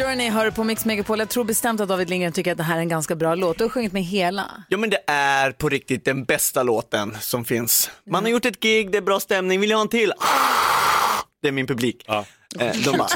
Journey 0.00 0.30
hör 0.30 0.44
du 0.44 0.52
på 0.52 0.64
Mix 0.64 0.84
Megapol. 0.84 1.18
Jag 1.18 1.28
tror 1.28 1.44
bestämt 1.44 1.80
att 1.80 1.88
David 1.88 2.10
Lindgren 2.10 2.32
tycker 2.32 2.52
att 2.52 2.58
det 2.58 2.64
här 2.64 2.76
är 2.76 2.80
en 2.80 2.88
ganska 2.88 3.14
bra 3.14 3.34
låt. 3.34 3.58
Du 3.58 3.64
har 3.64 3.68
sjungit 3.68 3.92
med 3.92 4.02
hela. 4.04 4.64
Ja 4.68 4.78
men 4.78 4.90
det 4.90 5.00
är 5.06 5.52
på 5.52 5.68
riktigt 5.68 6.04
den 6.04 6.24
bästa 6.24 6.62
låten 6.62 7.16
som 7.20 7.44
finns. 7.44 7.90
Man 8.06 8.22
har 8.24 8.30
gjort 8.30 8.44
ett 8.44 8.60
gig, 8.60 8.90
det 8.92 8.98
är 8.98 9.02
bra 9.02 9.20
stämning, 9.20 9.60
vill 9.60 9.70
jag 9.70 9.76
ha 9.76 9.82
en 9.82 9.88
till? 9.88 10.12
Det 11.42 11.48
är 11.48 11.52
min 11.52 11.66
publik. 11.66 12.08
Eh, 12.08 12.22
De 12.84 12.96
bara 12.98 13.08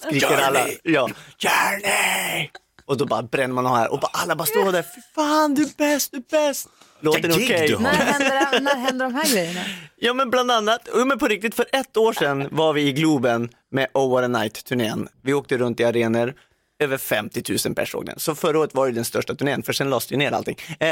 skriker 0.00 0.38
alla. 0.38 0.66
Ja. 0.82 1.08
Journey! 1.38 2.48
Och 2.86 2.96
då 2.96 3.06
bara 3.06 3.22
bränner 3.22 3.54
man 3.54 3.66
av 3.66 3.76
här 3.76 3.92
och 3.92 4.00
bara, 4.00 4.10
alla 4.12 4.36
bara 4.36 4.46
står 4.46 4.72
där, 4.72 4.82
fy 4.82 5.00
fan 5.14 5.54
du 5.54 5.62
är 5.62 5.70
bäst, 5.78 6.10
du 6.12 6.16
är 6.18 6.48
bäst. 6.48 6.68
Låten 7.02 7.30
är 7.30 7.34
gig 7.36 7.44
okej. 7.50 7.72
har. 7.72 7.82
När 7.82 7.90
händer, 7.90 8.60
när 8.60 8.76
händer 8.76 9.04
de 9.06 9.14
här 9.14 9.32
grejerna? 9.32 9.60
Ja 9.96 10.14
men 10.14 10.30
bland 10.30 10.50
annat, 10.50 10.88
men 11.06 11.18
på 11.18 11.28
riktigt 11.28 11.54
för 11.54 11.66
ett 11.72 11.96
år 11.96 12.12
sedan 12.12 12.48
var 12.50 12.72
vi 12.72 12.82
i 12.82 12.92
Globen 12.92 13.48
med 13.70 13.86
Oh 13.94 14.10
What 14.14 14.24
A 14.24 14.28
Night-turnén. 14.28 15.08
Vi 15.22 15.32
åkte 15.34 15.58
runt 15.58 15.80
i 15.80 15.84
arenor, 15.84 16.34
över 16.82 16.96
50 16.98 17.42
000 17.66 17.74
personer 17.74 17.84
såg 17.86 18.06
den. 18.06 18.18
Så 18.18 18.34
förra 18.34 18.58
året 18.58 18.74
var 18.74 18.86
det 18.86 18.92
den 18.92 19.04
största 19.04 19.34
turnén, 19.34 19.62
för 19.62 19.72
sen 19.72 19.90
lades 19.90 20.06
det 20.06 20.12
ju 20.12 20.18
ner 20.18 20.32
allting. 20.32 20.56
Eh, 20.80 20.88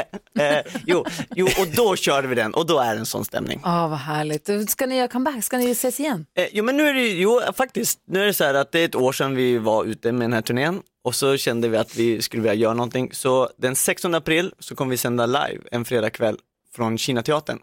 eh, 0.47 0.65
jo, 0.85 1.05
jo, 1.35 1.45
och 1.59 1.67
då 1.75 1.95
körde 1.95 2.27
vi 2.27 2.35
den 2.35 2.53
och 2.53 2.65
då 2.67 2.79
är 2.79 2.93
det 2.93 2.99
en 2.99 3.05
sån 3.05 3.25
stämning. 3.25 3.61
Åh, 3.65 3.89
vad 3.89 3.99
härligt. 3.99 4.49
Ska 4.69 4.85
ni 4.85 4.97
göra 4.97 5.07
comeback? 5.07 5.43
Ska 5.43 5.57
ni 5.57 5.71
ses 5.71 5.99
igen? 5.99 6.25
Eh, 6.37 6.45
jo 6.51 6.63
men 6.63 6.77
nu 6.77 6.87
är 6.89 6.93
det 6.93 7.01
ju- 7.01 7.21
jo 7.21 7.41
faktiskt, 7.57 7.99
nu 8.07 8.21
är 8.21 8.25
det 8.25 8.33
så 8.33 8.43
här 8.43 8.53
att 8.53 8.71
det 8.71 8.79
är 8.79 8.85
ett 8.85 8.95
år 8.95 9.11
sedan 9.11 9.35
vi 9.35 9.57
var 9.57 9.85
ute 9.85 10.11
med 10.11 10.21
den 10.21 10.33
här 10.33 10.41
turnén 10.41 10.81
och 11.03 11.15
så 11.15 11.37
kände 11.37 11.67
vi 11.67 11.77
att 11.77 11.95
vi 11.95 12.21
skulle 12.21 12.43
vilja 12.43 12.53
göra 12.53 12.73
någonting. 12.73 13.09
Så 13.13 13.49
den 13.57 13.75
16 13.75 14.15
april 14.15 14.53
så 14.59 14.75
kommer 14.75 14.91
vi 14.91 14.97
sända 14.97 15.25
live 15.25 15.59
en 15.71 15.85
fredagkväll 15.85 16.37
från 16.75 16.97
Kinateatern. 16.97 17.59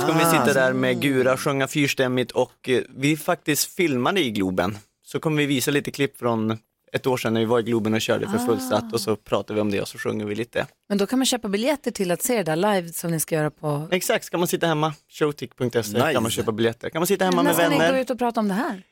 Så 0.00 0.06
kommer 0.06 0.18
vi 0.18 0.30
sitta 0.30 0.52
där 0.52 0.72
med 0.72 1.00
Gura, 1.02 1.36
sjunga 1.36 1.68
fyrstämmigt 1.68 2.32
och 2.32 2.68
eh, 2.68 2.82
vi 2.96 3.16
faktiskt 3.16 3.74
filmade 3.74 4.20
i 4.20 4.30
Globen. 4.30 4.78
Så 5.06 5.20
kommer 5.20 5.36
vi 5.42 5.46
visa 5.46 5.70
lite 5.70 5.90
klipp 5.90 6.18
från 6.18 6.58
ett 6.92 7.06
år 7.06 7.16
sedan 7.16 7.34
när 7.34 7.40
vi 7.40 7.46
var 7.46 7.60
i 7.60 7.62
Globen 7.62 7.94
och 7.94 8.00
körde 8.00 8.28
för 8.28 8.38
fullsatt 8.38 8.92
och 8.92 9.00
så 9.00 9.16
pratar 9.16 9.54
vi 9.54 9.60
om 9.60 9.70
det 9.70 9.80
och 9.80 9.88
så 9.88 9.98
sjunger 9.98 10.24
vi 10.24 10.34
lite. 10.34 10.66
Men 10.88 10.98
då 10.98 11.06
kan 11.06 11.18
man 11.18 11.26
köpa 11.26 11.48
biljetter 11.48 11.90
till 11.90 12.10
att 12.10 12.22
se 12.22 12.36
det 12.36 12.42
där 12.42 12.56
live 12.56 12.88
som 12.92 13.10
ni 13.10 13.20
ska 13.20 13.34
göra 13.34 13.50
på... 13.50 13.88
Exakt, 13.90 14.24
ska 14.24 14.38
man 14.38 14.48
sitta 14.48 14.66
hemma, 14.66 14.94
showtick.se 15.08 15.66
Nice. 15.78 16.12
kan 16.12 16.22
man 16.22 16.30
köpa 16.32 16.52
biljetter. 16.52 16.90
Kan 16.90 17.00
man 17.00 17.06
sitta 17.06 17.24
hemma 17.24 17.36
När 17.42 17.50
med 17.50 17.54
ska 17.54 17.68
ni 17.68 17.76
gå 17.76 17.82
vänner. 17.82 18.00
ut 18.00 18.10
och 18.10 18.18
prata 18.18 18.40
om 18.40 18.48
det 18.48 18.54
här? 18.54 18.82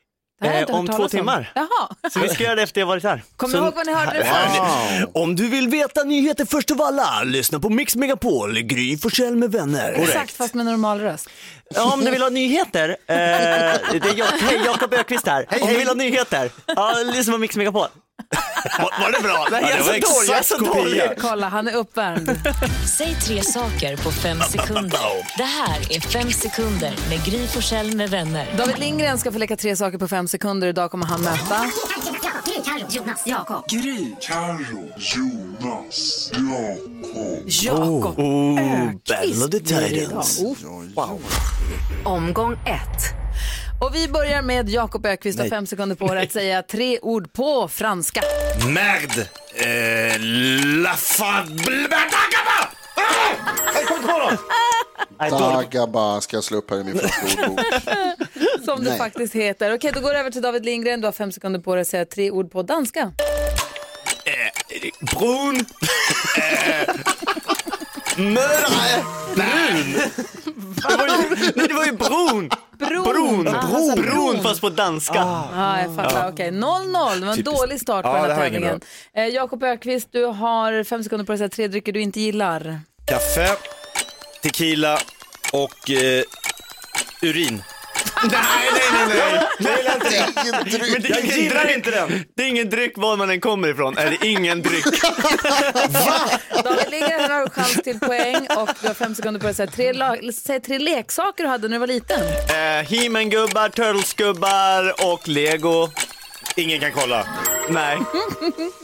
Eh, 0.43 0.75
om 0.75 0.87
två 0.87 1.07
timmar. 1.07 1.51
Jaha. 1.55 2.09
Så 2.13 2.19
vi 2.19 2.29
ska 2.29 2.43
göra 2.43 2.55
det 2.55 2.61
efter 2.63 2.81
jag 2.81 2.85
varit 2.87 3.03
här. 3.03 3.23
Kom 3.37 3.51
Så- 3.51 3.57
ihåg 3.57 3.73
vad 3.75 3.85
ni 3.87 3.93
hörde 3.93 4.17
det 4.19 4.25
först. 4.25 5.07
Om 5.13 5.35
du 5.35 5.47
vill 5.49 5.67
veta 5.67 6.03
nyheter 6.03 6.45
först 6.45 6.71
av 6.71 6.81
alla, 6.81 7.23
lyssna 7.23 7.59
på 7.59 7.69
Mix 7.69 7.95
Megapol, 7.95 8.59
Gry 8.61 8.97
Forssell 8.97 9.35
med 9.35 9.51
vänner. 9.51 9.91
Exakt, 9.93 10.31
fast 10.31 10.53
med 10.53 10.65
normal 10.65 10.99
röst. 10.99 11.29
Ja, 11.75 11.93
om 11.93 12.05
du 12.05 12.11
vill 12.11 12.21
ha 12.21 12.29
nyheter, 12.29 12.89
eh, 12.89 12.95
det 13.07 13.15
är 13.95 14.15
jag, 14.17 14.25
hej 14.25 14.61
Jakob 14.65 14.93
Ökvist 14.93 15.27
här. 15.27 15.47
om 15.61 15.67
du 15.67 15.73
vill 15.77 15.87
ha 15.87 15.95
nyheter, 15.95 16.49
ja, 16.67 16.93
lyssna 17.13 17.33
på 17.33 17.39
Mix 17.39 17.55
Megapol. 17.55 17.87
Var, 18.79 19.01
var 19.01 19.11
det 19.11 19.21
bra? 19.23 19.47
Nej, 19.51 19.61
Ja, 19.63 19.69
jag 19.69 19.71
är 19.71 19.77
det 19.77 19.83
så 19.83 19.91
var 19.91 20.15
dålig, 20.15 20.29
jag 20.29 20.37
är 20.37 20.43
så 20.43 20.55
exakt 20.55 20.71
kopia. 20.71 21.05
dålig. 21.07 21.17
Kolla, 21.21 21.49
han 21.49 21.67
är 21.67 21.75
uppvärmd. 21.75 22.39
Säg 22.97 23.15
tre 23.21 23.43
saker 23.43 23.97
på 23.97 24.11
fem 24.11 24.39
sekunder. 24.41 24.99
Det 25.37 25.43
här 25.43 25.79
är 25.95 25.99
Fem 25.99 26.31
sekunder 26.31 26.93
med 27.09 27.25
Gry 27.25 27.47
Forssell 27.47 27.95
med 27.95 28.09
vänner. 28.09 28.47
David 28.57 28.79
Lindgren 28.79 29.17
ska 29.17 29.31
få 29.31 29.37
leka 29.37 29.55
tre 29.57 29.75
saker 29.75 29.97
på 29.97 30.07
fem 30.07 30.27
sekunder. 30.27 30.67
Idag 30.67 30.91
kommer 30.91 31.05
han 31.05 31.21
möta... 31.21 31.65
Gry, 32.45 32.61
Carro, 32.61 32.87
Jonas, 32.89 33.23
Jakob. 33.25 33.63
Jakob 37.47 38.19
Oh, 38.19 38.59
Öqvist 38.59 39.07
Battle 39.07 39.45
of 39.45 39.49
the 39.51 39.59
blir 39.59 39.79
det 39.79 39.87
idag. 39.89 40.23
Titans. 40.23 40.39
Oh. 40.95 41.19
Omgång 42.03 42.53
ett. 42.53 43.01
Och 43.79 43.95
vi 43.95 44.07
börjar 44.07 44.41
med 44.41 44.69
Jakob 44.69 45.05
Ökvist 45.05 45.39
och 45.39 45.47
fem 45.47 45.65
sekunder 45.67 45.95
på 45.95 46.13
dig 46.13 46.23
att 46.23 46.31
säga 46.31 46.61
tre 46.63 46.99
ord 47.01 47.33
på 47.33 47.67
franska. 47.67 48.21
Merde! 48.67 49.27
Eh, 49.55 50.19
la 50.83 50.93
fa... 50.93 51.31
Dagaba! 51.41 52.69
Jag 53.75 53.87
kom 53.87 53.97
inte 53.97 54.07
på 54.07 54.17
något! 54.17 54.39
Dagaba 55.39 56.21
ska 56.21 56.37
jag 56.37 56.43
slå 56.43 56.57
upp 56.57 56.71
här 56.71 56.77
i 56.79 56.83
min 56.83 56.99
franska 56.99 57.47
ordbok. 57.49 57.65
Som 58.65 58.83
det 58.83 58.89
Nej. 58.89 58.97
faktiskt 58.97 59.35
heter. 59.35 59.73
Okej, 59.75 59.91
då 59.95 59.99
går 60.01 60.13
det 60.13 60.19
över 60.19 60.31
till 60.31 60.41
David 60.41 60.65
Lindgren. 60.65 61.01
Du 61.01 61.07
har 61.07 61.11
fem 61.11 61.31
sekunder 61.31 61.59
på 61.59 61.75
dig 61.75 61.81
att 61.81 61.87
säga 61.87 62.05
tre 62.05 62.31
ord 62.31 62.51
på 62.51 62.63
danska. 62.63 63.11
Brun. 65.19 65.65
Eh, 66.37 66.95
Mördare. 68.17 69.03
Brun. 69.35 69.93
Det 70.89 70.97
var 70.97 71.07
ju, 71.07 71.51
nej, 71.55 71.67
det 71.67 71.73
var 71.73 71.85
ju 71.85 71.91
bron. 71.91 72.49
Bron. 72.79 73.03
Bron. 73.03 73.47
Ah, 73.47 73.67
Bron, 73.67 73.95
bron. 74.01 74.43
fast 74.43 74.61
på 74.61 74.69
danska. 74.69 75.15
Ja, 75.55 75.81
jag 75.81 75.95
fattar. 75.95 76.29
Okej, 76.31 76.51
0-0. 76.51 77.19
Det 77.19 77.25
var 77.25 77.31
en 77.31 77.37
Typiskt. 77.37 77.45
dålig 77.59 77.81
start 77.81 78.03
på 78.03 78.09
Ja, 78.09 78.13
den 78.15 78.29
det 78.29 78.35
här 78.35 78.41
tävlingen. 78.43 78.81
Eh, 79.15 79.25
Jakob 79.27 79.63
Ökvist, 79.63 80.07
du 80.11 80.25
har 80.25 80.83
fem 80.83 81.03
sekunder 81.03 81.25
på 81.25 81.31
dig 81.31 81.35
att 81.35 81.39
säga 81.39 81.49
tre 81.49 81.67
drycker 81.67 81.91
du 81.91 82.01
inte 82.01 82.19
gillar. 82.21 82.79
Kaffe, 83.05 83.47
tequila 84.43 84.97
och 85.53 85.89
eh, 85.91 86.23
urin. 87.21 87.63
Nej, 88.23 88.31
nej, 88.73 89.07
nej, 89.07 89.17
nej. 89.17 89.47
Jag 89.59 89.77
gillar 89.77 89.95
inte 89.95 90.09
det. 90.09 90.41
Ingen 90.41 90.63
dryck. 90.63 90.91
Men 90.93 91.01
det 91.01 91.09
är 91.09 91.15
Jag 91.25 91.37
gillar 91.37 91.63
dryck. 91.63 91.75
inte 91.77 91.91
den. 91.91 92.23
Det 92.35 92.43
är 92.43 92.47
ingen 92.47 92.69
dryck 92.69 92.93
var 92.97 93.17
man 93.17 93.29
än 93.29 93.41
kommer 93.41 93.67
ifrån. 93.67 93.97
Är 93.97 94.09
det 94.19 94.27
ingen 94.27 94.61
dryck? 94.61 94.85
David 96.63 96.89
Lindgren 96.91 97.31
har 97.31 97.49
chans 97.49 97.73
till 97.83 97.99
poäng 97.99 98.47
och 98.57 98.69
du 98.81 98.87
har 98.87 98.93
fem 98.93 99.15
sekunder 99.15 99.39
på 99.39 99.43
dig 99.43 99.49
att 99.51 99.55
säga 99.57 99.71
tre, 99.71 99.93
la- 99.93 100.15
säg 100.33 100.59
tre 100.61 100.79
leksaker 100.79 101.43
du 101.43 101.49
hade 101.49 101.67
när 101.67 101.75
du 101.75 101.79
var 101.79 101.87
liten. 101.87 102.21
Eh, 102.49 102.85
He-Man-gubbar, 102.89 103.69
Turtles-gubbar 103.69 105.11
och 105.13 105.27
Lego. 105.27 105.89
Ingen 106.55 106.79
kan 106.79 106.91
kolla. 106.91 107.27
Nej, 107.69 107.97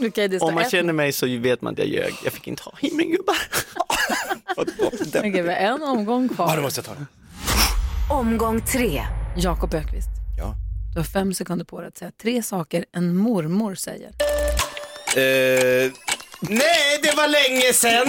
Okej, 0.08 0.28
det 0.28 0.38
står 0.38 0.48
om 0.48 0.54
man 0.56 0.64
ett- 0.64 0.72
känner 0.72 0.94
mig 0.94 1.12
så 1.12 1.26
vet 1.40 1.62
man 1.62 1.74
att 1.74 1.80
jag 1.80 1.88
ljög. 1.88 2.14
Jag 2.24 2.34
fick 2.34 2.48
inte 2.48 2.64
ha 2.64 2.72
He-Man-gubbar. 2.82 3.38
Okej, 5.18 5.32
vi 5.32 5.40
har 5.42 5.48
en 5.56 5.84
omgång 5.84 6.28
Ja, 6.30 6.36
kvar. 6.36 6.56
då 6.56 6.62
måste 6.62 6.80
jag 6.80 6.86
ta 6.86 6.92
det. 6.94 7.06
Omgång 8.14 8.62
tre. 8.62 9.02
Jakob 9.38 9.74
Ökvist. 9.74 10.10
Ja. 10.38 10.54
Du 10.94 11.00
har 11.00 11.06
fem 11.06 11.34
sekunder 11.34 11.66
på 11.66 11.80
dig 11.80 11.88
att 11.88 11.98
säga 11.98 12.12
tre 12.22 12.44
saker 12.44 12.86
en 12.96 13.16
mormor 13.16 13.76
säger. 13.76 14.08
Eh, 15.16 15.92
nej, 16.42 17.00
det 17.04 17.14
var 17.18 17.28
länge 17.28 17.74
sen. 17.74 18.08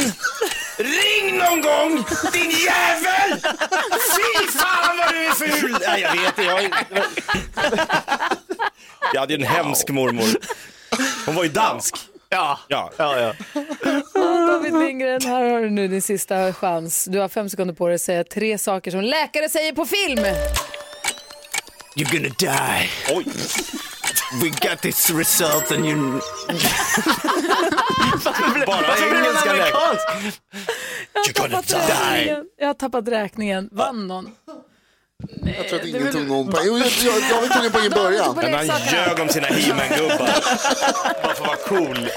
Ring 0.78 1.38
någon 1.38 1.60
gång, 1.60 2.04
din 2.32 2.50
jävel! 2.50 3.40
Fy 4.16 4.46
fan 4.58 4.98
vad 4.98 5.08
du 5.14 5.24
är 5.26 5.30
ful! 5.32 5.76
Nej, 5.88 6.00
jag 6.00 6.12
vet 6.22 6.36
det. 6.36 6.42
Jag, 6.44 6.70
jag 9.14 9.20
hade 9.20 9.34
ju 9.34 9.40
en 9.40 9.46
hemsk 9.46 9.88
mormor. 9.90 10.28
Hon 11.26 11.34
var 11.34 11.42
ju 11.44 11.50
dansk. 11.50 11.96
Ja, 12.28 12.58
Ja. 12.68 12.90
ja, 12.96 13.20
ja. 13.20 13.34
David 14.52 14.72
Lindgren, 14.78 15.22
här 15.22 15.50
har 15.50 15.60
du 15.60 15.70
nu 15.70 15.88
din 15.88 16.02
sista 16.02 16.52
chans. 16.52 17.04
Du 17.04 17.18
har 17.18 17.28
fem 17.28 17.48
sekunder 17.50 17.74
på 17.74 17.86
dig 17.88 17.94
att 17.94 18.00
säga 18.00 18.24
tre 18.24 18.58
saker 18.58 18.90
som 18.90 19.00
läkare 19.00 19.48
säger 19.48 19.72
på 19.72 19.86
film. 19.86 20.24
You're 21.94 22.10
gonna 22.10 22.34
die. 22.38 22.88
Oj. 23.10 23.24
We 24.40 24.50
got 24.50 24.80
this 24.82 25.10
result 25.10 25.70
and 25.70 25.84
you... 25.86 25.96
Bara 28.66 28.96
engelska 28.96 29.52
läkare. 29.52 30.32
Har 31.14 31.32
tappat 31.32 31.70
räkningen. 31.72 32.46
Jag 32.58 32.66
har 32.66 32.74
tappat 32.74 33.08
räkningen. 33.08 33.68
Vann 33.72 34.06
någon? 34.06 34.30
Jag 35.56 35.68
tror 35.68 35.80
att 35.80 35.86
ingen 35.86 36.12
tog 36.12 36.26
någon 36.28 36.50
poäng. 36.50 36.64
Jo, 36.66 36.78
jag, 36.78 36.86
jag, 36.86 37.42
jag 37.42 37.52
tog 37.52 37.64
en 37.64 37.72
poäng 37.72 37.84
i 37.86 37.90
början. 38.02 38.36
Men 38.36 38.54
han 38.54 38.80
ljög 38.92 39.20
om 39.20 39.28
sina 39.28 39.46
He-Man-gubbar. 39.46 40.18
Bara 40.18 40.32
för 41.22 41.30
att 41.30 41.40
vara 41.40 41.56
cool. 41.56 42.08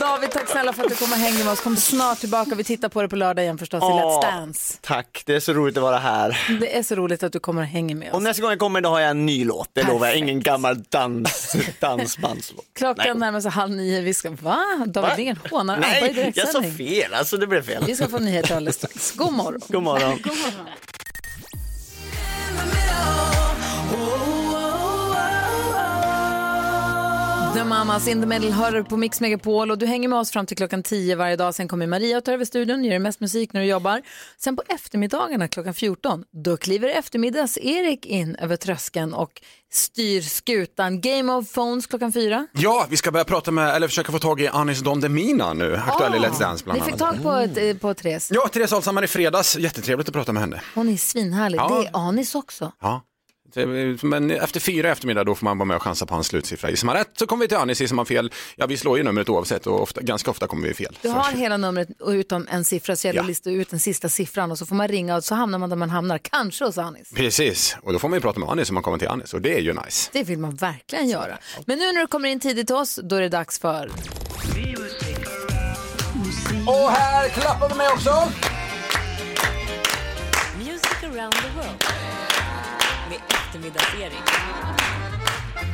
David, 0.00 0.30
tack 0.30 0.48
snälla 0.48 0.72
för 0.72 0.82
att 0.82 0.88
du 0.88 0.94
kom 0.96 1.12
och 1.12 1.18
hängde 1.18 1.44
med 1.44 1.52
oss. 1.52 1.60
Kom 1.60 1.76
snart 1.76 2.18
tillbaka. 2.18 2.54
Vi 2.54 2.64
tittar 2.64 2.88
på 2.88 3.02
det 3.02 3.08
på 3.08 3.16
lördag 3.16 3.44
igen 3.44 3.58
förstås 3.58 3.82
i. 3.82 3.86
Let's 3.86 4.22
Dance. 4.22 4.78
Tack, 4.80 5.22
det 5.26 5.34
är 5.34 5.40
så 5.40 5.52
roligt 5.52 5.76
att 5.76 5.82
vara 5.82 5.98
här. 5.98 6.56
Det 6.60 6.76
är 6.76 6.82
så 6.82 6.94
roligt 6.94 7.22
att 7.22 7.32
du 7.32 7.38
kommer 7.40 7.62
och 7.62 7.68
hänger 7.68 7.94
med 7.94 8.08
oss. 8.08 8.14
Och 8.14 8.22
nästa 8.22 8.42
gång 8.42 8.50
jag 8.50 8.58
kommer 8.58 8.80
då 8.80 8.88
har 8.88 9.00
jag 9.00 9.10
en 9.10 9.26
ny 9.26 9.44
låt, 9.44 9.68
det 9.72 9.82
lovar 9.82 10.06
jag. 10.06 10.16
Ingen 10.16 10.40
gammal 10.40 10.82
dans, 10.88 11.56
dansbandslåt. 11.80 12.64
Klockan 12.74 13.04
Nej. 13.08 13.14
närmar 13.18 13.40
sig 13.40 13.50
halv 13.50 13.72
nio. 13.72 14.00
Vi 14.00 14.14
ska... 14.14 14.30
Va? 14.30 14.64
David? 14.86 15.16
Lindgren 15.16 15.38
hånar 15.50 15.78
Nej, 15.78 16.32
jag 16.34 16.48
sa 16.48 16.62
fel, 16.62 17.14
alltså 17.14 17.36
det 17.36 17.46
blev 17.46 17.62
fel. 17.66 17.84
Vi 17.86 17.96
ska 17.96 18.08
få 18.08 18.18
nyheter 18.18 18.56
alldeles 18.56 18.76
strax. 18.76 19.12
God 19.12 19.32
morgon. 19.32 19.60
God 19.68 19.82
morgon. 19.82 20.18
God 20.22 20.36
morgon. 20.36 20.66
The 27.54 27.64
Mamas 27.64 28.08
in 28.08 28.20
the 28.20 28.26
middle 28.26 28.50
hör 28.50 28.82
på 28.82 28.96
Mix 28.96 29.20
Megapol 29.20 29.70
och 29.70 29.78
du 29.78 29.86
hänger 29.86 30.08
med 30.08 30.18
oss 30.18 30.30
fram 30.30 30.46
till 30.46 30.56
klockan 30.56 30.82
10 30.82 31.16
varje 31.16 31.36
dag. 31.36 31.54
Sen 31.54 31.68
kommer 31.68 31.86
Maria 31.86 32.18
och 32.18 32.24
tar 32.24 32.32
över 32.32 32.44
studion, 32.44 32.84
gör 32.84 32.98
mest 32.98 33.20
musik 33.20 33.52
när 33.52 33.60
du 33.60 33.66
jobbar. 33.66 34.02
Sen 34.38 34.56
på 34.56 34.62
eftermiddagarna 34.68 35.48
klockan 35.48 35.74
14, 35.74 36.24
då 36.44 36.56
kliver 36.56 36.88
eftermiddags-Erik 36.88 38.06
in 38.06 38.36
över 38.36 38.56
tröskeln 38.56 39.14
och 39.14 39.30
styr 39.72 40.20
skutan. 40.20 41.00
Game 41.00 41.32
of 41.32 41.52
Phones 41.54 41.86
klockan 41.86 42.12
4. 42.12 42.46
Ja, 42.52 42.86
vi 42.90 42.96
ska 42.96 43.10
börja 43.10 43.24
prata 43.24 43.50
med, 43.50 43.76
eller 43.76 43.88
försöka 43.88 44.12
få 44.12 44.18
tag 44.18 44.40
i 44.40 44.48
Anis 44.48 44.80
Don 44.80 45.00
Demina 45.00 45.52
nu, 45.52 45.76
aktuell 45.76 46.14
i 46.14 46.18
Let's 46.18 46.40
Dance 46.40 46.64
bland 46.64 46.78
Ni 46.80 46.84
fick 46.84 47.02
annat. 47.02 47.14
tag 47.14 47.22
på, 47.22 47.32
ett, 47.32 47.56
eh, 47.76 47.76
på 47.80 47.94
Therese. 47.94 48.30
Ja, 48.34 48.48
Therese 48.48 48.72
Alshammar 48.72 49.04
i 49.04 49.06
fredags, 49.06 49.56
jättetrevligt 49.58 50.08
att 50.08 50.14
prata 50.14 50.32
med 50.32 50.40
henne. 50.42 50.60
Hon 50.74 50.88
är 50.88 50.96
svinhärlig. 50.96 51.58
Ja. 51.58 51.68
Det 51.68 51.86
är 51.86 51.90
Anis 52.08 52.34
också. 52.34 52.72
Ja. 52.82 53.02
Men 54.02 54.30
efter 54.30 54.60
fyra 54.60 54.90
eftermiddag 54.92 55.24
då 55.24 55.34
får 55.34 55.44
man 55.44 55.58
vara 55.58 55.66
med 55.66 55.76
och 55.76 55.82
chansa 55.82 56.06
på 56.06 56.14
hans 56.14 56.26
slutsiffra. 56.26 56.70
Gissar 56.70 56.86
man 56.86 56.96
rätt 56.96 57.10
så 57.18 57.26
kommer 57.26 57.44
vi 57.44 57.48
till 57.48 57.56
Anis, 57.56 57.80
gissar 57.80 57.96
man 57.96 58.06
fel, 58.06 58.32
ja 58.56 58.66
vi 58.66 58.76
slår 58.76 58.98
ju 58.98 59.04
numret 59.04 59.28
oavsett 59.28 59.66
och 59.66 59.82
ofta, 59.82 60.00
ganska 60.00 60.30
ofta 60.30 60.46
kommer 60.46 60.68
vi 60.68 60.74
fel. 60.74 60.98
Du 61.02 61.08
har 61.08 61.32
hela 61.32 61.56
numret 61.56 61.88
utom 62.06 62.46
en 62.50 62.64
siffra 62.64 62.96
så 62.96 63.06
gäller 63.06 63.14
det 63.14 63.18
Ja. 63.18 63.22
att 63.22 63.28
lista 63.28 63.50
ut 63.50 63.70
den 63.70 63.80
sista 63.80 64.08
siffran 64.08 64.50
och 64.50 64.58
så 64.58 64.66
får 64.66 64.74
man 64.74 64.88
ringa 64.88 65.16
och 65.16 65.24
så 65.24 65.34
hamnar 65.34 65.58
man 65.58 65.70
där 65.70 65.76
man 65.76 65.90
hamnar, 65.90 66.18
kanske 66.18 66.64
hos 66.64 66.78
Anis. 66.78 67.10
Precis, 67.14 67.76
och 67.82 67.92
då 67.92 67.98
får 67.98 68.08
man 68.08 68.16
ju 68.16 68.20
prata 68.20 68.40
med 68.40 68.48
Anis 68.48 68.70
om 68.70 68.74
man 68.74 68.82
kommer 68.82 68.98
till 68.98 69.08
Anis 69.08 69.34
och 69.34 69.40
det 69.40 69.54
är 69.54 69.60
ju 69.60 69.72
nice. 69.84 70.10
Det 70.12 70.22
vill 70.22 70.38
man 70.38 70.54
verkligen 70.54 71.08
göra. 71.08 71.38
Men 71.66 71.78
nu 71.78 71.92
när 71.92 72.00
du 72.00 72.06
kommer 72.06 72.28
in 72.28 72.40
tidigt 72.40 72.66
till 72.66 72.76
oss, 72.76 73.00
då 73.02 73.16
är 73.16 73.20
det 73.20 73.28
dags 73.28 73.58
för... 73.58 73.90
Och 76.66 76.90
här 76.90 77.28
klappar 77.28 77.68
vi 77.68 77.74
med 77.74 77.90
också. 77.92 78.28
Music 80.58 81.02
around 81.02 81.32
the 81.32 81.48
world 81.56 81.82
eftermiddagsering 83.54 84.81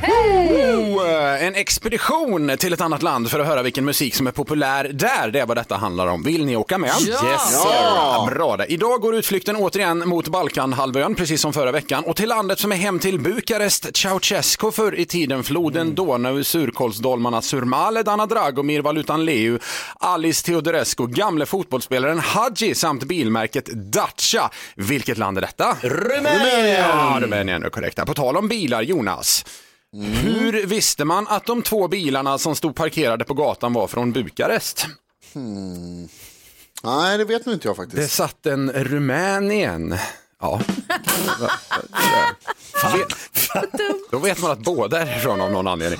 eftermiddags-Erik. 0.01 0.85
Woo! 0.85 0.99
En 1.39 1.55
expedition 1.55 2.57
till 2.59 2.73
ett 2.73 2.81
annat 2.81 3.03
land 3.03 3.29
för 3.31 3.39
att 3.39 3.47
höra 3.47 3.63
vilken 3.63 3.85
musik 3.85 4.15
som 4.15 4.27
är 4.27 4.31
populär 4.31 4.89
där. 4.93 5.31
Det 5.31 5.39
är 5.39 5.45
vad 5.45 5.57
detta 5.57 5.77
handlar 5.77 6.07
om. 6.07 6.23
Vill 6.23 6.45
ni 6.45 6.55
åka 6.55 6.77
med? 6.77 6.91
Ja! 6.99 7.31
Yes, 7.31 7.61
sir. 7.61 7.69
Ja! 7.71 8.29
Bra 8.33 8.57
det. 8.57 8.65
Idag 8.65 9.01
går 9.01 9.15
utflykten 9.15 9.55
återigen 9.55 10.09
mot 10.09 10.27
Balkanhalvön, 10.27 11.15
precis 11.15 11.41
som 11.41 11.53
förra 11.53 11.71
veckan. 11.71 12.03
Och 12.03 12.15
till 12.15 12.29
landet 12.29 12.59
som 12.59 12.71
är 12.71 12.75
hem 12.75 12.99
till 12.99 13.19
Bukarest, 13.19 13.97
Ceausescu 13.97 14.71
förr 14.71 14.99
i 14.99 15.05
tiden, 15.05 15.43
floden 15.43 15.95
Donau, 15.95 16.43
surkolsdolmarna 16.43 17.41
Surmale, 17.41 18.03
Dana 18.03 18.25
Dragomir, 18.25 18.81
valutan 18.81 19.25
Leu, 19.25 19.59
Alice 19.99 20.45
Teodorescu, 20.45 21.07
gamle 21.07 21.45
fotbollsspelaren 21.45 22.19
Hadji 22.19 22.75
samt 22.75 23.03
bilmärket 23.03 23.65
Dacia. 23.65 24.49
Vilket 24.75 25.17
land 25.17 25.37
är 25.37 25.41
detta? 25.41 25.77
Rumänien! 25.81 26.85
Ja, 26.89 27.17
Rumänien 27.21 27.63
är 27.63 27.69
korrekt. 27.69 28.05
På 28.05 28.13
tal 28.13 28.37
om 28.37 28.47
bilar, 28.47 28.81
Jonas. 28.81 29.45
Hur 29.93 30.65
visste 30.65 31.05
man 31.05 31.27
att 31.27 31.45
de 31.45 31.61
två 31.61 31.87
bilarna 31.87 32.37
som 32.37 32.55
stod 32.55 32.75
parkerade 32.75 33.25
på 33.25 33.33
gatan 33.33 33.73
var 33.73 33.87
från 33.87 34.11
Bukarest? 34.11 34.87
Hmm. 35.33 36.07
Nej, 36.83 37.17
det 37.17 37.25
vet 37.25 37.45
nog 37.45 37.55
inte 37.55 37.67
jag 37.67 37.75
faktiskt. 37.75 37.97
Det 38.01 38.07
satt 38.07 38.45
en 38.45 38.71
Rumänien. 38.71 39.95
Ja. 40.41 40.61
Då 44.11 44.17
vet 44.17 44.41
man 44.41 44.51
att 44.51 44.59
båda 44.59 45.01
är 45.01 45.17
ifrån 45.17 45.41
av 45.41 45.51
någon 45.51 45.67
anledning. 45.67 45.99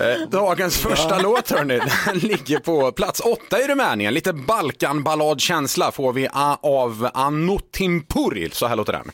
Eh, 0.00 0.28
Dagens 0.30 0.76
första 0.76 1.18
låt 1.18 1.50
hörni, 1.50 1.80
den 2.06 2.18
ligger 2.18 2.58
på 2.58 2.92
plats 2.92 3.20
åtta 3.20 3.60
i 3.60 3.66
Rumänien. 3.68 4.14
Lite 4.14 4.32
Balkanballadkänsla 4.32 5.92
får 5.92 6.12
vi 6.12 6.28
av 6.62 7.10
Anotim 7.14 8.02
Puril. 8.06 8.52
Så 8.52 8.66
här 8.66 8.76
låter 8.76 8.92
den. 8.92 9.10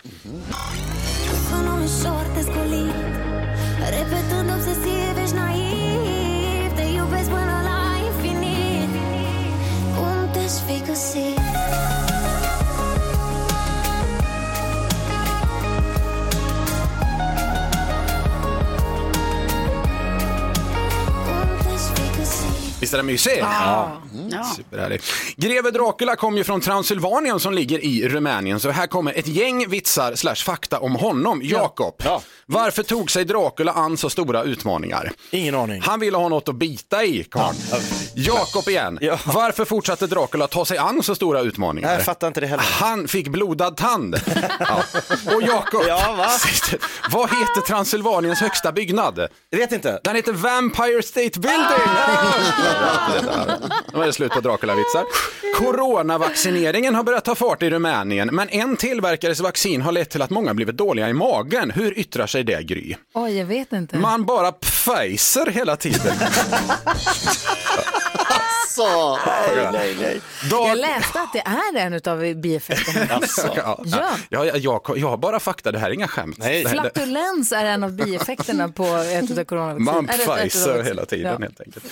Sună 1.51 2.68
Visst 22.89 22.95
är 22.95 22.99
den 22.99 23.07
mysig? 23.07 23.39
Ja. 23.41 24.03
Superhärlig. 24.57 25.01
Greve 25.37 25.71
Dracula 25.71 26.17
kom 26.17 26.37
ju 26.37 26.45
från 26.45 26.61
Transylvanien 26.61 27.41
som 27.41 27.53
ligger 27.53 27.85
i 27.85 28.09
Rumänien, 28.09 28.61
så 28.61 28.71
här 28.71 28.87
kommer 28.87 29.13
ett 29.19 29.27
gäng 29.27 29.69
vitsar 29.69 30.15
slash 30.15 30.35
fakta 30.35 30.79
om 30.79 30.95
honom. 30.97 31.41
Jakob, 31.45 32.03
varför 32.51 32.83
tog 32.83 33.11
sig 33.11 33.25
Dracula 33.25 33.73
an 33.73 33.97
så 33.97 34.11
stora 34.11 34.43
utmaningar? 34.43 35.13
Ingen 35.31 35.55
aning. 35.55 35.83
Han 35.83 36.01
ville 36.01 36.17
ha 36.17 36.29
något 36.29 36.49
att 36.49 36.55
bita 36.55 37.05
i, 37.05 37.25
karln. 37.25 37.57
Jakob 38.15 38.69
igen, 38.69 38.99
varför 39.25 39.65
fortsatte 39.65 40.07
Dracula 40.07 40.47
ta 40.47 40.65
sig 40.65 40.79
an 40.79 41.03
så 41.03 41.15
stora 41.15 41.41
utmaningar? 41.41 41.93
Jag 41.93 42.05
fattar 42.05 42.27
inte 42.29 42.41
det 42.41 42.47
heller. 42.47 42.65
Han 42.65 43.09
fick 43.09 43.29
blodad 43.29 43.77
tand. 43.77 44.21
ja. 44.59 44.83
Och 45.35 45.43
Jakob, 45.43 45.83
vad 47.13 47.31
heter 47.31 47.61
Transylvaniens 47.67 48.41
högsta 48.41 48.73
byggnad? 48.73 49.29
Jag 49.51 49.59
vet 49.59 49.73
inte. 49.73 50.01
Den 50.05 50.17
heter 50.17 50.33
Vampire 50.33 51.03
State 51.03 51.41
Building. 51.41 51.89
Nu 53.95 54.03
är 54.03 54.07
det 54.07 54.13
slut 54.13 54.33
på 54.33 54.41
Dracula-vitsar. 54.41 55.05
Coronavaccineringen 55.59 56.95
har 56.95 57.03
börjat 57.03 57.25
ta 57.25 57.35
fart 57.35 57.63
i 57.63 57.71
Rumänien, 57.71 58.29
men 58.33 58.49
en 58.49 58.77
tillverkares 58.77 59.41
vaccin 59.41 59.83
har 59.83 59.93
lett 59.93 60.11
till 60.11 60.23
att 60.23 60.31
många 60.31 60.55
blivit 60.55 60.77
dåliga 60.77 61.09
i 61.09 61.13
magen. 61.13 61.71
Hur 61.71 61.99
yttrar 61.99 62.27
sig 62.27 62.38
det, 62.45 62.63
Gry? 62.63 62.95
Oj, 63.15 63.39
jag 63.39 63.47
vet 63.47 63.73
inte. 63.73 63.99
Man 63.99 64.25
bara 64.27 64.53
pfejser 64.53 65.47
hela 65.51 65.77
tiden. 65.77 66.17
Så. 68.69 69.19
Nej, 69.27 69.69
nej, 69.73 69.97
nej. 70.01 70.21
Jag 70.51 70.79
läste 70.79 71.21
att 71.21 71.33
det 71.33 71.39
är 71.47 71.77
en 71.77 72.01
av 72.13 72.35
bieffekterna. 72.35 73.07
Ja, 73.57 73.79
Ja. 73.85 74.15
ja, 74.31 74.45
jag, 74.45 74.59
jag, 74.59 74.81
jag 74.97 75.09
har 75.09 75.17
bara 75.17 75.41
fakta, 75.41 75.73
det 75.73 75.79
här 75.79 75.89
är 75.91 75.95
inga 75.95 76.09
skämt. 76.09 76.37
Det- 76.41 76.69
Flatulens 76.71 77.53
är 77.53 77.65
en 77.65 77.85
av 77.85 77.93
bieffekterna 77.93 78.69
på 78.69 78.85
ett 78.85 79.39
av 79.39 79.45
coronavaccin. 79.45 79.85
Man 79.85 80.09
vaccin. 80.27 80.85
hela 80.85 81.05
tiden 81.07 81.33
Ja. 81.33 81.39
helt 81.47 81.61
enkelt. 81.61 81.85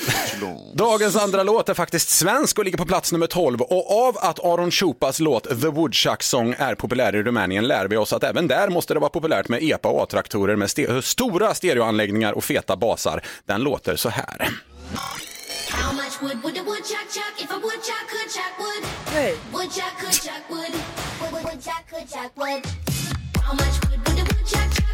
Dagens 0.74 1.16
andra 1.16 1.42
låt 1.42 1.68
är 1.68 1.74
faktiskt 1.74 2.08
svensk 2.08 2.58
och 2.58 2.64
ligger 2.64 2.78
på 2.78 2.86
plats 2.86 3.12
nummer 3.12 3.26
12 3.26 3.60
och 3.60 4.06
av 4.08 4.18
att 4.18 4.44
Aron 4.44 4.70
Chupas 4.70 5.20
låt 5.20 5.44
The 5.60 5.68
Woodchuck 5.68 6.22
Song 6.22 6.54
är 6.58 6.74
populär 6.74 7.16
i 7.16 7.22
Rumänien 7.22 7.66
lär 7.66 7.88
vi 7.88 7.96
oss 7.96 8.12
att 8.12 8.24
även 8.24 8.48
där 8.48 8.68
måste 8.68 8.94
det 8.94 9.00
vara 9.00 9.10
populärt 9.10 9.48
med 9.48 9.62
EPA 9.62 9.88
och 9.88 10.02
A-traktorer 10.02 10.56
med 10.56 10.68
ste- 10.68 11.00
stora 11.00 11.54
stereoanläggningar 11.54 12.32
och 12.32 12.44
feta 12.44 12.76
basar. 12.76 13.22
Den 13.46 13.60
låter 13.60 13.96
så 13.96 14.08
här. 14.08 14.48
How 15.68 15.92
much 15.92 16.20
wood 16.22 16.42
would 16.42 16.56
a 16.56 16.62
woodchuck 16.64 17.08
chuck 17.10 17.40
if 17.40 17.50
a 17.50 17.58
woodchuck 17.58 18.08
could 18.08 18.30
chuck 18.30 18.58
wood? 18.58 18.84
Hey. 19.10 19.36
Woodchuck 19.52 19.98
could 19.98 20.12
chuck 20.12 20.48
wood. 20.48 20.72
Wood- 21.20 21.32
wood- 21.32 21.44
Woodchuck 21.44 21.84
could 21.88 22.08
chuck 22.10 22.32
wood. 22.36 22.64
How 23.42 23.52
much 23.54 23.76
wood 23.88 24.00
would 24.08 24.18
a 24.18 24.24
woodchuck 24.24 24.70
chuck 24.72 24.85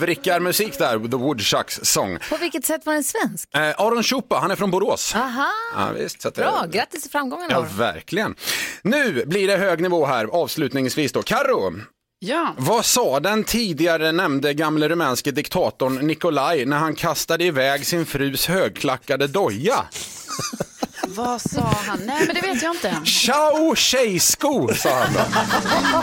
Tungvrickarmusik 0.00 0.78
där, 0.78 0.98
The 1.08 1.16
Woodchucks 1.16 1.80
Song. 1.82 2.18
På 2.30 2.36
vilket 2.36 2.64
sätt 2.64 2.86
var 2.86 2.92
den 2.94 3.04
svensk? 3.04 3.48
Eh, 3.54 3.60
Aron 3.80 4.02
Chupa, 4.02 4.38
han 4.38 4.50
är 4.50 4.56
från 4.56 4.70
Borås. 4.70 5.14
Aha, 5.14 5.46
Ja, 5.76 5.88
visst, 5.98 6.22
så 6.22 6.28
att 6.28 6.34
det- 6.34 6.40
bra. 6.42 6.66
Grattis 6.72 7.02
till 7.02 7.10
framgången. 7.10 7.46
Ja, 7.50 7.56
Aron. 7.56 7.68
verkligen. 7.76 8.34
Nu 8.82 9.24
blir 9.26 9.48
det 9.48 9.56
hög 9.56 9.80
nivå 9.82 10.06
här, 10.06 10.24
avslutningsvis 10.24 11.12
då. 11.12 11.22
Karo, 11.22 11.72
Ja. 12.18 12.54
vad 12.58 12.84
sa 12.84 13.20
den 13.20 13.44
tidigare 13.44 14.12
nämnde 14.12 14.54
gamle 14.54 14.88
rumänske 14.88 15.30
diktatorn 15.30 15.94
Nikolaj 16.06 16.64
när 16.66 16.76
han 16.78 16.94
kastade 16.94 17.44
iväg 17.44 17.86
sin 17.86 18.06
frus 18.06 18.46
högklackade 18.46 19.26
doja? 19.26 19.84
Vad 21.08 21.40
sa 21.40 21.60
han? 21.60 21.98
Nej, 22.06 22.26
men 22.26 22.34
det 22.34 22.40
vet 22.40 22.62
jag 22.62 22.74
inte. 22.74 22.96
Ciao 23.04 23.74
tjejsko, 23.74 24.74
sa 24.74 24.90
han 24.94 25.12
då. 25.14 25.20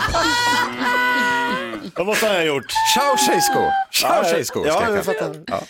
Vad 1.95 2.05
måste 2.05 2.27
han 2.27 2.35
ha 2.35 2.43
gjort? 2.43 2.65
Ciao 2.93 3.17
tjejsko. 3.17 3.59
Ciao 3.91 4.23
tjejsko. 4.23 4.63
ja, 4.67 4.95
jag 4.95 5.05
fattar. 5.05 5.35
Ja. 5.47 5.61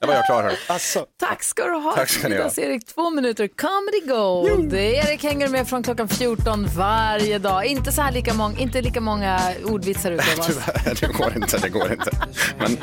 Det 0.00 0.06
var 0.06 0.14
jag 0.14 0.26
klar 0.26 0.42
här. 0.42 0.58
Alltså. 0.66 1.06
Tack 1.20 1.42
ska 1.42 1.64
du 1.64 1.72
ha. 1.78 1.92
Tack 1.92 2.08
ska 2.08 2.28
ni 2.28 2.36
ha. 2.36 2.50
Erik, 2.56 2.86
två 2.86 3.10
minuter 3.10 3.48
comedy 3.48 4.00
gold. 4.14 4.74
Erik 4.74 5.22
hänger 5.24 5.48
med 5.48 5.68
från 5.68 5.82
klockan 5.82 6.08
14 6.08 6.66
varje 6.76 7.38
dag. 7.38 7.64
Inte 7.66 7.92
så 7.92 8.02
här 8.02 8.12
lika, 8.12 8.34
mång, 8.34 8.58
inte 8.58 8.80
lika 8.82 9.00
många 9.00 9.40
ordvitsar 9.64 10.10
utlovas. 10.12 10.46
Tyvärr, 10.46 10.96
det 11.00 11.06
går 11.12 11.36
inte. 11.36 11.58
Det 11.58 11.68
går 11.68 11.92
inte. 11.92 12.10
Men 12.58 12.76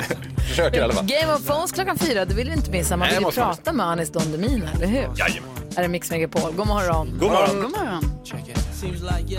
försöker 0.49 0.77
i 0.77 0.81
alla 0.81 0.93
fall. 0.93 1.05
Game 1.05 1.33
of 1.33 1.45
Phones 1.47 1.71
klockan 1.71 1.97
fyra, 1.97 2.25
det 2.25 2.33
vill 2.33 2.47
du 2.47 2.53
inte 2.53 2.71
missa. 2.71 2.97
Man 2.97 2.99
Nej, 3.07 3.09
vill 3.09 3.19
ju 3.21 3.25
måste 3.25 3.39
man. 3.39 3.55
prata 3.55 3.73
med 3.73 3.85
Anis 3.85 4.09
Don 4.11 4.31
Demina, 4.31 4.67
eller 4.75 4.87
hur? 4.87 5.09
Jajamän. 5.17 5.49
Här 5.79 5.83
är 5.83 5.89
Mix 5.89 6.11
Megapol. 6.11 6.51
God 6.55 6.67
morgon. 6.67 7.17
God 7.19 7.31
morgon. 7.31 7.61
God 7.61 7.71
morgon. 7.71 8.03
Seems 8.73 9.01
like 9.01 9.29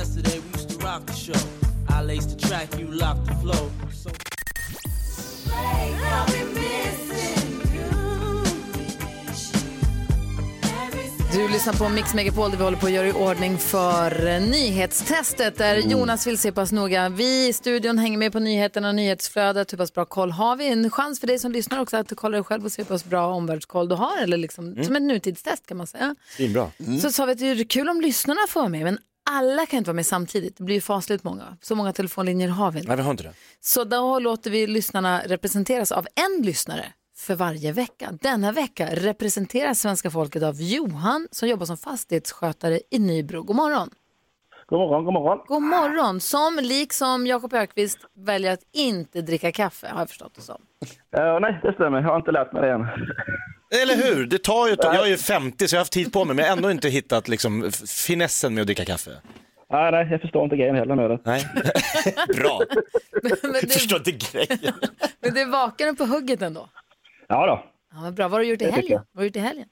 Du 11.33 11.49
lyssnar 11.49 11.73
på 11.73 11.89
Mix 11.89 12.15
Megapol 12.15 12.51
där 12.51 12.59
vi 12.59 12.65
håller 12.65 12.79
på 12.79 12.87
att 12.87 12.93
göra 12.93 13.07
i 13.09 13.13
ordning 13.13 13.59
för 13.59 14.27
eh, 14.27 14.41
nyhetstestet 14.41 15.59
där 15.59 15.77
Jonas 15.77 16.27
vill 16.27 16.39
se 16.39 16.53
pass 16.53 16.73
noga. 16.73 17.09
Vi 17.09 17.49
i 17.49 17.53
studion 17.53 17.99
hänger 17.99 18.19
med 18.19 18.33
på 18.33 18.39
nyheterna 18.39 18.89
och 18.89 18.95
nyhetsflödet. 18.95 19.73
Hur 19.73 19.79
pass 19.79 19.95
bra 19.95 20.05
koll 20.05 20.31
har 20.31 20.57
vi? 20.57 20.69
En 20.69 20.91
chans 20.91 21.21
för 21.21 21.27
dig 21.27 21.39
som 21.39 21.53
lyssnar 21.53 21.81
också 21.81 21.97
att 21.97 22.09
du 22.09 22.15
kollar 22.15 22.39
dig 22.39 22.45
själv 22.45 22.65
och 22.65 22.73
ser 22.73 22.83
hur 22.83 22.89
pass 22.89 23.05
bra 23.05 23.27
omvärldskoll 23.27 23.89
du 23.89 23.95
har. 23.95 24.23
Eller 24.23 24.37
liksom, 24.37 24.85
Som 24.85 24.97
ett 24.97 25.03
nutidstest 25.03 25.67
kan 25.67 25.77
man 25.77 25.87
säga. 25.87 26.15
Svinbra. 26.37 26.71
Så 27.03 27.13
sa 27.13 27.25
vi 27.27 27.33
att 27.33 27.39
det 27.39 27.47
är 27.47 27.65
kul 27.65 27.89
om 27.89 28.01
lyssnarna 28.01 28.41
får 28.49 28.61
vara 28.61 28.71
med, 28.71 28.85
men 28.85 28.99
alla 29.31 29.67
kan 29.67 29.79
inte 29.79 29.89
vara 29.89 29.97
med 29.97 30.07
samtidigt. 30.07 30.57
Det 30.57 30.65
blir 30.65 30.75
ju 30.75 30.81
fasligt 30.81 31.25
många. 31.25 31.57
Så 31.63 31.75
många 31.75 31.93
telefonlinjer 31.93 32.49
har 32.49 32.73
vi 32.73 32.79
inte. 32.79 32.89
Nej, 32.89 32.97
vi 32.97 33.03
har 33.03 33.11
inte 33.11 33.23
det. 33.23 33.33
Så 33.61 33.85
då 33.85 34.19
låter 34.19 34.51
vi 34.51 34.67
lyssnarna 34.67 35.23
representeras 35.27 35.93
av 35.93 36.07
en 36.15 36.43
lyssnare 36.43 36.93
för 37.21 37.35
varje 37.35 37.73
vecka. 37.73 38.09
Denna 38.21 38.53
vecka 38.53 38.89
representeras 38.93 39.81
svenska 39.81 40.11
folket 40.11 40.43
av 40.43 40.55
Johan 40.63 41.29
som 41.31 41.49
jobbar 41.49 41.67
som 41.67 41.77
fastighetsskötare 41.77 42.81
i 42.91 42.99
Nybro. 42.99 43.43
God 43.43 43.57
morgon! 43.57 43.91
God 44.67 44.79
morgon, 44.79 45.05
god 45.05 45.15
morgon. 45.15 45.39
God 45.47 45.63
morgon! 45.63 46.21
Som 46.21 46.59
liksom 46.63 47.27
Jakob 47.27 47.55
Ökvist 47.55 47.99
väljer 48.17 48.53
att 48.53 48.61
inte 48.73 49.23
dricka 49.23 49.53
kaffe 49.53 49.87
har 49.93 49.99
jag 49.99 50.09
förstått 50.09 50.35
det 50.35 50.43
som. 50.43 50.63
Eh, 51.17 51.41
nej, 51.41 51.61
det 51.63 51.73
stämmer. 51.73 52.01
Jag 52.01 52.09
har 52.09 52.17
inte 52.17 52.31
lärt 52.31 52.53
mig 52.53 52.63
det 52.63 52.73
än. 52.73 52.81
Eller 53.83 53.97
hur? 53.97 54.27
Det 54.27 54.39
tar 54.39 54.67
ju 54.67 54.73
ett. 54.73 54.85
Jag 54.85 55.07
är 55.07 55.11
ju 55.11 55.17
50 55.17 55.69
så 55.69 55.75
jag 55.75 55.79
har 55.79 55.81
haft 55.81 55.93
tid 55.93 56.13
på 56.13 56.25
mig 56.25 56.37
men 56.37 56.45
jag 56.45 56.53
har 56.53 56.57
ändå 56.57 56.71
inte 56.71 56.89
hittat 56.89 57.29
liksom, 57.29 57.71
finessen 58.07 58.55
med 58.55 58.61
att 58.61 58.67
dricka 58.67 58.85
kaffe. 58.85 59.11
Nej, 59.73 59.93
nej, 59.93 60.09
jag 60.11 60.21
förstår 60.21 60.45
inte 60.45 60.57
grejen 60.57 60.75
heller 60.75 61.09
det. 61.09 61.19
Nej. 61.25 61.47
Bra. 62.37 62.61
Men 63.23 63.33
Jag 63.43 63.63
du, 63.63 63.69
förstår 63.69 63.99
inte 63.99 64.13
grejen. 64.13 64.75
men 65.21 65.35
du 65.35 65.41
är 65.41 65.51
vaken 65.51 65.89
och 65.89 65.99
på 65.99 66.05
hugget 66.05 66.43
ändå. 66.43 66.69
Ja 67.33 67.47
då. 67.47 67.65
Ja, 67.93 68.01
vad 68.03 68.15
bra. 68.15 68.25
Vad 68.29 68.33
har 68.33 68.41
du 68.41 68.47
gjort 68.47 68.63
i 68.63 68.65
tycker 68.65 68.73
helgen? 68.77 68.93
jag. 68.93 69.05
Vad 69.13 69.17
har 69.17 69.23
du 69.23 69.27
gjort 69.27 69.37
i 69.37 69.41
helgen? 69.41 69.69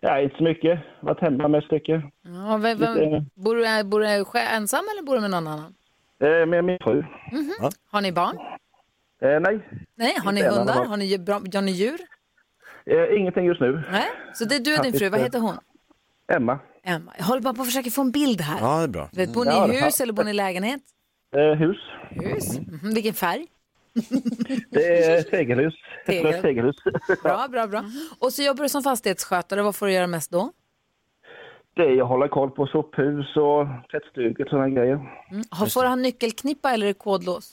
Ja, 0.00 0.20
inte 0.20 0.36
så 0.36 0.42
mycket. 0.42 0.80
Varit 1.00 1.20
hemma 1.20 1.48
med 1.48 1.58
ett 1.58 1.64
stycke. 1.64 2.02
Ja, 2.22 2.56
vem, 2.56 2.78
vem, 2.78 2.94
Lite- 2.94 3.24
bor, 3.34 3.54
du, 3.56 3.84
bor 3.84 4.00
du 4.00 4.24
själv 4.24 4.48
ensam 4.56 4.84
eller 4.92 5.02
bor 5.06 5.14
du 5.14 5.20
med 5.20 5.30
någon 5.30 5.46
annan? 5.46 5.74
Eh, 6.24 6.46
med 6.46 6.64
min 6.64 6.78
fru. 6.84 6.96
Mhm. 7.32 7.70
Har 7.90 8.00
ni 8.00 8.12
barn? 8.12 8.36
Eh, 9.22 9.40
nej. 9.40 9.60
Nej, 9.94 10.14
har 10.24 10.32
ni 10.32 10.40
Inte 10.40 10.50
än, 10.52 10.58
hundar? 10.58 10.84
Har 10.84 10.96
ni, 10.96 11.18
bra- 11.18 11.34
har 11.54 11.62
ni 11.62 11.72
djur? 11.72 12.00
Eh, 12.86 13.18
ingenting 13.20 13.44
just 13.44 13.60
nu. 13.60 13.82
Nej. 13.92 14.06
Så 14.34 14.44
det 14.44 14.54
är 14.54 14.60
du 14.60 14.76
och 14.78 14.82
din 14.84 14.92
fru, 14.92 15.08
vad 15.08 15.20
heter 15.20 15.38
hon? 15.38 15.56
Emma. 16.32 16.58
Emma. 16.82 17.12
Jag 17.18 17.24
håller 17.24 17.42
bara 17.42 17.54
på 17.54 17.60
att 17.62 17.68
försöka 17.68 17.90
få 17.90 18.00
en 18.00 18.10
bild 18.10 18.40
här. 18.40 18.58
Ja, 18.60 18.76
det 18.78 18.84
är 18.84 18.88
bra. 18.88 19.08
Du 19.12 19.18
Vet, 19.20 19.34
bor 19.34 19.44
ni 19.44 19.50
Ja, 19.50 19.72
i 19.72 19.84
hus 19.84 20.00
eller 20.00 20.12
bor 20.12 20.24
ni 20.24 20.30
i 20.30 20.34
lägenhet? 20.34 20.80
Eh, 21.36 21.52
hus. 21.52 21.76
Hus. 22.10 22.58
Mhm. 22.58 22.94
Vilken 22.94 23.14
färg? 23.14 23.46
Det 24.70 25.04
är 25.04 25.22
tegelhus. 25.22 25.74
Tegel. 26.06 26.34
Ett 26.34 26.42
tegelhus. 26.42 26.76
Bra, 27.22 27.48
bra, 27.50 27.66
bra. 27.66 27.84
Och 28.18 28.32
så 28.32 28.42
jobbar 28.42 28.62
du 28.62 28.68
som 28.68 28.82
fastighetsskötare. 28.82 29.62
Vad 29.62 29.76
får 29.76 29.86
du 29.86 29.92
göra 29.92 30.06
mest 30.06 30.30
då? 30.30 30.52
Det 31.76 31.82
är 31.82 32.02
att 32.02 32.08
hålla 32.08 32.28
koll 32.28 32.50
på 32.50 32.66
sophus 32.66 33.36
och 33.36 33.66
tvättstugor 33.90 34.44
och 34.44 34.50
sådana 34.50 34.68
grejer. 34.68 34.94
Mm. 35.30 35.44
Har- 35.50 35.66
Får 35.66 35.84
han 35.84 36.02
nyckelknippa 36.02 36.70
eller 36.70 36.86
är 36.86 36.88
det 36.88 36.94
kodlås? 36.98 37.52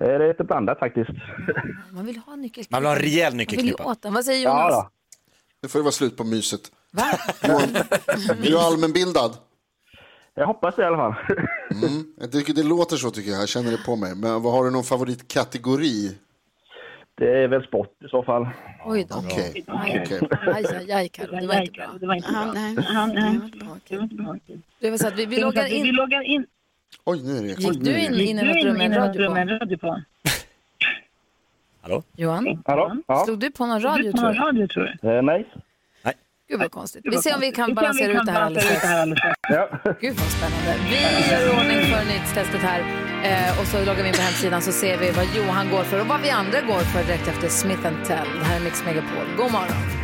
Eh, 0.00 0.06
det 0.06 0.14
är 0.24 0.28
lite 0.28 0.44
blandat 0.44 0.78
faktiskt. 0.78 1.10
Man 1.92 2.06
vill 2.06 2.16
ha 2.16 2.36
nyckelknippa. 2.36 2.80
Man 2.80 2.82
vill 2.82 2.88
ha 2.88 2.96
en 2.96 3.02
rejäl 3.02 3.24
Man 3.24 3.30
vill 3.30 3.36
nyckelknippa. 3.38 3.84
åt 3.84 4.02
den. 4.02 4.14
Vad 4.14 4.24
säger 4.24 4.44
Jonas? 4.44 4.86
Nu 5.62 5.68
får 5.68 5.78
det 5.78 5.82
vara 5.82 5.92
slut 5.92 6.16
på 6.16 6.24
myset. 6.24 6.60
Va? 6.92 7.02
Är 7.42 8.50
du 8.50 8.58
allmänbildad? 8.58 9.30
Jag 10.40 10.46
hoppas 10.46 10.76
det 10.76 10.82
i 10.82 10.84
alla 10.84 10.96
fall. 10.96 11.14
Mm. 11.70 12.04
Jag 12.20 12.32
tycker 12.32 12.52
det 12.54 12.62
låter 12.62 12.96
så 12.96 13.10
tycker 13.10 13.30
jag, 13.30 13.40
jag 13.40 13.48
känner 13.48 13.70
det 13.70 13.84
på 13.86 13.96
mig. 13.96 14.14
Men 14.16 14.42
vad 14.42 14.52
har 14.52 14.64
du 14.64 14.70
någon 14.70 14.84
favoritkategori? 14.84 16.16
Det 17.14 17.42
är 17.44 17.48
väl 17.48 17.62
sport 17.62 17.92
i 18.04 18.08
så 18.08 18.22
fall. 18.22 18.48
Oj 18.84 19.06
då. 19.10 19.16
Okej. 19.16 19.64
Okej. 19.68 20.20
aj, 20.54 20.64
aj, 20.76 20.92
aj 20.92 21.08
Karo. 21.08 21.40
Det 21.40 21.46
var 21.46 21.60
inte 21.60 21.72
bra. 21.72 21.86
Det 22.00 22.06
var 22.06 22.14
inte 22.14 22.32
bra. 22.32 22.52
nej. 22.54 22.74
Det 22.74 23.96
var 23.96 24.02
inte 24.02 24.14
bra. 24.14 24.36
Det 24.80 24.90
var 24.90 24.98
så 24.98 25.06
att 25.08 25.18
vi, 25.18 25.26
vi 25.26 25.40
loggar 25.40 25.64
Vi 25.64 25.74
in. 25.88 25.94
loggar 25.94 26.22
in. 26.22 26.46
Oj, 27.04 27.22
nu 27.24 27.36
är 27.38 27.42
det 27.42 27.48
Gick 27.48 27.84
du 27.84 27.98
in, 28.00 28.14
in 28.14 28.38
i 28.38 28.44
något 28.44 29.16
rum 29.16 29.32
med 29.32 29.42
en 29.42 29.58
radio 29.58 29.76
på? 29.78 30.02
Hallå? 31.80 32.02
Johan? 32.16 32.62
Hallå? 32.66 32.96
Ja. 33.06 33.24
Slog 33.24 33.38
du 33.38 33.50
på 33.50 33.66
någon 33.66 33.80
radio 33.82 34.12
På 34.12 34.18
tror 34.18 34.26
någon 34.26 34.34
du? 34.34 34.60
radio 34.60 34.66
tror 34.66 34.98
du? 35.02 35.08
Eh, 35.16 35.22
nej. 35.22 35.46
Gud 36.50 36.60
vad 36.60 36.70
konstigt. 36.70 37.02
Vi 37.04 37.16
ser 37.16 37.34
om 37.34 37.40
vi 37.40 37.52
kan 37.52 37.74
balansera 37.74 38.12
ut 38.12 38.26
det 38.26 38.32
här 38.32 38.40
alldeles 38.40 38.78
strax. 38.78 38.84
Ja. 39.48 39.68
Gud 40.00 40.16
vad 40.16 40.30
spännande. 40.30 40.74
Vi 40.90 41.30
gör 41.32 41.58
ordning 41.58 41.80
för 41.92 42.04
nyhetstestet 42.04 42.60
här 42.60 42.80
eh, 43.24 43.60
och 43.60 43.66
så 43.66 43.78
loggar 43.78 44.02
vi 44.02 44.08
in 44.08 44.14
på 44.14 44.20
hemsidan 44.20 44.62
så 44.62 44.72
ser 44.72 44.98
vi 44.98 45.10
vad 45.10 45.26
Johan 45.36 45.70
går 45.70 45.84
för 45.84 46.00
och 46.00 46.06
vad 46.06 46.20
vi 46.20 46.30
andra 46.30 46.60
går 46.60 46.80
för 46.80 47.04
direkt 47.04 47.28
efter 47.28 47.48
Smith 47.48 47.82
Tell. 47.82 48.28
Det 48.38 48.44
här 48.44 48.56
är 48.56 48.64
Mix 48.64 48.84
Megapol. 48.84 49.26
God 49.36 49.52
morgon. 49.52 49.99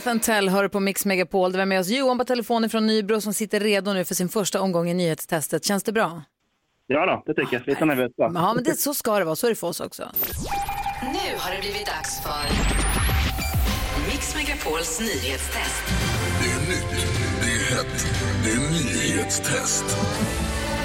Smith 0.00 0.18
Tell 0.24 0.48
hör 0.48 0.68
på 0.68 0.80
Mix 0.80 1.04
Megapol. 1.06 1.52
Det 1.52 1.58
var 1.58 1.66
med 1.66 1.80
oss 1.80 1.88
Johan 1.88 2.18
på 2.18 2.24
telefonen 2.24 2.70
från 2.70 2.86
Nybro 2.86 3.20
som 3.20 3.34
sitter 3.34 3.60
redo 3.60 3.92
nu 3.92 4.04
för 4.04 4.14
sin 4.14 4.28
första 4.28 4.60
omgång 4.60 4.88
i 4.90 4.94
nyhetstestet. 4.94 5.64
Känns 5.64 5.82
det 5.82 5.92
bra? 5.92 6.22
Ja 6.86 7.06
då, 7.06 7.22
det 7.26 7.34
tycker 7.34 7.56
jag. 7.56 7.66
Lite 7.66 7.84
nervöst 7.84 8.14
va? 8.18 8.30
Ja, 8.34 8.54
men 8.54 8.64
det, 8.64 8.74
så 8.74 8.94
ska 8.94 9.18
det 9.18 9.24
vara. 9.24 9.36
Så 9.36 9.46
är 9.46 9.50
det 9.50 9.56
för 9.56 9.66
oss 9.66 9.80
också. 9.80 10.02
Nu 11.02 11.38
har 11.38 11.54
det 11.54 11.60
blivit 11.60 11.86
dags 11.86 12.22
för 12.22 12.44
Mix 14.10 14.36
Megapols 14.36 15.00
nyhetstest. 15.00 15.84
Det 16.42 16.50
är 16.50 16.60
nytt, 16.70 17.06
det 17.40 17.50
är 17.50 17.76
hett, 17.76 18.06
det 18.44 18.50
är 18.50 18.70
nyhetstest. 18.70 19.84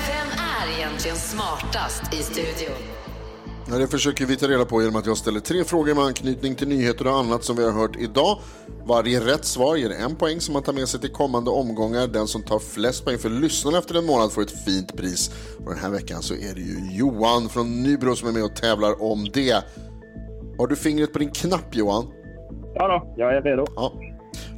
Vem 0.08 0.28
är 0.68 0.78
egentligen 0.78 1.18
smartast 1.18 2.14
i 2.14 2.18
studion? 2.18 3.01
Ja, 3.72 3.78
det 3.78 3.88
försöker 3.88 4.26
vi 4.26 4.36
ta 4.38 4.48
reda 4.48 4.66
på 4.66 4.82
genom 4.82 4.96
att 4.96 5.06
jag 5.06 5.18
ställer 5.18 5.40
tre 5.40 5.64
frågor 5.64 5.96
med 5.96 6.04
anknytning 6.04 6.56
till 6.56 6.68
nyheter 6.68 7.08
och 7.08 7.14
annat 7.14 7.44
som 7.44 7.56
vi 7.56 7.64
har 7.64 7.72
hört 7.72 7.96
idag. 8.00 8.38
Varje 8.86 9.20
rätt 9.20 9.46
svar 9.46 9.76
ger 9.76 9.90
en 9.90 10.16
poäng 10.16 10.42
som 10.42 10.54
man 10.54 10.64
tar 10.64 10.74
med 10.74 10.88
sig 10.88 11.00
till 11.00 11.12
kommande 11.12 11.52
omgångar. 11.52 12.08
Den 12.08 12.28
som 12.28 12.44
tar 12.44 12.60
flest 12.60 13.06
poäng 13.06 13.18
för 13.18 13.30
lyssnarna 13.30 13.78
efter 13.78 13.96
en 13.96 14.06
månad 14.06 14.32
får 14.32 14.42
ett 14.42 14.66
fint 14.66 14.98
pris. 14.98 15.32
Och 15.66 15.72
den 15.72 15.80
här 15.80 15.90
veckan 15.90 16.22
så 16.22 16.34
är 16.34 16.54
det 16.56 16.62
ju 16.62 16.98
Johan 16.98 17.50
från 17.50 17.84
Nybro 17.84 18.16
som 18.16 18.28
är 18.28 18.32
med 18.32 18.44
och 18.44 18.56
tävlar 18.56 19.04
om 19.04 19.28
det. 19.34 19.64
Har 20.58 20.68
du 20.68 20.76
fingret 20.76 21.14
på 21.14 21.20
din 21.20 21.32
knapp 21.32 21.76
Johan? 21.76 22.08
Ja 22.74 22.88
då, 22.88 23.14
jag 23.18 23.36
är 23.36 23.42
redo. 23.42 23.66
Ja. 23.76 23.94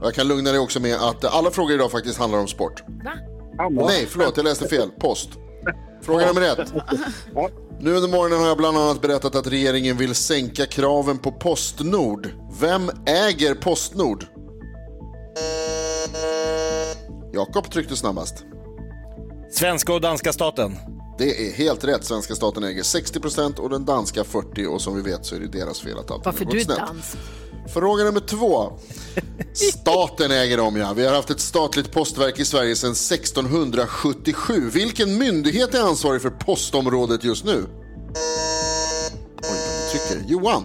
Jag 0.01 0.13
kan 0.13 0.27
lugna 0.27 0.49
dig 0.51 0.59
också 0.59 0.79
med 0.79 0.95
att 0.95 1.25
alla 1.25 1.51
frågor 1.51 1.73
idag 1.73 1.91
faktiskt 1.91 2.19
handlar 2.19 2.39
om 2.39 2.47
sport. 2.47 2.83
Va? 3.03 3.11
Nej, 3.87 4.05
förlåt, 4.09 4.37
jag 4.37 4.43
läste 4.43 4.67
fel. 4.67 4.89
Post. 4.99 5.29
Fråga 6.01 6.25
nummer 6.25 6.41
ett. 6.41 6.73
Nu 7.83 7.93
under 7.95 8.09
morgonen 8.09 8.39
har 8.39 8.47
jag 8.47 8.57
bland 8.57 8.77
annat 8.77 9.01
berättat 9.01 9.35
att 9.35 9.47
regeringen 9.47 9.97
vill 9.97 10.15
sänka 10.15 10.65
kraven 10.65 11.17
på 11.17 11.31
Postnord. 11.31 12.29
Vem 12.59 12.91
äger 13.05 13.55
Postnord? 13.55 14.25
Jakob 17.33 17.71
tryckte 17.71 17.95
snabbast. 17.95 18.43
Svenska 19.51 19.93
och 19.93 20.01
danska 20.01 20.33
staten. 20.33 20.75
Det 21.17 21.47
är 21.47 21.53
helt 21.53 21.83
rätt. 21.83 22.05
Svenska 22.05 22.35
staten 22.35 22.63
äger 22.63 22.83
60% 22.83 23.59
och 23.59 23.69
den 23.69 23.85
danska 23.85 24.23
40% 24.23 24.65
och 24.65 24.81
som 24.81 24.95
vi 24.95 25.01
vet 25.01 25.25
så 25.25 25.35
är 25.35 25.39
det 25.39 25.47
deras 25.47 25.79
fel 25.81 25.97
att 25.97 26.11
allt 26.11 26.25
Varför 26.25 26.45
har 26.45 26.51
du 26.51 26.57
gått 26.57 26.65
snett. 26.65 26.77
dans? 26.77 27.17
Fråga 27.67 28.03
nummer 28.03 28.19
två. 28.19 28.71
Staten 29.53 30.31
äger 30.31 30.57
dem 30.57 30.75
ja. 30.75 30.93
Vi 30.95 31.05
har 31.07 31.15
haft 31.15 31.29
ett 31.29 31.39
statligt 31.39 31.91
postverk 31.91 32.39
i 32.39 32.45
Sverige 32.45 32.75
sedan 32.75 32.91
1677. 32.91 34.69
Vilken 34.73 35.17
myndighet 35.17 35.73
är 35.75 35.81
ansvarig 35.81 36.21
för 36.21 36.29
postområdet 36.29 37.23
just 37.23 37.45
nu? 37.45 37.51
Oj, 37.51 37.65
vad 39.41 39.51
du 39.51 39.97
trycker. 40.17 40.31
Johan. 40.31 40.63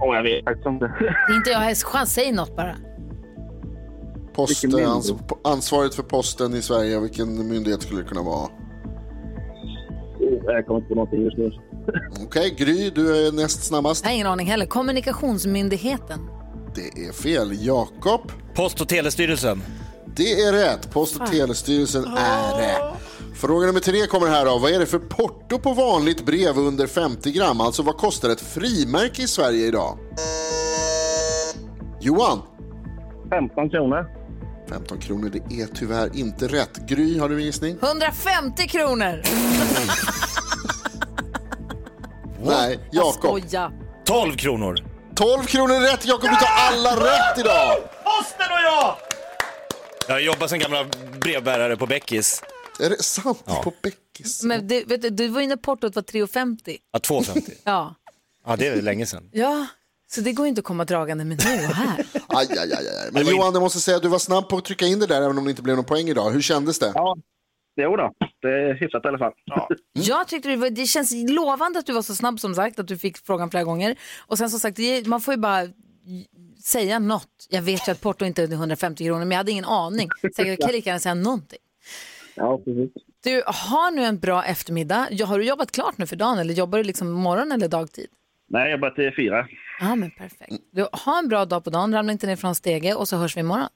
Åh, 0.00 0.16
jag 0.16 0.22
vet 0.22 0.44
faktiskt 0.44 0.66
inte. 0.66 0.92
Inte 1.36 1.50
jag. 1.50 1.76
Chans, 1.76 2.12
säg 2.12 2.32
något 2.32 2.56
bara. 2.56 2.76
Post, 4.34 4.50
Vilken 4.64 4.70
myndighet? 4.70 4.90
ans, 4.94 5.12
på- 5.28 5.38
ansvaret 5.44 5.94
för 5.94 6.02
posten 6.02 6.54
i 6.54 6.62
Sverige, 6.62 7.00
vilken 7.00 7.48
myndighet 7.48 7.82
skulle 7.82 8.02
det 8.02 8.08
kunna 8.08 8.22
vara? 8.22 8.48
Jag 10.44 10.66
kommer 10.66 10.78
inte 10.80 10.88
på 10.88 10.94
någonting 10.94 11.22
just 11.24 11.36
nu. 11.36 11.52
Okej, 12.24 12.54
Gry, 12.58 12.90
du 12.90 13.26
är 13.26 13.32
näst 13.32 13.64
snabbast. 13.64 14.04
Jag 14.04 14.10
har 14.10 14.14
ingen 14.14 14.26
aning 14.26 14.46
heller. 14.46 14.66
Kommunikationsmyndigheten. 14.66 16.20
Det 16.74 17.04
är 17.06 17.12
fel. 17.12 17.66
Jakob? 17.66 18.32
Post 18.54 18.80
och 18.80 18.88
telestyrelsen. 18.88 19.62
Det 20.16 20.40
är 20.40 20.52
rätt. 20.52 20.90
Post 20.92 21.14
och 21.16 21.26
Fan. 21.26 21.30
telestyrelsen 21.36 22.04
är 22.04 22.58
det. 22.58 22.76
Fråga 23.34 23.66
nummer 23.66 23.80
tre 23.80 24.06
kommer 24.06 24.26
här 24.26 24.44
då. 24.44 24.58
Vad 24.58 24.72
är 24.72 24.78
det 24.78 24.86
för 24.86 24.98
porto 24.98 25.58
på 25.58 25.72
vanligt 25.74 26.26
brev 26.26 26.58
under 26.58 26.86
50 26.86 27.32
gram? 27.32 27.60
Alltså 27.60 27.82
vad 27.82 27.96
kostar 27.96 28.30
ett 28.30 28.40
frimärke 28.40 29.22
i 29.22 29.26
Sverige 29.28 29.66
idag? 29.66 29.98
Johan? 32.00 32.38
15 33.30 33.70
kronor. 33.70 34.06
15 34.68 34.98
kronor, 34.98 35.30
det 35.32 35.60
är 35.62 35.66
tyvärr 35.74 36.10
inte 36.16 36.46
rätt. 36.48 36.86
Gry, 36.88 37.18
har 37.18 37.28
du 37.28 37.34
en 37.36 37.44
gissning? 37.44 37.76
150 37.82 38.68
kronor! 38.68 39.22
Nej, 42.44 42.78
Jakob. 42.92 43.14
Skoja. 43.14 43.72
12 44.04 44.36
kronor. 44.36 44.76
12 45.14 45.44
kronor 45.44 45.74
är 45.74 45.80
rätt. 45.80 46.06
Jakob, 46.06 46.30
du 46.30 46.36
tar 46.36 46.48
alla 46.56 46.96
rätt 46.96 47.38
idag. 47.38 47.76
Posten 48.04 48.46
och 48.52 48.60
jag! 48.64 48.96
Jag 50.08 50.22
jobbar 50.22 50.46
som 50.46 50.58
gamla 50.58 50.86
brevbärare 51.20 51.76
på 51.76 51.86
Beckis. 51.86 52.42
Är 52.80 52.90
det 52.90 53.02
sant? 53.02 53.42
Ja. 53.46 53.60
På 53.62 53.72
Beckis? 53.82 54.42
Men 54.42 54.68
du, 54.68 54.84
vet 54.84 55.02
du, 55.02 55.10
du 55.10 55.28
var 55.28 55.40
inne 55.40 55.56
portot 55.56 55.96
var 55.96 56.02
3,50. 56.02 56.76
Ja, 56.92 56.98
2,50. 56.98 57.50
Ja. 57.64 57.94
Ja, 58.46 58.56
det 58.56 58.66
är 58.66 58.82
länge 58.82 59.06
sedan. 59.06 59.28
ja, 59.32 59.66
så 60.12 60.20
det 60.20 60.32
går 60.32 60.46
inte 60.46 60.58
att 60.58 60.64
komma 60.64 60.84
dragande 60.84 61.24
med 61.24 61.44
nu 61.44 61.66
och 61.66 61.74
här. 61.74 62.06
Aj, 62.28 62.46
aj, 62.50 62.58
aj, 62.58 62.88
aj. 62.88 63.08
Men 63.12 63.26
Johan, 63.26 63.52
jag 63.52 63.60
måste 63.62 63.80
säga 63.80 63.96
att 63.96 64.02
du 64.02 64.08
var 64.08 64.18
snabb 64.18 64.48
på 64.48 64.56
att 64.56 64.64
trycka 64.64 64.86
in 64.86 64.98
det 64.98 65.06
där 65.06 65.22
även 65.22 65.38
om 65.38 65.44
det 65.44 65.50
inte 65.50 65.62
blev 65.62 65.76
någon 65.76 65.84
poäng 65.84 66.08
idag. 66.08 66.30
Hur 66.30 66.40
kändes 66.42 66.78
det? 66.78 66.92
Ja, 66.94 67.16
jo 67.82 67.96
då. 67.96 68.12
Det 68.42 68.48
är 68.48 68.74
hyfsat 68.74 69.04
i 69.04 69.08
alla 69.08 69.18
fall. 69.18 69.32
Jag 69.92 70.28
tyckte 70.28 70.48
det, 70.48 70.56
var, 70.56 70.70
det 70.70 70.86
känns 70.86 71.12
lovande 71.30 71.78
att 71.78 71.86
du 71.86 71.92
var 71.92 72.02
så 72.02 72.14
snabb 72.14 72.40
som 72.40 72.54
sagt, 72.54 72.78
att 72.78 72.88
du 72.88 72.98
fick 72.98 73.18
frågan 73.26 73.50
flera 73.50 73.64
gånger. 73.64 73.96
Och 74.26 74.38
sen 74.38 74.50
som 74.50 74.60
sagt, 74.60 74.76
det- 74.76 75.06
man 75.06 75.20
får 75.20 75.34
ju 75.34 75.40
bara 75.40 75.62
säga 76.64 76.98
något. 76.98 77.46
Jag 77.50 77.62
vet 77.62 77.88
ju 77.88 77.92
att 77.92 78.00
porto 78.00 78.24
inte 78.24 78.42
är 78.42 78.52
150 78.52 79.04
kronor, 79.04 79.18
men 79.18 79.30
jag 79.30 79.36
hade 79.36 79.52
ingen 79.52 79.64
aning. 79.64 80.08
Så 80.36 80.42
jag 80.42 80.58
kan 80.58 80.70
lika 80.70 80.90
gärna 80.90 81.00
säga 81.00 81.14
någonting. 81.14 81.58
Ja, 82.34 82.58
precis. 82.64 82.90
Du 83.24 83.42
har 83.46 83.90
nu 83.90 84.04
en 84.04 84.18
bra 84.18 84.44
eftermiddag. 84.44 85.08
Ja, 85.10 85.26
Har 85.26 85.38
du 85.38 85.44
jobbat 85.44 85.72
klart 85.72 85.98
nu 85.98 86.06
för 86.06 86.16
dagen 86.16 86.38
eller 86.38 86.54
jobbar 86.54 86.78
du 86.78 86.84
liksom 86.84 87.10
morgon 87.10 87.52
eller 87.52 87.68
dagtid? 87.68 88.06
Nej, 88.48 88.70
jag 88.70 88.80
börjar 88.80 88.94
till 88.94 89.12
fyra. 89.16 89.46
Ja, 89.80 89.94
men 89.94 90.10
perfekt. 90.10 90.52
Du 90.72 90.86
har 90.92 91.18
en 91.18 91.28
bra 91.28 91.44
dag 91.44 91.64
på 91.64 91.70
dagen, 91.70 91.94
ramla 91.94 92.12
inte 92.12 92.26
ner 92.26 92.36
från 92.36 92.54
stege 92.54 92.94
och 92.94 93.08
så 93.08 93.16
hörs 93.16 93.36
vi 93.36 93.40
imorgon. 93.40 93.68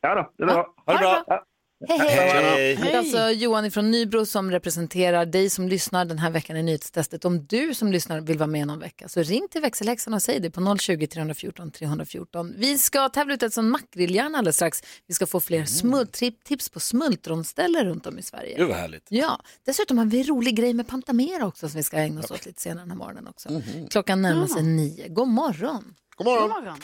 Ja 0.00 0.14
då, 0.14 0.30
det 0.36 0.42
är 0.42 0.46
bra. 0.46 0.74
Ha 0.86 0.92
det 0.92 0.98
bra. 0.98 1.44
Hej, 1.88 2.74
hej. 2.74 2.76
Det 2.76 2.98
alltså 2.98 3.30
Johan 3.30 3.70
från 3.70 3.90
Nybro 3.90 4.26
som 4.26 4.50
representerar 4.50 5.26
dig 5.26 5.50
som 5.50 5.68
lyssnar 5.68 6.04
den 6.04 6.18
här 6.18 6.30
veckan 6.30 6.56
i 6.56 6.62
nyhetstestet. 6.62 7.24
Om 7.24 7.46
du 7.46 7.74
som 7.74 7.92
lyssnar 7.92 8.20
vill 8.20 8.38
vara 8.38 8.46
med 8.46 8.66
någon 8.66 8.78
vecka 8.78 9.08
så 9.08 9.22
ring 9.22 9.48
till 9.50 9.60
växelhäxan 9.60 10.14
och 10.14 10.22
säg 10.22 10.40
det 10.40 10.50
på 10.50 10.76
020 10.78 11.06
314 11.06 11.70
314. 11.70 12.54
Vi 12.56 12.78
ska 12.78 13.08
tävla 13.08 13.34
ut 13.34 13.42
ett 13.42 13.52
sånt 13.52 13.70
makrilljärn 13.70 14.34
alldeles 14.34 14.56
strax. 14.56 14.82
Vi 15.06 15.14
ska 15.14 15.26
få 15.26 15.40
fler 15.40 16.04
trip, 16.06 16.44
tips 16.44 16.68
på 16.68 16.80
smultronställen 16.80 17.84
runt 17.84 18.06
om 18.06 18.18
i 18.18 18.22
Sverige. 18.22 18.56
Gud 18.56 18.68
vad 18.68 18.76
härligt. 18.76 19.06
Ja, 19.08 19.40
dessutom 19.66 19.98
har 19.98 20.04
vi 20.04 20.18
en 20.20 20.26
rolig 20.26 20.56
grej 20.56 20.74
med 20.74 20.86
Pantamera 20.86 21.46
också 21.46 21.68
som 21.68 21.76
vi 21.76 21.82
ska 21.82 21.96
ägna 21.96 22.20
oss 22.20 22.30
åt 22.30 22.46
lite 22.46 22.62
senare 22.62 22.82
den 22.82 22.90
här 22.90 22.98
morgonen 22.98 23.26
också. 23.26 23.62
Klockan 23.90 24.22
närmar 24.22 24.46
sig 24.46 24.62
nio. 24.62 25.08
God 25.08 25.28
morgon! 25.28 25.94
God 26.16 26.26
morgon! 26.26 26.78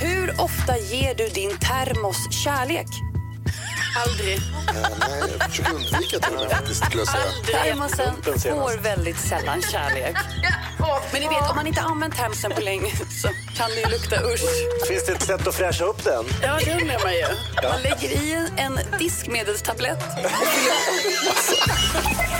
Hur 0.00 0.30
ofta 0.30 0.78
ger 0.78 1.14
du 1.14 1.28
din 1.28 1.50
termos 1.50 2.44
kärlek? 2.44 2.86
Aldrig. 4.06 4.40
nej, 5.08 5.36
jag 5.38 5.50
försöker 5.50 5.74
undvika 5.74 6.18
till 6.18 6.34
och 6.34 6.40
med 6.40 6.50
faktiskt, 6.50 6.84
skulle 6.84 7.02
jag 7.02 7.08
säga. 7.08 7.64
Termosen 7.64 8.14
får 8.42 8.82
väldigt 8.82 9.18
sällan 9.20 9.62
kärlek. 9.62 10.16
Men 11.12 11.20
ni 11.22 11.28
vet, 11.28 11.50
om 11.50 11.56
man 11.56 11.66
inte 11.66 11.80
använt 11.80 12.16
termosen 12.16 12.50
på 12.52 12.60
länge 12.60 12.90
så 13.22 13.28
kan 13.56 13.70
det 13.70 13.80
ju 13.80 13.86
lukta 13.86 14.16
usch. 14.16 14.86
Finns 14.88 15.04
det 15.06 15.12
ett 15.12 15.22
sätt 15.22 15.46
att 15.46 15.54
fräscha 15.54 15.84
upp 15.84 16.04
den? 16.04 16.24
Ja, 16.42 16.58
det 16.64 16.72
undrar 16.80 17.04
man 17.04 17.14
ju. 17.14 17.24
Man 17.62 17.82
lägger 17.82 18.08
i 18.08 18.48
en 18.56 18.80
diskmedelstablett 18.98 20.04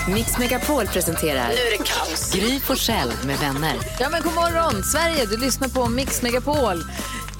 Mix 0.08 0.38
Megapol 0.38 0.86
presenterar 0.86 1.48
Nu 1.48 1.54
är 1.54 1.70
det 1.78 1.84
kaos. 1.84 2.32
Gry 2.32 2.60
Forssell 2.60 3.12
med 3.24 3.38
vänner. 3.38 3.76
Ja 4.00 4.08
men 4.08 4.22
god 4.22 4.34
morgon 4.34 4.84
Sverige, 4.84 5.26
du 5.26 5.36
lyssnar 5.36 5.68
på 5.68 5.88
Mix 5.88 6.22
Megapol. 6.22 6.84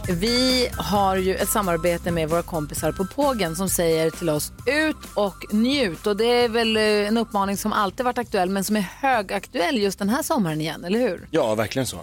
Vi 0.09 0.69
har 0.77 1.17
ju 1.17 1.35
ett 1.35 1.49
samarbete 1.49 2.11
med 2.11 2.29
våra 2.29 2.43
kompisar 2.43 2.93
på 2.93 3.05
Pågen 3.07 3.57
som 3.57 3.69
säger 3.69 4.11
till 4.11 4.29
oss 4.31 4.53
ut 4.67 4.97
och 5.15 5.55
njut. 5.55 6.07
Och 6.07 6.17
det 6.17 6.25
är 6.25 6.49
väl 6.49 6.77
eh, 6.77 6.83
en 6.83 7.17
uppmaning 7.17 7.57
som 7.57 7.73
alltid 7.73 8.05
varit 8.05 8.19
aktuell 8.19 8.51
men 8.51 8.65
som 8.65 8.77
är 8.77 8.81
högaktuell 9.01 9.79
just 9.79 9.99
den 9.99 10.09
här 10.09 10.23
sommaren 10.23 10.61
igen, 10.61 10.85
eller 10.85 10.99
hur? 10.99 11.29
Ja, 11.31 11.55
verkligen 11.55 11.87
så. 11.87 11.99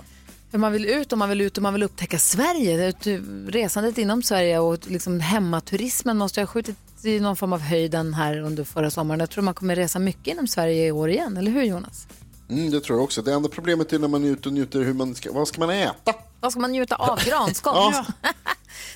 För 0.52 0.58
man 0.58 0.72
vill 0.72 0.86
ut 0.86 1.12
och 1.12 1.18
man 1.18 1.30
vill 1.30 1.42
ut 1.42 1.58
och 1.58 1.64
man 1.64 1.74
vill 1.74 1.84
upptäcka 1.84 2.20
Sverige. 2.20 2.88
Ett- 2.90 3.08
Resandet 3.48 3.98
inom 3.98 4.24
Sverige 4.24 4.60
och 4.60 4.78
liksom 4.88 5.20
hemmaturismen 5.20 6.18
måste 6.18 6.42
ha 6.42 6.46
skjutit 6.48 6.76
i 7.04 7.20
någon 7.20 7.36
form 7.36 7.54
av 7.54 7.60
höjden 7.60 8.14
här 8.14 8.40
under 8.42 8.64
förra 8.64 8.90
sommaren. 8.92 9.20
Jag 9.20 9.30
tror 9.30 9.44
man 9.44 9.54
kommer 9.54 9.76
resa 9.76 10.00
mycket 10.00 10.28
inom 10.28 10.48
Sverige 10.48 10.88
i 10.88 10.92
år 10.92 11.10
igen, 11.10 11.38
eller 11.38 11.52
hur 11.52 11.64
Jonas? 11.64 12.08
Mm, 12.50 12.72
det 12.72 12.82
tror 12.82 12.98
jag 12.98 13.04
också. 13.04 13.22
Det 13.22 13.34
enda 13.34 13.50
problemet 13.50 13.94
är 13.94 14.00
när 14.00 14.08
man 14.08 14.24
är 14.24 14.28
ute 14.30 14.50
och 14.50 14.54
njuter 14.54 14.80
hur 14.80 14.94
man 14.94 15.16
ska, 15.16 15.32
vad 15.34 15.48
ska 15.48 15.60
man 15.60 15.70
äta? 15.70 16.14
Vad 16.46 16.52
ska 16.52 16.62
man 16.62 16.72
njuta 16.72 16.96
av? 16.96 17.20
Granskott? 17.26 17.76
Ja. 17.76 18.06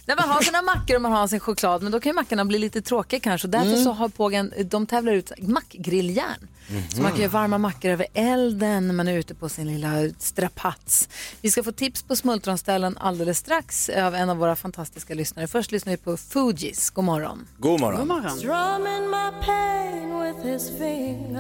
När 0.06 0.16
man 0.16 0.30
har 0.30 0.42
sina 0.42 0.62
mackor 0.62 0.96
och 0.96 1.02
man 1.02 1.12
har 1.12 1.28
sin 1.28 1.40
choklad, 1.40 1.84
men 1.84 1.92
då 1.92 2.00
kan 2.00 2.10
ju 2.10 2.14
mackorna 2.14 2.46
bli 2.46 2.60
lite 2.60 2.82
tråkiga 2.82 3.20
kanske. 3.20 3.48
Och 3.48 3.52
därför 3.52 3.68
Mm. 3.70 3.84
så 3.84 3.92
har 3.92 4.10
Pågen, 4.10 4.54
de 4.66 4.86
tävlar 4.88 5.14
ut 5.14 5.32
mackgrilljärn. 5.42 6.48
Så 6.96 7.02
man 7.02 7.12
kan 7.12 7.20
göra 7.22 7.32
varma 7.32 7.58
mackor 7.58 7.92
över 7.92 8.08
elden 8.14 8.88
när 8.88 8.94
man 8.94 9.08
är 9.08 9.18
ute 9.18 9.36
på 9.36 9.50
sin 9.50 9.68
lilla 9.68 9.90
strapats. 10.20 11.10
Vi 11.42 11.52
ska 11.52 11.64
få 11.64 11.72
tips 11.72 12.04
på 12.04 12.16
smultronställen 12.16 12.98
alldeles 12.98 13.38
strax 13.38 13.90
av 13.90 14.16
en 14.16 14.30
av 14.30 14.38
våra 14.38 14.56
fantastiska 14.56 15.14
lyssnare. 15.14 15.48
Först 15.48 15.72
lyssnar 15.72 15.92
vi 15.92 15.98
på 15.98 16.18
Fugees. 16.18 16.90
God 16.90 17.06
morgon. 17.06 17.48
God 17.58 17.80
morgon. 17.82 18.38
Strumming 18.38 19.10
my 19.10 19.32
pain 19.46 20.20
with 20.20 20.48
his 20.54 20.70
fingers, 20.80 21.34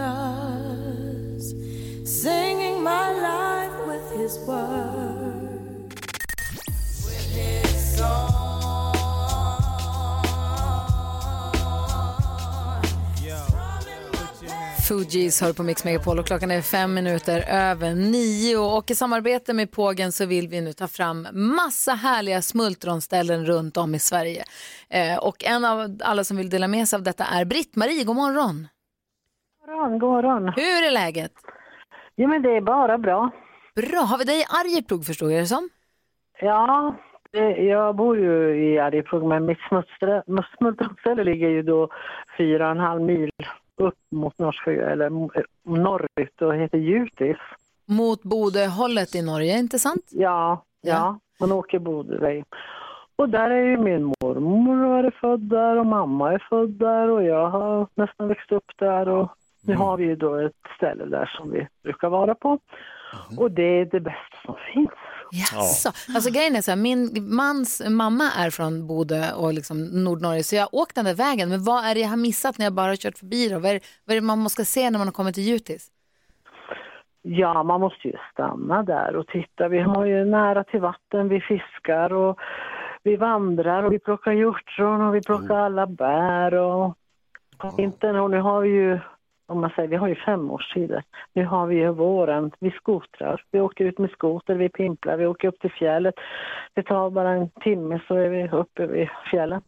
singing 2.22 2.84
my 2.84 3.10
life 3.22 3.74
with 3.88 4.22
his 4.22 4.38
words. 4.48 5.39
Fugees 14.90 15.42
hör 15.42 15.54
på 15.54 15.64
Mix 15.64 15.86
Megapol 15.86 16.20
och 16.20 16.26
klockan 16.26 16.52
är 16.52 16.62
fem 16.62 16.94
minuter 16.94 17.44
över 17.50 17.96
nio. 17.96 18.58
Och 18.58 18.92
i 18.92 18.96
samarbete 18.96 19.54
med 19.54 19.72
Pågen 19.72 20.12
så 20.12 20.26
vill 20.26 20.48
vi 20.48 20.62
nu 20.62 20.74
ta 20.74 20.88
fram 20.88 21.28
massa 21.34 21.94
härliga 21.94 22.42
smultronställen 22.42 23.46
runt 23.46 23.78
om 23.78 23.96
i 23.96 24.00
Sverige. 24.00 24.44
Eh, 24.90 25.18
och 25.18 25.44
en 25.44 25.66
av 25.66 25.98
alla 26.04 26.24
som 26.24 26.38
vill 26.38 26.50
dela 26.50 26.68
med 26.68 26.88
sig 26.88 26.98
av 26.98 27.04
detta 27.04 27.24
är 27.26 27.46
Britt-Marie. 27.46 28.04
God 28.04 28.16
morgon! 28.16 28.68
God 29.66 29.76
morgon, 29.76 30.00
god 30.00 30.10
morgon. 30.10 30.54
Hur 30.56 30.88
är 30.88 30.92
läget? 30.92 31.34
Jo, 32.16 32.28
men 32.28 32.42
det 32.42 32.50
är 32.50 32.62
bara 32.62 32.98
bra. 32.98 33.32
Bra. 33.76 34.00
Har 34.00 34.18
vi 34.18 34.24
dig 34.24 34.40
i 34.42 34.46
Arjeplog 34.50 35.06
förstår 35.06 35.32
jag 35.32 35.42
det 35.42 35.48
som? 35.48 35.70
Ja, 36.42 36.96
jag 37.58 37.96
bor 37.96 38.18
ju 38.18 38.66
i 38.66 38.80
Arjeplog, 38.80 39.24
men 39.24 39.46
mitt 39.46 39.58
smultronställe 40.58 41.24
ligger 41.24 41.50
ju 41.50 41.62
då 41.62 41.90
fyra 42.38 42.66
och 42.66 42.72
en 42.72 42.80
halv 42.80 43.02
mil 43.02 43.32
upp 43.78 43.98
mot 44.12 44.40
Norrsjö, 44.40 44.92
eller 44.92 45.10
norrut 45.70 46.42
och 46.42 46.56
heter 46.56 46.78
Jutis. 46.78 47.38
Mot 47.86 48.24
Bodöhållet 48.24 49.16
i 49.16 49.22
Norge, 49.22 49.60
inte 49.60 49.80
sant? 49.80 50.10
Ja, 50.12 50.64
ja, 50.82 51.20
man 51.40 51.52
åker 51.52 51.80
Bodöväg. 51.80 52.46
Och 53.16 53.30
där 53.30 53.50
är 53.50 53.66
ju 53.66 53.78
min 53.78 54.14
mormor 54.22 55.06
är 55.06 55.12
född 55.12 55.40
där 55.40 55.78
och 55.78 55.86
mamma 55.86 56.34
är 56.34 56.46
född 56.50 56.70
där 56.70 57.10
och 57.10 57.24
jag 57.24 57.50
har 57.50 57.88
nästan 57.96 58.28
växt 58.28 58.52
upp 58.52 58.72
där 58.78 59.10
och 59.10 59.32
nu 59.62 59.76
har 59.76 59.98
vi 59.98 60.04
ju 60.04 60.16
då 60.16 60.36
ett 60.36 60.54
ställe 60.76 61.06
där 61.06 61.26
som 61.38 61.52
vi 61.52 61.68
brukar 61.84 62.10
vara 62.10 62.36
på. 62.36 62.60
Och 63.38 63.52
det 63.52 63.64
är 63.82 63.86
det 63.86 64.00
bästa 64.00 64.38
som 64.46 64.56
finns. 64.74 64.90
Jaså. 65.32 65.90
Alltså 66.16 66.32
grejen 66.32 66.56
är 66.56 66.62
så 66.62 66.72
här, 66.72 66.76
min 66.78 67.10
mans 67.36 67.82
mamma 67.90 68.24
är 68.38 68.50
från 68.50 68.88
Bodö 68.88 69.32
och 69.34 69.54
liksom 69.54 69.78
Nordnorge 70.04 70.44
så 70.44 70.56
jag 70.56 70.62
har 70.64 70.76
åkt 70.76 70.96
den 70.96 71.06
där 71.06 71.14
vägen. 71.16 71.50
Men 71.50 71.64
vad 71.64 71.86
är 71.86 71.94
det 71.96 72.02
jag 72.02 72.10
har 72.10 72.18
missat 72.18 72.58
när 72.58 72.66
jag 72.66 72.74
bara 72.74 72.88
har 72.88 72.96
kört 72.96 73.18
förbi 73.18 73.50
då? 73.50 73.60
Vad 73.60 73.70
är, 73.72 73.74
det- 73.74 73.86
vad 74.06 74.16
är 74.18 74.22
det 74.22 74.28
man 74.28 74.40
måste 74.40 74.66
se 74.66 74.90
när 74.90 74.98
man 75.00 75.08
har 75.08 75.14
kommit 75.14 75.36
till 75.36 75.44
Jutis? 75.44 75.88
Ja, 77.22 77.64
man 77.64 77.80
måste 77.82 78.08
ju 78.08 78.14
stanna 78.34 78.84
där 78.84 79.16
och 79.16 79.28
titta. 79.28 79.68
Vi 79.68 79.80
har 79.80 80.06
ju 80.06 80.26
nära 80.26 80.64
till 80.64 80.80
vatten, 80.82 81.30
vi 81.30 81.42
fiskar 81.42 82.14
och 82.14 82.40
vi 83.04 83.16
vandrar 83.16 83.84
och 83.84 83.94
vi 83.94 84.00
plockar 84.00 84.32
hjortron 84.32 85.02
och 85.02 85.16
vi 85.16 85.22
plockar 85.22 85.56
alla 85.56 85.88
bär 85.88 86.54
och 86.54 86.96
på 87.58 87.70
vintern 87.78 88.16
och 88.16 88.32
nu 88.32 88.40
har 88.42 88.62
vi 88.62 88.70
ju 88.70 89.00
om 89.50 89.62
man 89.62 89.70
säger, 89.76 89.90
vi 89.90 89.96
har 89.96 90.08
ju 90.08 90.16
fem 90.16 90.52
årstider. 90.52 91.04
Nu 91.34 91.46
har 91.46 91.68
vi 91.68 91.76
ju 91.76 91.92
våren, 91.92 92.52
vi 92.60 92.72
skotrar, 92.72 93.44
vi 93.52 93.60
åker 93.60 93.86
ut 93.86 93.98
med 93.98 94.10
skoter, 94.10 94.56
vi 94.56 94.70
pimplar, 94.70 95.18
vi 95.18 95.26
åker 95.26 95.48
upp 95.48 95.60
till 95.60 95.72
fjället. 95.72 96.16
Det 96.74 96.84
tar 96.84 97.10
bara 97.10 97.32
en 97.32 97.50
timme 97.50 98.02
så 98.08 98.16
är 98.16 98.30
vi 98.30 98.50
uppe 98.50 98.88
vid 98.88 99.08
fjällen. 99.32 99.62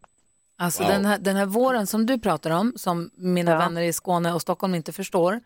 Alltså 0.58 0.82
Wow. 0.82 0.92
den, 0.92 1.04
här, 1.04 1.18
den 1.18 1.36
här 1.36 1.46
våren 1.46 1.86
som 1.86 2.06
du 2.06 2.18
pratar 2.18 2.50
om, 2.50 2.72
som 2.76 3.10
mina 3.16 3.58
vänner 3.58 3.82
i 3.82 3.92
Skåne 3.92 4.32
och 4.32 4.42
Stockholm 4.42 4.74
inte 4.74 4.92
förstår, 4.92 5.40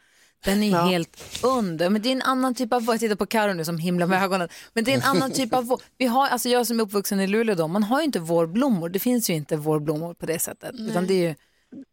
den 0.45 0.62
är 0.62 0.76
helt 0.89 1.41
under. 1.45 1.91
Men 1.91 2.03
det 2.03 2.09
är 2.09 2.12
en 2.12 2.22
annan 2.22 2.55
typ 2.55 2.72
av 2.72 2.84
vår. 2.84 2.95
Jag 2.95 3.01
tittar 3.01 3.16
på 3.16 3.26
Karo 3.26 3.53
nu 3.53 3.64
som 3.64 3.78
himlar 3.78 4.07
med 4.07 4.22
ögonen. 4.22 4.49
Men 4.72 4.84
det 4.84 4.93
är 4.93 4.97
en 4.97 5.16
annan 5.16 5.30
typ 5.30 5.55
av 5.55 5.64
vår. 5.64 5.80
Vi 5.99 6.07
har, 6.07 6.28
alltså 6.28 6.49
jag 6.49 6.66
som 6.66 6.80
är 6.80 6.84
uppvuxen 6.84 7.20
i 7.20 7.26
Luleå 7.26 7.55
då, 7.55 7.68
man 7.68 7.82
har 7.82 7.99
ju 8.01 8.05
inte 8.05 8.20
vårblommor. 8.20 8.89
Det 8.89 8.99
finns 8.99 9.30
ju 9.30 9.34
inte 9.34 9.57
vårblommor 9.57 10.14
på 10.14 10.26
det 10.26 10.39
sättet. 10.39 10.74
Utan 10.78 11.07
det 11.07 11.14
är 11.14 11.28
ju 11.28 11.34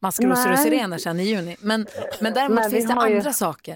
maskrosor 0.01 0.51
och 0.51 0.59
sirener 0.59 0.97
sen 0.97 1.19
i 1.19 1.23
juni. 1.23 1.55
Men, 1.61 1.85
men 2.21 2.33
däremot 2.33 2.59
Men 2.59 2.69
finns 2.71 2.87
det 2.87 2.93
har 2.93 3.07
ju- 3.07 3.17
andra 3.17 3.31
saker. 3.31 3.75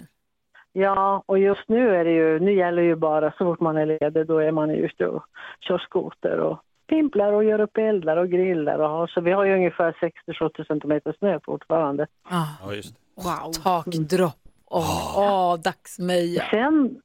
Ja, 0.74 1.24
och 1.26 1.40
just 1.40 1.64
nu 1.70 1.96
är 1.96 2.06
det 2.06 2.12
ju, 2.12 2.40
nu 2.40 2.54
gäller 2.54 2.82
ju 2.82 2.96
bara 2.96 3.32
så 3.32 3.38
fort 3.38 3.60
man 3.60 3.78
är 3.78 3.86
ledig, 3.86 4.28
då 4.28 4.38
är 4.40 4.52
man 4.52 4.70
ute 4.70 5.08
och 5.08 5.24
kör 5.60 5.78
skoter 5.78 6.40
och 6.40 6.60
pimplar 6.90 7.34
och 7.34 7.44
gör 7.44 7.60
upp 7.60 7.78
eldar 7.78 8.18
och 8.18 8.30
grillar 8.30 8.80
och 8.80 8.90
har, 8.90 9.08
så 9.08 9.22
vi 9.22 9.32
har 9.32 9.44
ju 9.46 9.54
ungefär 9.56 10.12
60-70 10.28 10.68
centimeter 10.68 11.16
snö 11.20 11.40
fortfarande. 11.44 12.08
Ja, 12.30 12.74
just 12.74 12.96
det. 12.96 13.02
Wow. 13.24 13.52
Takdropp. 13.64 14.34
Åh, 14.66 15.14
åh, 15.18 15.58
dagsmeja. 15.60 16.44
Sen, 16.52 17.02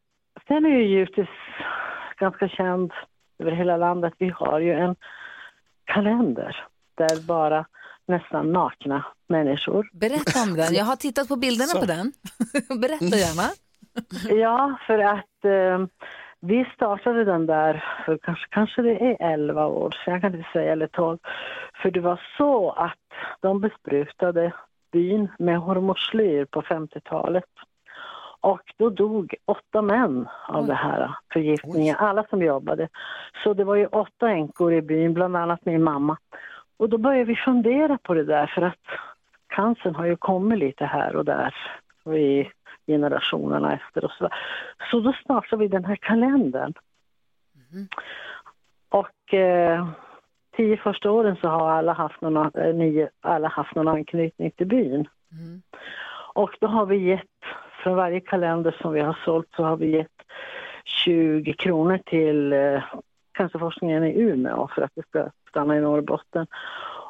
sen 0.49 0.67
är 0.67 0.71
ju 0.71 0.89
givetvis 0.89 1.29
ganska 2.19 2.49
känd 2.49 2.93
över 3.39 3.51
hela 3.53 3.77
landet, 3.77 4.13
vi 4.19 4.29
har 4.29 4.61
ju 4.61 4.73
en 4.73 4.97
kalender 5.85 6.65
där 6.95 7.27
bara 7.27 7.67
nästan 8.13 8.53
nakna 8.53 9.05
människor. 9.29 9.89
Berätta 9.93 10.43
om 10.43 10.57
den. 10.57 10.75
Jag 10.75 10.85
har 10.85 10.97
tittat 10.97 11.29
på 11.29 11.37
bilderna 11.37 11.69
Så. 11.69 11.81
på 11.81 11.87
den. 11.87 12.13
Berätta 12.81 13.17
gärna. 13.17 13.49
Ja, 14.43 14.79
för 14.87 14.99
att 14.99 15.45
eh, 15.45 15.87
vi 16.41 16.65
startade 16.75 17.25
den 17.25 17.47
där 17.47 17.85
för 18.05 18.19
kanske, 18.19 18.47
kanske 18.51 18.83
det 18.83 18.97
är 19.05 19.33
11 19.33 19.67
år 19.67 19.91
sedan, 19.91 20.13
jag 20.13 20.21
kan 20.21 20.35
inte 20.35 20.49
säga, 20.53 20.73
eller 20.73 20.87
12. 20.87 21.19
För 21.83 21.91
det 21.91 22.01
var 22.01 22.21
så 22.37 22.71
att 22.71 22.99
de 23.41 23.61
besprutade 23.61 24.53
byn 24.93 25.29
med 25.39 25.59
hormoslyr 25.59 26.45
på 26.45 26.63
50-talet. 26.63 27.45
Och 28.41 28.63
då 28.77 28.91
dog 28.91 29.35
åtta 29.45 29.83
män 29.83 30.29
av 30.49 30.67
det 30.67 30.75
här 30.75 31.15
förgiftningen, 31.33 31.97
alla 31.97 32.25
som 32.31 32.43
jobbade. 32.43 32.89
Så 33.45 33.55
det 33.55 33.65
var 33.65 33.77
ju 33.77 33.87
åtta 33.87 34.31
änkor 34.31 34.73
i 34.73 34.83
byn, 34.83 35.15
bland 35.15 35.37
annat 35.37 35.65
min 35.65 35.83
mamma. 35.83 36.17
Och 36.83 36.89
då 36.89 36.99
började 36.99 37.25
vi 37.25 37.37
fundera 37.37 37.99
på 37.99 38.15
det 38.15 38.25
där 38.25 38.47
för 38.47 38.63
att 38.63 38.87
cancern 39.47 39.95
har 39.95 40.07
ju 40.07 40.17
kommit 40.17 40.59
lite 40.59 40.85
här 40.85 41.17
och 41.17 41.25
där 41.25 41.55
i 42.17 42.51
generationerna 42.87 43.75
efter 43.75 44.05
och 44.05 44.11
så. 44.11 44.29
Så 44.91 45.01
då 45.01 45.13
startade 45.13 45.63
vi 45.63 45.69
den 45.69 45.85
här 45.85 45.97
kalendern. 45.97 46.73
Och 48.89 49.35
eh, 49.35 49.89
tio 50.57 50.77
första 50.77 51.11
åren 51.11 51.37
så 51.41 51.49
har 51.49 51.71
alla 51.71 51.93
haft 51.93 52.21
någon, 52.21 52.51
eh, 52.55 52.75
nio, 52.75 53.11
alla 53.21 53.49
haft 53.49 53.75
någon 53.75 53.89
anknytning 53.89 54.51
till 54.51 54.67
byn. 54.67 55.09
Och 56.35 56.57
då 56.61 56.67
har 56.67 56.87
vi 56.87 56.97
gett, 56.97 57.41
från 57.83 57.97
varje 57.97 58.21
kalender 58.21 58.77
som 58.83 58.93
vi 58.93 59.01
har 59.01 59.19
sålt 59.25 59.49
så 59.57 59.65
har 59.65 59.77
vi 59.77 59.91
gett 59.91 60.23
20 60.85 61.53
kronor 61.53 61.99
till 62.07 62.53
eh, 62.53 62.83
cancerforskningen 63.43 64.05
i 64.05 64.21
Umeå 64.21 64.69
för 64.75 64.83
att 64.83 64.91
det 64.95 65.03
ska 65.09 65.29
stanna 65.51 65.77
i 65.77 65.81
Norrbotten. 65.81 66.47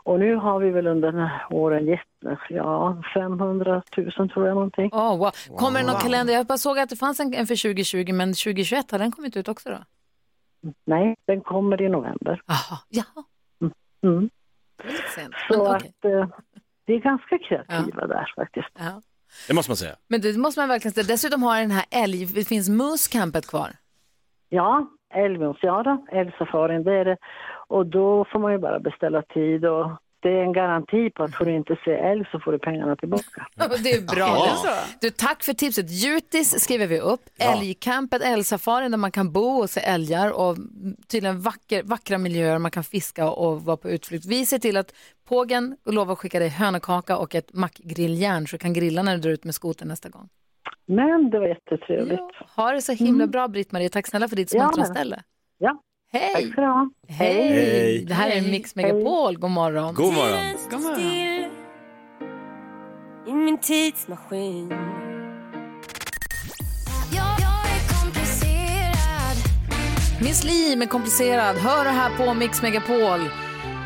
Och 0.04 0.18
nu 0.18 0.34
har 0.34 0.60
vi 0.60 0.70
väl 0.70 0.86
under 0.86 1.12
den 1.12 1.20
här 1.20 1.46
åren 1.50 1.86
gett 1.86 2.00
ja, 2.48 3.02
500 3.14 3.82
000 3.96 4.30
tror 4.30 4.46
jag 4.46 4.54
någonting. 4.54 4.90
Oh, 4.92 5.18
wow. 5.18 5.30
Kommer 5.56 5.80
det 5.80 5.86
någon 5.86 6.00
kalender? 6.00 6.34
Jag 6.34 6.46
bara 6.46 6.58
såg 6.58 6.78
att 6.78 6.88
det 6.88 6.96
fanns 6.96 7.20
en, 7.20 7.46
för 7.46 7.62
2020, 7.62 8.12
men 8.12 8.28
2021 8.28 8.90
har 8.90 8.98
den 8.98 9.12
kommit 9.12 9.36
ut 9.36 9.48
också 9.48 9.70
då? 9.70 9.78
Nej, 10.84 11.16
den 11.26 11.40
kommer 11.40 11.82
i 11.82 11.88
november. 11.88 12.42
Aha, 12.46 12.78
ja. 12.88 13.04
Mm. 14.02 14.30
Sent. 15.14 15.34
Så 15.48 15.62
Men, 15.62 15.74
att 15.76 16.04
eh, 16.04 16.26
vi 16.86 16.94
är 16.94 16.98
ganska 16.98 17.38
kreativa 17.38 18.06
där 18.06 18.32
faktiskt. 18.36 18.68
Ja. 18.78 19.02
Det 19.48 19.54
måste 19.54 19.70
man 19.70 19.76
säga. 19.76 19.96
Men 20.08 20.20
det 20.20 20.38
måste 20.38 20.60
man 20.60 20.68
verkligen 20.68 20.92
säga. 20.92 21.06
Dessutom 21.08 21.42
har 21.42 21.60
den 21.60 21.70
här 21.70 21.84
älg, 21.90 22.26
det 22.26 22.44
finns 22.44 22.68
Moose-campet 22.68 23.46
kvar. 23.46 23.70
Ja, 24.48 24.86
älgmos, 25.12 25.56
ja 25.62 25.82
då, 25.82 26.16
älgsafarin 26.18 26.82
det 26.82 26.92
är 26.92 27.04
det. 27.04 27.16
Och 27.68 27.86
då 27.86 28.24
får 28.24 28.38
man 28.38 28.52
ju 28.52 28.58
bara 28.58 28.80
beställa 28.80 29.22
tid 29.22 29.64
och 29.64 29.90
det 30.22 30.28
är 30.28 30.42
en 30.42 30.52
garanti 30.52 31.10
på 31.10 31.22
att 31.22 31.34
får 31.34 31.44
du 31.44 31.52
inte 31.52 31.76
se 31.84 31.90
älg 31.90 32.24
så 32.32 32.40
får 32.40 32.52
du 32.52 32.58
pengarna 32.58 32.96
tillbaka. 32.96 33.46
Det 33.82 33.92
är 33.92 34.14
bra. 34.14 34.46
Ja. 34.64 34.74
Du, 35.00 35.10
tack 35.10 35.42
för 35.42 35.52
tipset. 35.52 35.90
Jutis 35.90 36.60
skriver 36.64 36.86
vi 36.86 37.00
upp. 37.00 37.20
Älgcampet, 37.38 38.22
älgsafarin 38.22 38.90
där 38.90 38.98
man 38.98 39.10
kan 39.10 39.32
bo 39.32 39.60
och 39.60 39.70
se 39.70 39.80
älgar 39.80 40.30
och 40.30 40.56
tydligen 41.08 41.40
vacker, 41.40 41.82
vackra 41.82 42.18
miljöer 42.18 42.58
man 42.58 42.70
kan 42.70 42.84
fiska 42.84 43.30
och 43.30 43.62
vara 43.62 43.76
på 43.76 43.90
utflykt. 43.90 44.26
Vi 44.26 44.46
ser 44.46 44.58
till 44.58 44.76
att 44.76 44.92
Pågen 45.24 45.76
lovar 45.84 46.12
att 46.12 46.18
skicka 46.18 46.38
dig 46.38 46.48
hönökaka 46.48 47.16
och 47.16 47.34
ett 47.34 47.52
mackgrilljärn 47.52 48.46
så 48.46 48.56
du 48.56 48.58
kan 48.58 48.72
grilla 48.72 49.02
när 49.02 49.14
du 49.14 49.20
drar 49.20 49.30
ut 49.30 49.44
med 49.44 49.54
skoten 49.54 49.88
nästa 49.88 50.08
gång. 50.08 50.28
Men 50.86 51.30
det 51.30 51.38
var 51.38 51.46
jättetrevligt. 51.46 52.20
Ha 52.56 52.72
det 52.72 52.82
så 52.82 52.92
himla 52.92 53.26
bra 53.26 53.48
Britt-Marie. 53.48 53.88
Tack 53.88 54.06
snälla 54.06 54.28
för 54.28 54.36
ditt 54.36 54.54
Ja. 54.54 54.70
smartställe. 54.74 55.22
Ja. 55.58 55.82
Hej! 56.12 56.32
Tack 56.34 56.56
du 56.56 56.62
ha. 56.62 56.90
Hej! 57.08 57.48
Hej. 57.52 58.04
Det 58.08 58.14
här 58.14 58.30
är 58.30 58.40
Mix 58.50 58.74
Megapol. 58.76 59.38
God 59.38 59.50
morgon. 59.50 59.94
God 59.94 60.14
morgon. 60.14 60.56
God 60.70 60.80
morgon. 60.80 61.50
I 63.26 63.32
min 63.32 63.58
tidsmaskin 63.58 64.72
Miss 70.20 70.44
Li 70.44 70.76
med 70.76 70.90
komplicerad. 70.90 71.56
Hör 71.56 71.84
det 71.84 71.90
här 71.90 72.16
på 72.26 72.34
Mix 72.34 72.62
Megapol. 72.62 73.20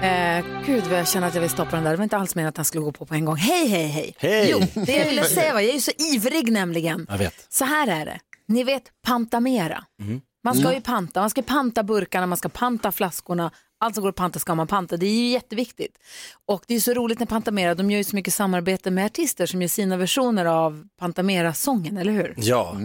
Eh, 0.06 0.44
gud 0.66 0.84
vad 0.84 0.98
jag 0.98 1.08
känner 1.08 1.26
att 1.26 1.34
jag 1.34 1.40
vill 1.40 1.50
stoppa 1.50 1.76
den 1.76 1.84
där. 1.84 1.90
Det 1.90 1.96
var 1.96 2.04
inte 2.04 2.16
alls 2.16 2.34
meningen 2.34 2.48
att 2.48 2.56
han 2.56 2.64
skulle 2.64 2.84
gå 2.84 2.92
på 2.92 3.06
på 3.06 3.14
en 3.14 3.24
gång. 3.24 3.36
Hej, 3.36 3.68
hej, 3.68 3.86
hej. 3.86 4.14
Hej. 4.18 4.48
Jo, 4.50 4.82
det 4.84 4.92
jag 4.96 5.06
ville 5.06 5.24
säga 5.24 5.52
var, 5.52 5.60
jag 5.60 5.70
är 5.70 5.74
ju 5.74 5.80
så 5.80 5.90
ivrig 5.98 6.52
nämligen. 6.52 7.06
Jag 7.08 7.18
vet. 7.18 7.46
Så 7.48 7.64
här 7.64 7.88
är 7.88 8.04
det. 8.04 8.18
Ni 8.48 8.64
vet 8.64 8.82
pantamera. 9.06 9.84
Mm. 10.02 10.20
Man 10.44 10.54
ska 10.54 10.74
ju 10.74 10.80
panta. 10.80 11.20
Man 11.20 11.30
ska 11.30 11.42
panta 11.42 11.82
burkarna, 11.82 12.26
man 12.26 12.38
ska 12.38 12.48
panta 12.48 12.92
flaskorna. 12.92 13.50
Allt 13.80 13.94
som 13.94 14.02
går 14.02 14.08
att 14.08 14.16
panta 14.16 14.38
ska 14.38 14.54
man 14.54 14.66
panta. 14.66 14.96
Det 14.96 15.06
är 15.06 15.10
ju 15.10 15.28
jätteviktigt. 15.28 15.98
Och 16.46 16.64
det 16.66 16.74
är 16.74 16.80
så 16.80 16.94
roligt 16.94 17.18
när 17.18 17.26
Pantamera, 17.26 17.74
de 17.74 17.90
gör 17.90 17.98
ju 17.98 18.04
så 18.04 18.16
mycket 18.16 18.34
samarbete 18.34 18.90
med 18.90 19.06
artister 19.06 19.46
som 19.46 19.62
gör 19.62 19.68
sina 19.68 19.96
versioner 19.96 20.44
av 20.44 20.88
Pantamera-sången, 20.98 21.96
eller 21.96 22.12
hur? 22.12 22.34
Ja. 22.36 22.76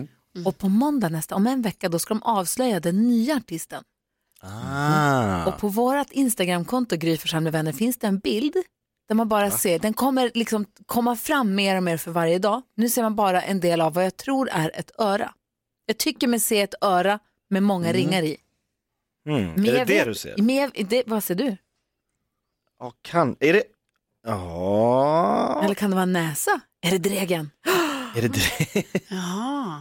Och 0.45 0.57
på 0.57 0.69
måndag 0.69 1.09
nästa, 1.09 1.36
om 1.36 1.47
en 1.47 1.61
vecka, 1.61 1.89
då 1.89 1.99
ska 1.99 2.13
de 2.13 2.24
avslöja 2.24 2.80
den 2.80 3.07
nya 3.07 3.36
artisten. 3.36 3.84
Ah. 4.44 5.46
Och 5.46 5.58
på 5.58 5.68
vårt 5.68 6.12
Instagramkonto, 6.12 6.96
Gry 6.96 7.18
Forssell 7.18 7.44
med 7.44 7.52
vänner, 7.52 7.72
finns 7.74 7.98
det 7.98 8.08
en 8.08 8.20
bild 8.20 8.56
där 9.08 9.16
man 9.16 9.28
bara 9.30 9.52
ser, 9.52 9.80
den 9.80 9.94
kommer 9.94 10.32
liksom 10.34 10.66
komma 10.86 11.16
fram 11.16 11.56
mer 11.56 11.78
och 11.78 11.84
mer 11.84 11.98
för 11.98 12.12
varje 12.12 12.39
dag. 12.39 12.62
Nu 12.76 12.89
ser 12.89 13.02
man 13.04 13.16
bara 13.16 13.42
en 13.42 13.60
del 13.60 13.82
av 13.82 13.94
vad 13.94 14.06
jag 14.06 14.18
tror 14.18 14.50
är 14.52 14.72
ett 14.80 14.92
öra. 15.00 15.34
Jag 15.86 15.98
tycker 15.98 16.28
mig 16.28 16.39
se 16.39 16.62
ett 16.62 16.74
öra 16.82 17.20
med 17.50 17.64
många 17.64 17.89
Mm. 17.89 17.98
ringar 18.02 18.24
i. 18.24 18.38
Mm. 19.28 19.52
Men 19.54 19.66
Är 19.66 19.72
det 19.72 19.78
det 19.80 19.86
vet- 19.86 20.06
du 20.06 20.16
ser? 20.16 20.36
Men 20.38 20.72
det, 20.89 21.04
vad 21.06 21.24
ser 21.24 21.36
du? 21.36 21.58
Ja, 22.80 22.94
kan, 23.02 23.36
är 23.39 23.54
det... 23.54 23.64
Ja. 24.28 25.62
Eller 25.64 25.76
kan 25.76 25.89
det 25.89 25.96
vara 25.96 26.06
näsa? 26.06 26.62
Är 26.82 26.92
det 26.92 26.98
dregen? 26.98 27.52
Är 28.16 28.22
det 28.22 28.28
det? 28.28 28.80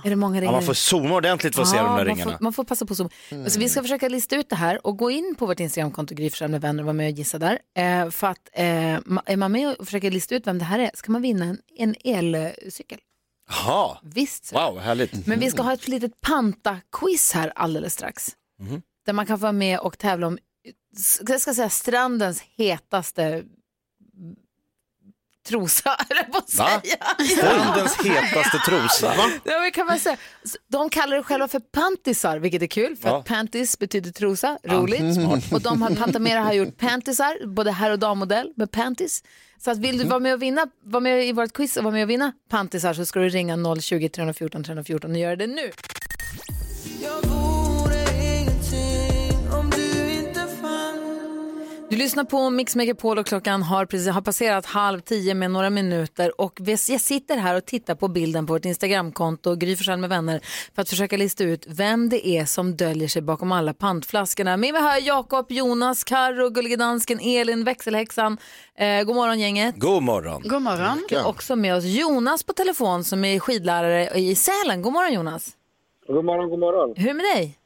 Är 0.04 0.10
det 0.10 0.16
många 0.16 0.40
ringar? 0.40 0.52
Ja, 0.52 0.56
man 0.56 0.66
får 0.66 0.74
zooma 0.74 1.14
ordentligt 1.14 1.54
för 1.54 1.62
att 1.62 1.68
se 1.68 1.76
de 1.76 1.82
där 1.82 1.90
man 1.90 2.04
ringarna. 2.04 2.32
Får, 2.32 2.44
man 2.44 2.52
får 2.52 2.64
passa 2.64 2.86
på 2.86 2.94
så. 2.94 3.10
Alltså, 3.32 3.58
vi 3.58 3.68
ska 3.68 3.82
försöka 3.82 4.08
lista 4.08 4.36
ut 4.36 4.48
det 4.48 4.56
här 4.56 4.86
och 4.86 4.96
gå 4.96 5.10
in 5.10 5.34
på 5.38 5.46
vårt 5.46 5.60
Instagramkonto 5.60 6.14
Gry 6.14 6.30
Forssell 6.30 6.50
med 6.50 6.60
vänner 6.60 6.82
och 6.82 6.86
vara 6.86 6.94
med 6.94 7.12
och 7.12 7.18
gissa 7.18 7.38
där. 7.38 7.58
Eh, 7.76 8.10
för 8.10 8.26
att 8.26 8.48
eh, 8.52 8.94
är 9.26 9.36
man 9.36 9.52
med 9.52 9.76
och 9.78 9.86
försöker 9.86 10.10
lista 10.10 10.34
ut 10.34 10.46
vem 10.46 10.58
det 10.58 10.64
här 10.64 10.78
är 10.78 10.90
ska 10.94 11.12
man 11.12 11.22
vinna 11.22 11.44
en, 11.44 11.58
en 11.76 11.94
elcykel. 12.04 12.98
Jaha. 13.50 13.98
Visst. 14.02 14.52
Wow, 14.52 14.78
härligt. 14.78 15.26
Men 15.26 15.40
vi 15.40 15.50
ska 15.50 15.62
ha 15.62 15.72
ett 15.72 15.88
litet 15.88 16.20
panta-quiz 16.20 17.32
här 17.34 17.52
alldeles 17.56 17.94
strax. 17.94 18.28
Mhm. 18.60 18.82
Där 19.06 19.12
man 19.12 19.26
kan 19.26 19.38
få 19.38 19.42
vara 19.42 19.52
med 19.52 19.78
och 19.78 19.98
tävla 19.98 20.26
om, 20.26 20.38
jag 21.28 21.40
ska 21.40 21.54
säga 21.54 21.70
strandens 21.70 22.42
hetaste 22.56 23.44
trosa, 25.50 25.96
jag 26.08 26.32
på 26.32 26.38
att 26.38 26.54
Va? 26.54 26.80
säga. 26.82 27.26
Strandens 27.36 27.96
hetaste 28.04 28.58
trosa. 28.58 29.06
Va? 29.08 29.30
Ja, 29.44 29.60
men 29.60 29.70
kan 29.72 29.86
man 29.86 29.98
säga. 29.98 30.16
De 30.68 30.90
kallar 30.90 31.16
det 31.16 31.22
själva 31.22 31.48
för 31.48 31.60
pantisar, 31.60 32.38
vilket 32.38 32.62
är 32.62 32.66
kul 32.66 32.96
för 32.96 33.08
Ja. 33.08 33.18
att 33.18 33.24
pantis 33.24 33.78
betyder 33.78 34.10
trosa, 34.10 34.58
roligt. 34.64 35.14
smart. 35.14 35.52
Och 35.52 35.60
de 35.60 35.82
har, 35.82 35.90
Pantamera 35.94 36.40
har 36.40 36.52
gjort 36.52 36.76
pantisar, 36.78 37.46
både 37.46 37.70
herr 37.72 37.90
och 37.90 37.98
dammodell 37.98 38.52
med 38.56 38.70
pantis. 38.70 39.22
Så 39.64 39.70
att 39.70 39.78
vill 39.78 39.98
du 39.98 40.04
vara 40.04 40.18
med 40.20 40.34
och 40.34 40.42
vinna, 40.42 40.66
vara 40.84 41.00
med 41.00 41.26
i 41.26 41.32
vårt 41.32 41.52
quiz 41.52 41.76
och 41.76 41.84
vara 41.84 41.94
med 41.94 42.02
och 42.02 42.10
vinna 42.10 42.32
pantisar 42.50 42.94
så 42.94 43.06
ska 43.06 43.20
du 43.20 43.28
ringa 43.28 43.56
020-314 43.56 44.64
314 44.64 45.10
och 45.10 45.18
göra 45.18 45.36
det 45.36 45.46
nu. 45.46 45.70
Du 51.90 51.96
lyssnar 51.96 52.24
på 52.24 52.50
Mix 52.50 52.76
Megapol 52.76 53.18
och 53.18 53.26
klockan 53.26 53.62
har, 53.62 53.86
precis, 53.86 54.08
har 54.08 54.20
passerat 54.20 54.66
halv 54.66 55.00
tio 55.00 55.34
med 55.34 55.50
några 55.50 55.70
minuter 55.70 56.40
och 56.40 56.60
jag 56.66 56.78
sitter 57.00 57.36
här 57.36 57.56
och 57.56 57.64
tittar 57.64 57.94
på 57.94 58.08
bilden 58.08 58.46
på 58.46 58.52
vårt 58.52 58.64
Instagramkonto, 58.64 59.54
Gry 59.54 59.76
Forssell 59.76 59.98
med 59.98 60.10
vänner, 60.10 60.40
för 60.74 60.82
att 60.82 60.88
försöka 60.88 61.16
lista 61.16 61.44
ut 61.44 61.66
vem 61.68 62.08
det 62.08 62.28
är 62.28 62.44
som 62.44 62.76
döljer 62.76 63.08
sig 63.08 63.22
bakom 63.22 63.52
alla 63.52 63.74
pantflaskorna. 63.74 64.56
Med 64.56 64.72
mig 64.72 64.82
har 64.82 64.90
jag 64.90 65.00
Jakob, 65.00 65.46
Jonas, 65.52 66.04
Karo, 66.04 66.50
Gullige 66.50 66.76
Dansken, 66.76 67.18
Elin, 67.22 67.64
växelhäxan. 67.64 68.38
Eh, 68.74 69.02
god 69.02 69.16
morgon 69.16 69.38
gänget. 69.40 69.74
God 69.78 70.02
morgon. 70.02 70.42
God 70.44 70.62
morgon. 70.62 71.06
Vi 71.10 71.16
har 71.16 71.28
också 71.28 71.56
med 71.56 71.74
oss 71.76 71.84
Jonas 71.84 72.42
på 72.42 72.52
telefon 72.52 73.04
som 73.04 73.24
är 73.24 73.38
skidlärare 73.38 74.08
i 74.18 74.34
Sälen. 74.34 74.82
God 74.82 74.92
morgon 74.92 75.12
Jonas. 75.14 75.48
God 76.06 76.24
morgon, 76.24 76.50
god 76.50 76.58
morgon. 76.58 76.94
Hur 76.96 77.04
är 77.04 77.08
det 77.08 77.14
med 77.14 77.24
dig? 77.36 77.58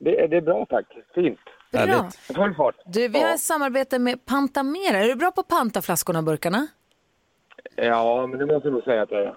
Det, 0.00 0.10
är- 0.20 0.28
det 0.28 0.36
är 0.36 0.40
bra 0.40 0.66
tack. 0.70 0.86
Fint. 1.14 1.38
Bra. 1.86 2.10
Full 2.34 2.54
fart. 2.54 2.74
Du, 2.86 3.08
vi 3.08 3.20
har 3.22 3.34
ett 3.34 3.40
samarbete 3.40 3.98
med 3.98 4.24
Pantamera. 4.24 4.98
Är 4.98 5.08
du 5.08 5.14
bra 5.14 5.30
på 5.30 5.40
att 5.40 5.48
panta 5.48 5.82
flaskorna 5.82 6.18
och 6.18 6.24
burkarna? 6.24 6.66
Ja, 7.76 8.26
men 8.26 8.38
det 8.38 8.46
måste 8.46 8.68
jag 8.68 8.72
nog 8.74 8.82
säga 8.84 9.02
att 9.02 9.10
jag 9.10 9.20
är. 9.22 9.34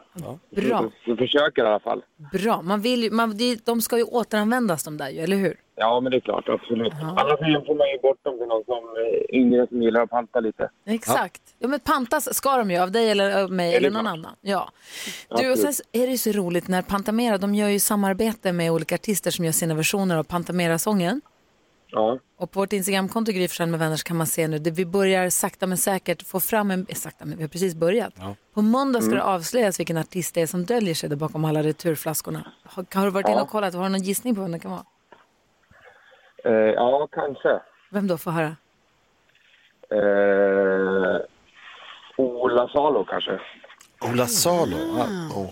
Bra. 0.62 0.92
Jag 1.06 1.18
försöker 1.18 1.64
i 1.64 1.68
alla 1.68 1.80
fall. 1.80 2.04
Bra. 2.34 2.62
Man 2.62 2.82
vill 2.82 3.04
ju, 3.04 3.12
man, 3.12 3.38
de- 3.38 3.56
de 3.66 3.82
ska 3.82 3.98
ju 3.98 4.04
återanvändas 4.04 4.84
de 4.84 4.98
där 4.98 5.10
ju, 5.10 5.20
eller 5.20 5.38
hur? 5.38 5.60
Ja, 5.76 6.00
men 6.00 6.12
det 6.12 6.18
är 6.18 6.22
klart. 6.22 6.50
Absolut. 6.50 6.94
Annars 6.94 7.40
får 7.68 7.78
man 7.78 7.88
ju 7.88 8.00
bort 8.02 8.24
dem 8.24 8.38
till 8.38 8.48
någon 8.48 8.64
som 8.66 8.78
eh, 8.78 9.40
yngre 9.40 9.68
som 9.68 9.82
gillar 9.82 10.02
att 10.02 10.10
panta 10.10 10.40
lite. 10.40 10.70
Exakt. 10.86 11.42
Ja. 11.60 11.68
men 11.68 11.80
pantas 11.80 12.34
ska 12.36 12.58
de 12.58 12.72
ju 12.72 12.78
av 12.78 12.92
dig 12.92 13.12
eller 13.12 13.44
av 13.44 13.52
mig 13.52 13.76
eller 13.76 13.90
någon 13.90 14.02
klart. 14.04 14.14
annan. 14.14 14.36
Ja. 14.42 14.70
Du, 15.38 15.52
och 15.52 15.58
sen 15.60 15.74
så 15.74 15.84
är 15.92 16.06
det 16.06 16.12
ju 16.12 16.18
så 16.18 16.32
roligt 16.32 16.68
när 16.68 16.82
Pantamera, 16.82 17.38
de 17.38 17.56
gör 17.56 17.68
ju 17.70 17.80
samarbete 17.80 18.52
med 18.54 18.72
olika 18.72 18.96
artister 18.96 19.32
som 19.32 19.46
gör 19.46 19.52
sina 19.52 19.76
versioner 19.76 20.18
av 20.18 20.24
Pantamera-sången. 20.24 21.22
Ja. 21.92 22.20
Och 22.38 22.52
på 22.52 22.60
vårt 22.60 22.74
Instagramkonto 22.74 23.32
Gry 23.32 23.48
Forssell 23.48 23.70
med 23.70 23.80
vänner 23.80 23.96
så 23.96 24.04
kan 24.04 24.18
man 24.18 24.28
se 24.28 24.48
nu, 24.48 24.58
det 24.60 24.72
vi 24.72 24.86
börjar 24.86 25.30
sakta 25.30 25.68
men 25.68 25.78
säkert 25.78 26.22
få 26.28 26.40
fram 26.40 26.72
en, 26.72 26.86
eh, 26.90 26.96
sakta 26.96 27.26
men 27.26 27.38
vi 27.38 27.44
har 27.44 27.48
precis 27.50 27.76
börjat. 27.76 28.14
På 28.54 28.62
måndag 28.62 29.02
ska 29.02 29.12
Mm. 29.12 29.18
det 29.20 29.24
avslöjas 29.34 29.80
vilken 29.80 29.98
artist 29.98 30.36
det 30.36 30.42
är 30.42 30.48
som 30.48 30.66
döljer 30.66 30.94
sig 30.96 31.10
där 31.10 31.16
bakom 31.16 31.46
alla 31.46 31.64
returflaskorna. 31.64 32.52
Har, 32.64 32.86
har 32.96 33.06
du 33.06 33.12
varit 33.12 33.28
inne 33.28 33.38
Ja. 33.38 33.42
och 33.44 33.50
kollat? 33.50 33.74
Har 33.74 33.84
du 33.84 33.90
någon 33.90 34.02
gissning 34.02 34.36
på 34.36 34.42
vem 34.42 34.52
det 34.52 34.60
kan 34.60 34.72
vara? 34.72 34.84
Eh, 36.46 36.52
ja, 36.74 37.08
kanske. 37.12 37.60
Vem 37.92 38.08
då? 38.08 38.18
Får 38.18 38.32
höra. 38.32 38.56
Eh, 39.90 41.22
Ola 42.18 42.68
Salo 42.68 43.06
kanske. 43.06 43.40
Ola 44.02 44.28
Salo? 44.28 44.78
Ah. 45.00 45.48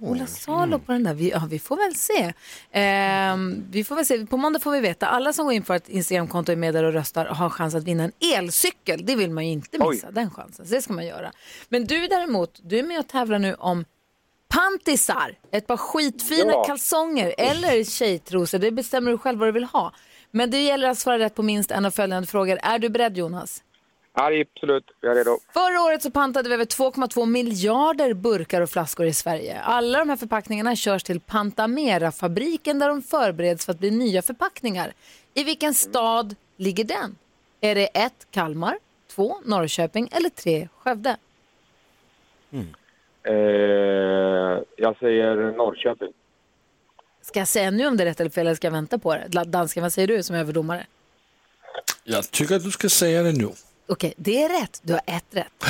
Ola 0.00 0.26
Salo 0.26 0.78
på 0.78 0.92
den 0.92 1.04
där. 1.04 1.14
Vi, 1.14 1.30
ja, 1.30 1.46
vi 1.50 1.58
får 1.58 1.76
väl 1.76 1.94
se. 1.94 2.32
Ehm, 2.72 3.64
vi 3.70 3.84
får 3.84 3.96
väl 3.96 4.06
se. 4.06 4.26
På 4.26 4.36
måndag 4.36 4.60
får 4.60 4.70
vi 4.72 4.80
veta. 4.80 5.06
Alla 5.06 5.32
som 5.32 5.44
går 5.44 5.54
in 5.54 5.62
på 5.62 5.74
ett 5.74 5.88
Instagramkonto 5.88 6.52
och 6.52 6.54
är 6.54 6.56
med 6.56 6.74
där 6.74 6.84
och 6.84 6.92
röstar 6.92 7.26
har 7.26 7.50
chans 7.50 7.74
att 7.74 7.84
vinna 7.84 8.04
en 8.04 8.12
elcykel. 8.36 9.06
Det 9.06 9.16
vill 9.16 9.30
man 9.30 9.46
ju 9.46 9.52
inte 9.52 9.78
missa, 9.90 10.10
den 10.10 10.30
chansen. 10.30 10.66
Så 10.66 10.74
det 10.74 10.82
ska 10.82 10.92
man 10.92 11.06
göra. 11.06 11.32
Men 11.68 11.84
du 11.84 12.06
däremot, 12.06 12.60
du 12.62 12.78
är 12.78 12.82
med 12.82 12.98
och 13.00 13.08
tävlar 13.08 13.38
nu 13.38 13.54
om 13.54 13.84
pantisar. 14.48 15.38
Ett 15.52 15.66
par 15.66 15.76
skitfina 15.76 16.52
Ja. 16.52 16.64
kalsonger 16.64 17.34
eller 17.38 17.84
tjejtrosor. 17.84 18.58
Det 18.58 18.70
bestämmer 18.70 19.10
du 19.10 19.18
själv 19.18 19.38
vad 19.38 19.48
du 19.48 19.52
vill 19.52 19.64
ha. 19.64 19.92
Men 20.30 20.50
det 20.50 20.62
gäller 20.62 20.88
att 20.88 20.98
svara 20.98 21.18
rätt 21.18 21.34
på 21.34 21.42
minst 21.42 21.70
en 21.70 21.84
av 21.86 21.90
följande 21.90 22.26
frågor. 22.28 22.58
Är 22.62 22.78
du 22.78 22.88
beredd 22.88 23.18
Jonas? 23.18 23.62
Ja, 24.20 24.44
absolut. 24.54 24.84
Jag 25.00 25.12
är 25.12 25.16
redo. 25.16 25.38
Förra 25.52 25.82
året 25.82 26.02
så 26.02 26.10
pantade 26.10 26.48
vi 26.48 26.54
över 26.54 26.64
2,2 26.64 27.26
miljarder 27.26 28.14
burkar 28.14 28.60
och 28.60 28.70
flaskor 28.70 29.06
i 29.06 29.12
Sverige. 29.12 29.60
Alla 29.60 29.98
de 29.98 30.08
här 30.08 30.16
förpackningarna 30.16 30.76
körs 30.76 31.02
till 31.02 31.20
Pantamera-fabriken 31.20 32.78
där 32.78 32.88
de 32.88 33.02
förbereds 33.02 33.64
för 33.66 33.72
att 33.72 33.78
bli 33.78 33.90
nya 33.90 34.22
förpackningar. 34.22 34.92
I 35.34 35.44
vilken 35.44 35.74
stad 35.74 36.36
ligger 36.56 36.84
den? 36.84 37.16
Är 37.60 37.74
det 37.74 37.86
1. 37.86 38.12
Kalmar, 38.30 38.78
2. 39.10 39.36
Norrköping 39.44 40.08
eller 40.12 40.28
3. 40.28 40.68
Skövde? 40.78 41.16
Eh, 43.22 43.34
jag 44.76 44.96
säger 44.98 45.56
Norrköping. 45.56 46.12
Ska 47.22 47.38
jag 47.38 47.48
säga 47.48 47.70
nu 47.70 47.86
om 47.86 47.96
det 47.96 48.02
är 48.02 48.06
rätt 48.06 48.20
eller 48.20 48.30
fel 48.30 48.46
eller 48.46 48.54
ska 48.54 48.66
jag 48.66 48.72
vänta 48.72 48.98
på 48.98 49.14
det? 49.14 49.44
Dansken, 49.44 49.82
vad 49.82 49.92
säger 49.92 50.08
du 50.08 50.22
som 50.22 50.36
överdomare? 50.36 50.86
Jag 52.04 52.30
tycker 52.30 52.56
att 52.56 52.64
du 52.64 52.70
ska 52.70 52.88
säga 52.88 53.22
det 53.22 53.32
nu. 53.32 53.48
Okej, 53.90 54.14
det 54.16 54.42
är 54.42 54.60
rätt. 54.60 54.80
Du 54.82 54.92
har 54.92 55.02
ett 55.06 55.24
rätt. 55.30 55.64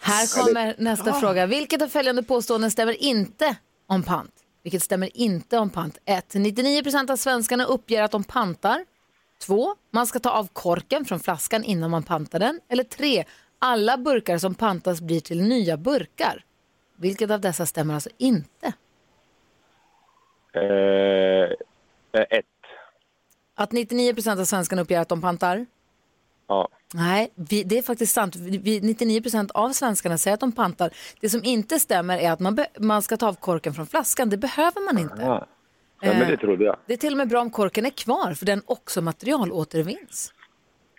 Här 0.00 0.42
kommer 0.44 0.74
nästa 0.78 1.12
fråga. 1.12 1.46
Vilket 1.46 1.82
av 1.82 1.88
följande 1.88 2.22
påståenden 2.22 2.70
stämmer 2.70 3.02
inte 3.02 3.56
om 3.86 4.02
pant? 4.02 4.32
Vilket 4.62 4.82
stämmer 4.82 5.16
inte 5.16 5.58
om 5.58 5.70
pant? 5.70 5.98
1. 6.04 6.34
99% 6.34 7.10
av 7.10 7.16
svenskarna 7.16 7.64
uppger 7.64 8.02
att 8.02 8.10
de 8.10 8.24
pantar. 8.24 8.84
2. 9.42 9.74
Man 9.90 10.06
ska 10.06 10.18
ta 10.18 10.30
av 10.30 10.48
korken 10.52 11.04
från 11.04 11.20
flaskan 11.20 11.64
innan 11.64 11.90
man 11.90 12.02
pantar 12.02 12.38
den. 12.38 12.60
Eller 12.68 12.84
3. 12.84 13.24
Alla 13.58 13.96
burkar 13.96 14.38
som 14.38 14.54
pantas 14.54 15.00
blir 15.00 15.20
till 15.20 15.42
nya 15.42 15.76
burkar. 15.76 16.44
Vilket 16.96 17.30
av 17.30 17.40
dessa 17.40 17.66
stämmer 17.66 17.94
alltså 17.94 18.10
inte? 18.18 18.72
Eh, 20.52 21.50
ett. 22.30 22.44
Att 23.54 23.72
99% 23.72 24.40
av 24.40 24.44
svenskarna 24.44 24.82
uppger 24.82 25.00
att 25.00 25.08
de 25.08 25.20
pantar? 25.20 25.66
Ja. 26.48 26.68
Nej, 26.94 27.32
vi, 27.34 27.62
det 27.62 27.78
är 27.78 27.82
faktiskt 27.82 28.14
sant. 28.14 28.36
Vi, 28.36 28.58
vi- 28.58 28.80
99% 28.80 29.50
av 29.54 29.70
svenskarna 29.70 30.18
säger 30.18 30.34
att 30.34 30.40
de 30.40 30.52
pantar. 30.52 30.90
Det 31.20 31.30
som 31.30 31.44
inte 31.44 31.78
stämmer 31.80 32.18
är 32.18 32.30
att 32.32 32.40
man, 32.40 32.54
be, 32.54 32.66
man 32.80 33.02
ska 33.02 33.16
ta 33.16 33.28
av 33.28 33.34
korken 33.34 33.74
från 33.74 33.86
flaskan. 33.86 34.30
Det 34.30 34.36
behöver 34.36 34.84
man 34.84 34.98
inte. 34.98 35.16
Ja, 35.22 35.46
ja 36.00 36.12
men 36.12 36.28
det 36.28 36.34
Eh, 36.34 36.38
trodde 36.38 36.64
jag. 36.64 36.76
Det 36.86 36.92
är 36.92 36.96
till 36.96 37.12
och 37.12 37.18
med 37.18 37.28
bra 37.28 37.40
om 37.40 37.50
korken 37.50 37.86
är 37.86 37.90
kvar, 37.90 38.34
för 38.34 38.46
den 38.46 38.62
också 38.66 39.02
materialåtervinns. 39.02 40.32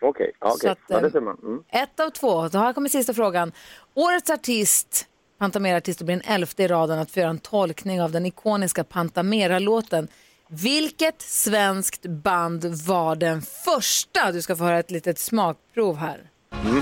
Okej, 0.01 0.31
okej. 0.39 0.69
att, 0.69 0.77
Ja, 0.87 0.99
det 0.99 1.05
eh, 1.05 1.11
ser 1.11 1.21
man. 1.21 1.37
Mm. 1.43 1.63
Ett 1.69 1.99
av 1.99 2.09
två. 2.09 2.49
Så 2.49 2.57
här 2.57 2.73
kommer 2.73 2.89
sista 2.89 3.13
frågan. 3.13 3.51
Årets 3.93 4.29
artist, 4.29 5.05
Pantamera-artist, 5.39 6.01
blir 6.01 6.15
den 6.15 6.33
elfte 6.33 6.63
i 6.63 6.67
raden 6.67 6.99
att 6.99 7.11
få 7.11 7.19
göra 7.19 7.29
en 7.29 7.39
tolkning 7.39 8.01
av 8.01 8.11
den 8.11 8.25
ikoniska 8.25 8.83
Pantamera-låten. 8.83 10.07
Vilket 10.49 11.21
svenskt 11.21 12.05
band 12.05 12.65
var 12.65 13.15
den 13.15 13.41
första? 13.41 14.31
Du 14.31 14.41
ska 14.41 14.55
få 14.55 14.63
höra 14.63 14.79
ett 14.79 14.91
litet 14.91 15.19
smakprov 15.19 15.97
här. 15.97 16.29
Mm. 16.51 16.81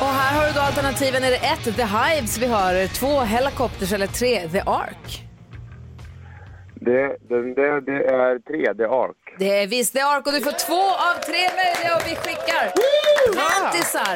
Och 0.00 0.06
här 0.06 0.40
har 0.40 0.46
du 0.46 0.52
då 0.52 0.60
alternativen. 0.60 1.24
Är 1.24 1.30
det 1.30 1.36
ett, 1.36 1.76
The 1.76 1.84
Hives 1.84 2.38
vi 2.38 2.46
hör, 2.46 2.86
två, 2.86 3.20
Helicopters 3.20 3.92
eller 3.92 4.06
tre, 4.06 4.48
The 4.48 4.60
Ark? 4.60 5.27
Det, 6.80 7.16
den 7.28 7.54
där, 7.54 7.80
det 7.80 8.04
är 8.04 8.38
tredje 8.38 8.88
ark. 8.88 9.16
Det 9.38 9.62
är 9.62 9.66
visst 9.66 9.92
The 9.92 10.00
Ark 10.00 10.26
och 10.26 10.32
du 10.32 10.40
får 10.40 10.52
två 10.66 10.82
av 11.08 11.14
tre 11.26 11.42
möjliga 11.60 11.96
och 11.96 12.02
vi 12.06 12.14
skickar 12.16 12.72
pantisar. 13.36 14.14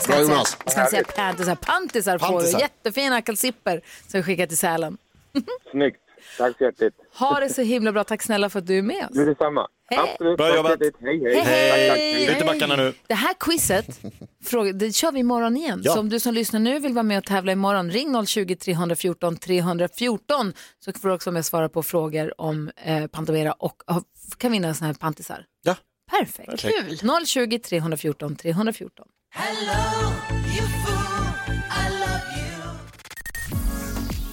Ska 0.00 0.12
Bra, 0.12 0.16
jag 0.18 0.26
säga- 0.26 0.34
Jonas. 0.36 0.56
Ska 0.66 0.80
jag 0.80 0.90
säga 0.90 1.04
pantisar? 1.16 1.54
Pantisar 1.54 2.18
får 2.18 2.26
du. 2.26 2.32
Pantisar. 2.32 2.58
Jättefina 2.60 3.22
kalsipper 3.22 3.80
som 4.06 4.20
vi 4.20 4.22
skickar 4.22 4.46
till 4.46 4.58
Sälen. 4.58 4.98
Snyggt. 5.70 6.00
Tack 6.38 6.58
så 6.58 6.64
hjärtligt. 6.64 6.94
Ha 7.18 7.40
det 7.40 7.48
så 7.48 7.62
himla 7.62 7.92
bra. 7.92 8.04
Tack 8.04 8.22
snälla 8.22 8.48
för 8.50 8.58
att 8.58 8.66
du 8.66 8.78
är 8.78 8.82
med 8.82 9.04
oss. 9.10 9.16
Du 9.16 9.24
detsamma. 9.26 9.68
Absolut. 9.96 10.36
Bra 10.36 10.56
jobbat. 10.56 10.80
Hej, 11.00 11.42
hej. 11.44 12.36
Ut 12.36 12.42
i 12.42 12.44
backarna 12.44 12.76
nu. 12.76 12.94
Det 13.06 13.14
här 13.14 13.34
quizet, 13.40 14.00
fråga, 14.44 14.72
det 14.72 14.92
kör 14.92 15.12
vi 15.12 15.20
imorgon 15.20 15.56
igen. 15.56 15.80
Ja. 15.84 15.92
Så 15.92 16.00
om 16.00 16.08
du 16.08 16.20
som 16.20 16.34
lyssnar 16.34 16.60
nu 16.60 16.78
vill 16.78 16.92
vara 16.92 17.02
med 17.02 17.18
och 17.18 17.24
tävla 17.24 17.52
imorgon, 17.52 17.90
ring 17.90 18.16
020-314 18.16 19.36
314 19.36 20.52
så 20.84 20.92
får 20.92 21.08
du 21.08 21.14
också 21.14 21.30
vara 21.30 21.32
med 21.32 21.40
och 21.40 21.46
svara 21.46 21.68
på 21.68 21.82
frågor 21.82 22.40
om 22.40 22.70
eh, 22.84 23.06
Pantamera 23.06 23.52
och 23.52 23.82
och 23.86 24.04
kan 24.38 24.52
vinna 24.52 24.74
såna 24.74 24.86
här 24.86 24.94
pantisar. 24.94 25.44
Ja. 25.62 25.76
Perfekt. 26.10 26.50
Perfekt. 26.50 27.00
Kul. 27.00 27.26
020 27.26 27.58
314 27.58 28.36
314. 28.36 29.06